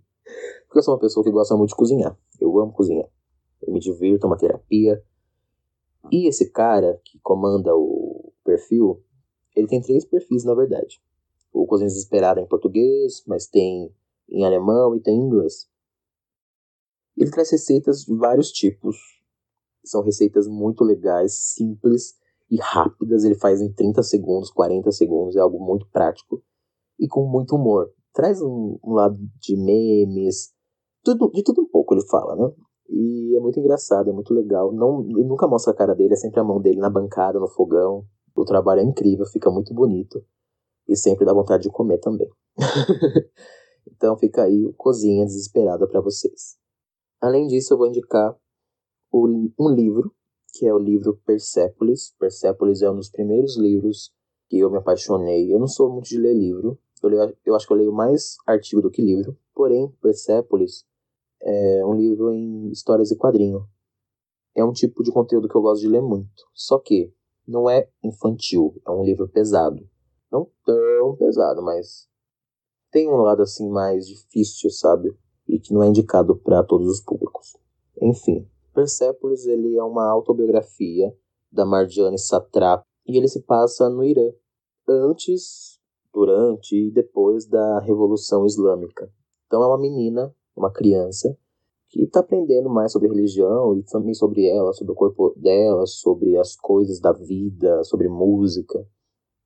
Porque 0.68 0.80
eu 0.80 0.84
sou 0.84 0.94
uma 0.94 1.00
pessoa 1.02 1.26
que 1.26 1.32
gosta 1.32 1.58
muito 1.58 1.72
de 1.72 1.76
cozinhar. 1.76 2.18
Eu 2.40 2.58
amo 2.58 2.72
cozinhar. 2.72 3.10
Eu 3.62 3.74
me 3.74 3.80
divirto, 3.82 4.26
é 4.26 4.30
uma 4.30 4.38
terapia. 4.38 5.04
E 6.10 6.30
esse 6.30 6.50
cara 6.52 7.02
que 7.04 7.20
comanda 7.20 7.76
o 7.76 8.32
perfil, 8.46 9.04
ele 9.60 9.68
tem 9.68 9.82
três 9.82 10.06
perfis 10.06 10.44
na 10.44 10.54
verdade. 10.54 11.02
O 11.52 11.66
Cozinha 11.66 11.88
Desesperada 11.88 12.40
em 12.40 12.48
português, 12.48 13.24
mas 13.28 13.48
tem 13.48 13.94
em 14.30 14.46
alemão 14.46 14.96
e 14.96 15.02
tem 15.02 15.16
em 15.16 15.24
inglês. 15.24 15.68
Ele 17.18 17.32
traz 17.32 17.52
receitas 17.52 18.06
de 18.06 18.16
vários 18.16 18.52
tipos, 18.52 18.96
são 19.84 20.02
receitas 20.02 20.48
muito 20.48 20.84
legais, 20.84 21.34
simples 21.54 22.16
e 22.50 22.58
rápidas. 22.58 23.24
Ele 23.24 23.36
faz 23.36 23.62
em 23.62 23.72
30 23.72 24.04
segundos, 24.04 24.52
40 24.52 24.92
segundos. 24.92 25.36
É 25.36 25.40
algo 25.40 25.60
muito 25.60 25.88
prático 25.90 26.42
e 27.00 27.08
com 27.08 27.26
muito 27.28 27.56
humor. 27.56 27.92
Traz 28.14 28.42
um, 28.42 28.78
um 28.84 28.94
lado 28.94 29.18
de 29.40 29.56
memes, 29.56 30.54
tudo, 31.04 31.32
de 31.32 31.44
tudo 31.44 31.62
um 31.62 31.68
pouco 31.68 31.94
ele 31.94 32.06
fala, 32.08 32.36
né? 32.36 32.54
E 32.90 33.36
é 33.38 33.40
muito 33.40 33.60
engraçado, 33.60 34.10
é 34.10 34.14
muito 34.14 34.34
legal. 34.34 34.72
Não, 34.74 35.02
ele 35.02 35.24
nunca 35.24 35.48
mostra 35.48 35.74
a 35.74 35.76
cara 35.76 35.94
dele, 35.94 36.14
é 36.14 36.18
sempre 36.18 36.40
a 36.40 36.44
mão 36.44 36.60
dele 36.60 36.80
na 36.80 36.90
bancada, 36.90 37.40
no 37.40 37.48
fogão. 37.48 38.06
O 38.40 38.46
trabalho 38.46 38.80
é 38.80 38.84
incrível, 38.84 39.26
fica 39.26 39.52
muito 39.52 39.74
bonito. 39.74 40.24
E 40.88 40.96
sempre 40.96 41.26
dá 41.26 41.34
vontade 41.34 41.64
de 41.64 41.70
comer 41.70 41.98
também. 41.98 42.30
então 43.86 44.18
fica 44.18 44.44
aí 44.44 44.66
o 44.66 44.72
Cozinha 44.72 45.26
Desesperada 45.26 45.86
para 45.86 46.00
vocês. 46.00 46.58
Além 47.20 47.48
disso, 47.48 47.74
eu 47.74 47.78
vou 47.78 47.88
indicar 47.88 48.34
um 49.14 49.70
livro, 49.70 50.16
que 50.54 50.66
é 50.66 50.74
o 50.74 50.78
livro 50.78 51.20
Persépolis. 51.26 52.16
Persépolis 52.18 52.82
é 52.82 52.90
um 52.90 52.96
dos 52.96 53.10
primeiros 53.10 53.58
livros 53.58 54.14
que 54.48 54.58
eu 54.58 54.72
me 54.72 54.78
apaixonei. 54.78 55.54
Eu 55.54 55.60
não 55.60 55.68
sou 55.68 55.92
muito 55.92 56.08
de 56.08 56.18
ler 56.18 56.34
livro. 56.34 56.80
Eu, 57.04 57.10
leio, 57.10 57.38
eu 57.46 57.56
acho 57.56 57.68
que 57.68 57.74
eu 57.74 57.78
leio 57.78 57.92
mais 57.92 58.38
artigo 58.48 58.82
do 58.82 58.90
que 58.90 59.02
livro. 59.02 59.38
Porém, 59.54 59.92
Persépolis 60.02 60.86
é 61.42 61.86
um 61.86 61.94
livro 61.94 62.34
em 62.34 62.70
histórias 62.72 63.12
e 63.12 63.18
quadrinho. 63.18 63.68
É 64.56 64.64
um 64.64 64.72
tipo 64.72 65.04
de 65.04 65.12
conteúdo 65.12 65.50
que 65.50 65.56
eu 65.56 65.62
gosto 65.62 65.82
de 65.82 65.90
ler 65.90 66.02
muito. 66.02 66.48
Só 66.54 66.80
que 66.80 67.14
não 67.50 67.70
é 67.70 67.90
infantil, 68.04 68.80
é 68.86 68.92
um 68.92 69.04
livro 69.04 69.28
pesado. 69.28 69.88
Não 70.32 70.48
tão 70.64 71.16
pesado, 71.16 71.62
mas 71.64 72.08
tem 72.92 73.10
um 73.10 73.18
lado 73.18 73.42
assim 73.42 73.68
mais 73.70 74.08
difícil, 74.08 74.70
sabe? 74.70 75.16
E 75.48 75.60
que 75.60 75.74
não 75.74 75.84
é 75.84 75.88
indicado 75.88 76.36
para 76.36 76.64
todos 76.64 76.88
os 76.88 77.02
públicos. 77.02 77.58
Enfim, 78.02 78.48
Persepolis 78.74 79.46
ele 79.46 79.76
é 79.76 79.84
uma 79.84 80.08
autobiografia 80.08 81.14
da 81.52 81.66
Marjane 81.66 82.20
Satrap 82.20 82.84
e 83.08 83.18
ele 83.18 83.28
se 83.28 83.42
passa 83.42 83.90
no 83.90 84.04
Irã, 84.04 84.32
antes, 84.88 85.80
durante 86.14 86.76
e 86.76 86.92
depois 86.92 87.48
da 87.48 87.80
Revolução 87.80 88.46
Islâmica. 88.46 89.12
Então 89.48 89.64
é 89.64 89.68
uma 89.68 89.80
menina 89.80 90.34
uma 90.56 90.72
criança 90.72 91.36
que 91.90 92.04
está 92.04 92.20
aprendendo 92.20 92.70
mais 92.70 92.92
sobre 92.92 93.10
religião 93.10 93.76
e 93.76 93.84
também 93.84 94.14
sobre 94.14 94.48
ela, 94.48 94.72
sobre 94.74 94.94
o 94.94 94.96
corpo 94.96 95.34
dela, 95.36 95.86
sobre 95.88 96.38
as 96.38 96.56
coisas 96.56 97.00
da 97.00 97.12
vida, 97.12 97.84
sobre 97.84 98.08
música. 98.08 98.86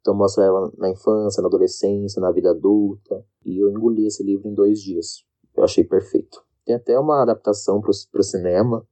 Então 0.02 0.14
mostra 0.14 0.44
ela 0.44 0.72
na 0.78 0.90
infância, 0.90 1.42
na 1.42 1.48
adolescência, 1.48 2.22
na 2.22 2.32
vida 2.32 2.52
adulta. 2.52 3.26
E 3.46 3.58
eu 3.64 3.70
engoli 3.70 4.06
esse 4.06 4.22
livro 4.24 4.50
em 4.50 4.54
dois 4.54 4.82
dias. 4.82 5.24
Eu 5.56 5.64
achei 5.64 5.86
perfeito. 5.86 6.44
Tem 6.66 6.76
até 6.76 7.00
uma 7.00 7.22
adaptação 7.22 7.80
para 7.80 7.92
o 7.92 8.24
cinema 8.24 8.86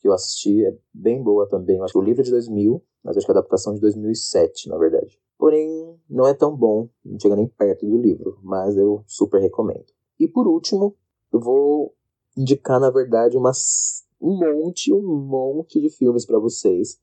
que 0.00 0.06
eu 0.06 0.12
assisti, 0.12 0.64
é 0.64 0.76
bem 0.92 1.22
boa 1.22 1.48
também. 1.48 1.78
Eu 1.78 1.84
acho 1.84 1.92
que 1.92 1.98
o 1.98 2.02
livro 2.02 2.20
é 2.20 2.24
de 2.24 2.30
2000, 2.30 2.82
mas 3.02 3.16
acho 3.16 3.26
que 3.26 3.32
a 3.32 3.34
adaptação 3.34 3.72
é 3.72 3.76
de 3.76 3.80
2007, 3.80 4.68
na 4.68 4.76
verdade. 4.76 5.18
Porém, 5.38 5.98
não 6.08 6.26
é 6.26 6.34
tão 6.34 6.54
bom, 6.54 6.88
não 7.04 7.18
chega 7.18 7.34
nem 7.34 7.48
perto 7.48 7.86
do 7.86 7.96
livro, 7.96 8.38
mas 8.42 8.76
eu 8.76 9.02
super 9.06 9.40
recomendo. 9.40 9.86
E 10.20 10.28
por 10.28 10.46
último, 10.46 10.96
eu 11.32 11.40
vou 11.40 11.94
indicar, 12.38 12.78
na 12.78 12.88
verdade, 12.88 13.36
umas, 13.36 14.06
um 14.20 14.38
monte, 14.38 14.94
um 14.94 15.02
monte 15.02 15.80
de 15.80 15.90
filmes 15.90 16.24
para 16.24 16.38
vocês. 16.38 16.96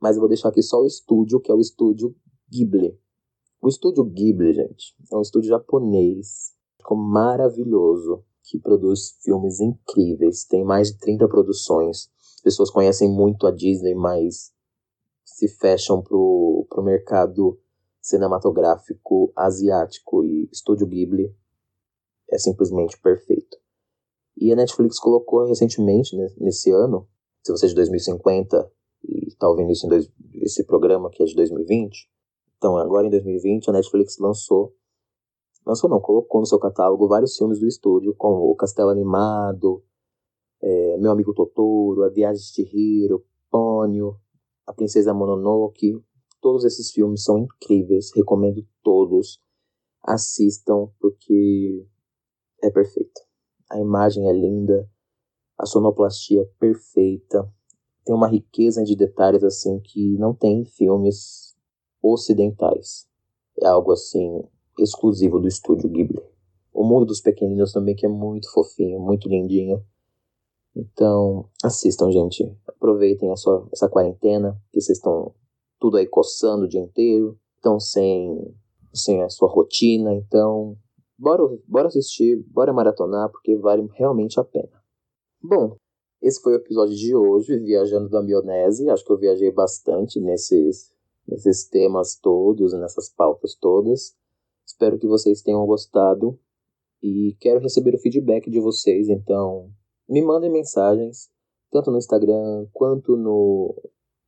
Mas 0.00 0.14
eu 0.14 0.20
vou 0.20 0.28
deixar 0.28 0.48
aqui 0.48 0.62
só 0.62 0.80
o 0.80 0.86
estúdio, 0.86 1.40
que 1.40 1.50
é 1.50 1.54
o 1.54 1.60
estúdio 1.60 2.14
Ghibli. 2.48 2.96
O 3.60 3.68
estúdio 3.68 4.04
Ghibli, 4.04 4.54
gente, 4.54 4.94
é 5.12 5.16
um 5.16 5.20
estúdio 5.20 5.48
japonês, 5.48 6.54
ficou 6.78 6.96
maravilhoso, 6.96 8.24
que 8.44 8.58
produz 8.60 9.18
filmes 9.22 9.60
incríveis. 9.60 10.44
Tem 10.44 10.64
mais 10.64 10.92
de 10.92 10.98
30 10.98 11.28
produções. 11.28 12.08
As 12.36 12.42
pessoas 12.42 12.70
conhecem 12.70 13.10
muito 13.10 13.46
a 13.46 13.50
Disney, 13.50 13.94
mas 13.94 14.52
se 15.24 15.48
fecham 15.48 16.00
pro, 16.00 16.66
pro 16.70 16.82
mercado 16.82 17.60
cinematográfico 18.00 19.32
asiático 19.36 20.24
e 20.24 20.48
Estúdio 20.50 20.86
Ghibli 20.86 21.34
é 22.30 22.38
simplesmente 22.38 22.98
perfeito. 23.00 23.39
E 24.40 24.50
a 24.50 24.56
Netflix 24.56 24.98
colocou 24.98 25.44
recentemente, 25.44 26.16
né, 26.16 26.26
nesse 26.38 26.70
ano, 26.70 27.06
se 27.44 27.52
você 27.52 27.66
é 27.66 27.68
de 27.68 27.74
2050 27.74 28.72
e 29.04 29.28
está 29.28 29.46
ouvindo 29.46 29.70
isso 29.70 29.84
em 29.84 29.90
dois, 29.90 30.10
esse 30.34 30.64
programa 30.64 31.10
que 31.10 31.22
é 31.22 31.26
de 31.26 31.34
2020, 31.34 32.08
então 32.56 32.78
agora 32.78 33.06
em 33.06 33.10
2020 33.10 33.68
a 33.68 33.72
Netflix 33.74 34.16
lançou, 34.18 34.74
lançou 35.66 35.90
não, 35.90 36.00
colocou 36.00 36.40
no 36.40 36.46
seu 36.46 36.58
catálogo 36.58 37.06
vários 37.06 37.36
filmes 37.36 37.60
do 37.60 37.66
estúdio, 37.66 38.14
como 38.16 38.50
O 38.50 38.56
Castelo 38.56 38.88
Animado, 38.88 39.84
é, 40.62 40.96
Meu 40.96 41.10
Amigo 41.10 41.34
Totoro, 41.34 42.02
A 42.02 42.08
Viagem 42.08 42.42
de 42.42 42.48
Chihiro, 42.48 43.22
Pônio, 43.50 44.16
A 44.66 44.72
Princesa 44.72 45.12
Mononoke, 45.12 46.02
todos 46.40 46.64
esses 46.64 46.90
filmes 46.90 47.24
são 47.24 47.38
incríveis, 47.38 48.10
recomendo 48.16 48.66
todos, 48.82 49.38
assistam, 50.02 50.88
porque 50.98 51.86
é 52.62 52.70
perfeita. 52.70 53.29
A 53.70 53.78
imagem 53.78 54.28
é 54.28 54.32
linda, 54.32 54.88
a 55.56 55.64
sonoplastia 55.64 56.42
é 56.42 56.48
perfeita, 56.58 57.48
tem 58.04 58.14
uma 58.14 58.26
riqueza 58.26 58.82
de 58.82 58.96
detalhes 58.96 59.44
assim 59.44 59.78
que 59.78 60.16
não 60.18 60.34
tem 60.34 60.62
em 60.62 60.64
filmes 60.64 61.54
ocidentais. 62.02 63.06
É 63.62 63.68
algo 63.68 63.92
assim 63.92 64.42
exclusivo 64.78 65.38
do 65.38 65.46
estúdio 65.46 65.88
Ghibli. 65.88 66.22
O 66.72 66.82
Mundo 66.82 67.06
dos 67.06 67.20
Pequeninos 67.20 67.72
também 67.72 67.94
que 67.94 68.06
é 68.06 68.08
muito 68.08 68.50
fofinho, 68.52 68.98
muito 68.98 69.28
lindinho. 69.28 69.84
Então, 70.74 71.48
assistam, 71.62 72.10
gente. 72.10 72.50
Aproveitem 72.66 73.30
a 73.30 73.36
sua, 73.36 73.68
essa 73.72 73.88
quarentena, 73.88 74.60
que 74.72 74.80
vocês 74.80 74.98
estão 74.98 75.34
tudo 75.78 75.96
aí 75.96 76.06
coçando 76.06 76.64
o 76.64 76.68
dia 76.68 76.80
inteiro, 76.80 77.38
estão 77.56 77.78
sem, 77.78 78.54
sem 78.94 79.22
a 79.22 79.28
sua 79.28 79.48
rotina, 79.48 80.14
então 80.14 80.76
Bora, 81.20 81.42
bora 81.68 81.88
assistir, 81.88 82.42
bora 82.48 82.72
maratonar, 82.72 83.30
porque 83.30 83.54
vale 83.54 83.86
realmente 83.92 84.40
a 84.40 84.44
pena. 84.44 84.82
Bom, 85.42 85.76
esse 86.22 86.40
foi 86.40 86.54
o 86.54 86.56
episódio 86.56 86.96
de 86.96 87.14
hoje, 87.14 87.58
Viajando 87.58 88.08
da 88.08 88.22
Bionese. 88.22 88.88
Acho 88.88 89.04
que 89.04 89.12
eu 89.12 89.18
viajei 89.18 89.52
bastante 89.52 90.18
nesses, 90.18 90.90
nesses 91.28 91.68
temas 91.68 92.16
todos, 92.16 92.72
nessas 92.72 93.10
pautas 93.10 93.54
todas. 93.54 94.16
Espero 94.66 94.98
que 94.98 95.06
vocês 95.06 95.42
tenham 95.42 95.66
gostado 95.66 96.40
e 97.02 97.36
quero 97.38 97.60
receber 97.60 97.94
o 97.94 98.00
feedback 98.00 98.50
de 98.50 98.58
vocês, 98.58 99.10
então 99.10 99.70
me 100.08 100.22
mandem 100.22 100.50
mensagens, 100.50 101.30
tanto 101.70 101.90
no 101.90 101.98
Instagram 101.98 102.66
quanto 102.72 103.14
no, 103.14 103.74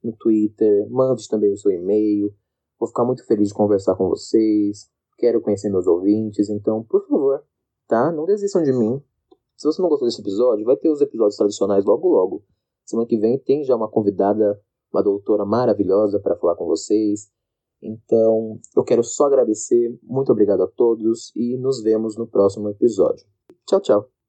no 0.04 0.12
Twitter. 0.18 0.86
Mande 0.90 1.26
também 1.26 1.54
o 1.54 1.56
seu 1.56 1.70
e-mail. 1.70 2.34
Vou 2.78 2.86
ficar 2.86 3.06
muito 3.06 3.24
feliz 3.24 3.48
de 3.48 3.54
conversar 3.54 3.96
com 3.96 4.10
vocês 4.10 4.92
quero 5.22 5.40
conhecer 5.40 5.70
meus 5.70 5.86
ouvintes, 5.86 6.50
então, 6.50 6.82
por 6.82 7.06
favor, 7.06 7.44
tá? 7.86 8.10
Não 8.10 8.24
desistam 8.24 8.64
de 8.64 8.72
mim. 8.72 9.00
Se 9.56 9.68
você 9.68 9.80
não 9.80 9.88
gostou 9.88 10.08
desse 10.08 10.20
episódio, 10.20 10.64
vai 10.64 10.76
ter 10.76 10.90
os 10.90 11.00
episódios 11.00 11.36
tradicionais 11.36 11.84
logo 11.84 12.08
logo. 12.08 12.44
Semana 12.84 13.06
que 13.06 13.16
vem 13.16 13.38
tem 13.38 13.62
já 13.62 13.76
uma 13.76 13.88
convidada, 13.88 14.60
uma 14.92 15.00
doutora 15.00 15.44
maravilhosa 15.44 16.18
para 16.18 16.36
falar 16.36 16.56
com 16.56 16.66
vocês. 16.66 17.30
Então, 17.80 18.58
eu 18.76 18.82
quero 18.82 19.04
só 19.04 19.26
agradecer, 19.26 19.96
muito 20.02 20.32
obrigado 20.32 20.62
a 20.64 20.68
todos 20.68 21.30
e 21.36 21.56
nos 21.56 21.80
vemos 21.80 22.16
no 22.16 22.26
próximo 22.26 22.68
episódio. 22.68 23.24
Tchau, 23.64 23.80
tchau. 23.80 24.21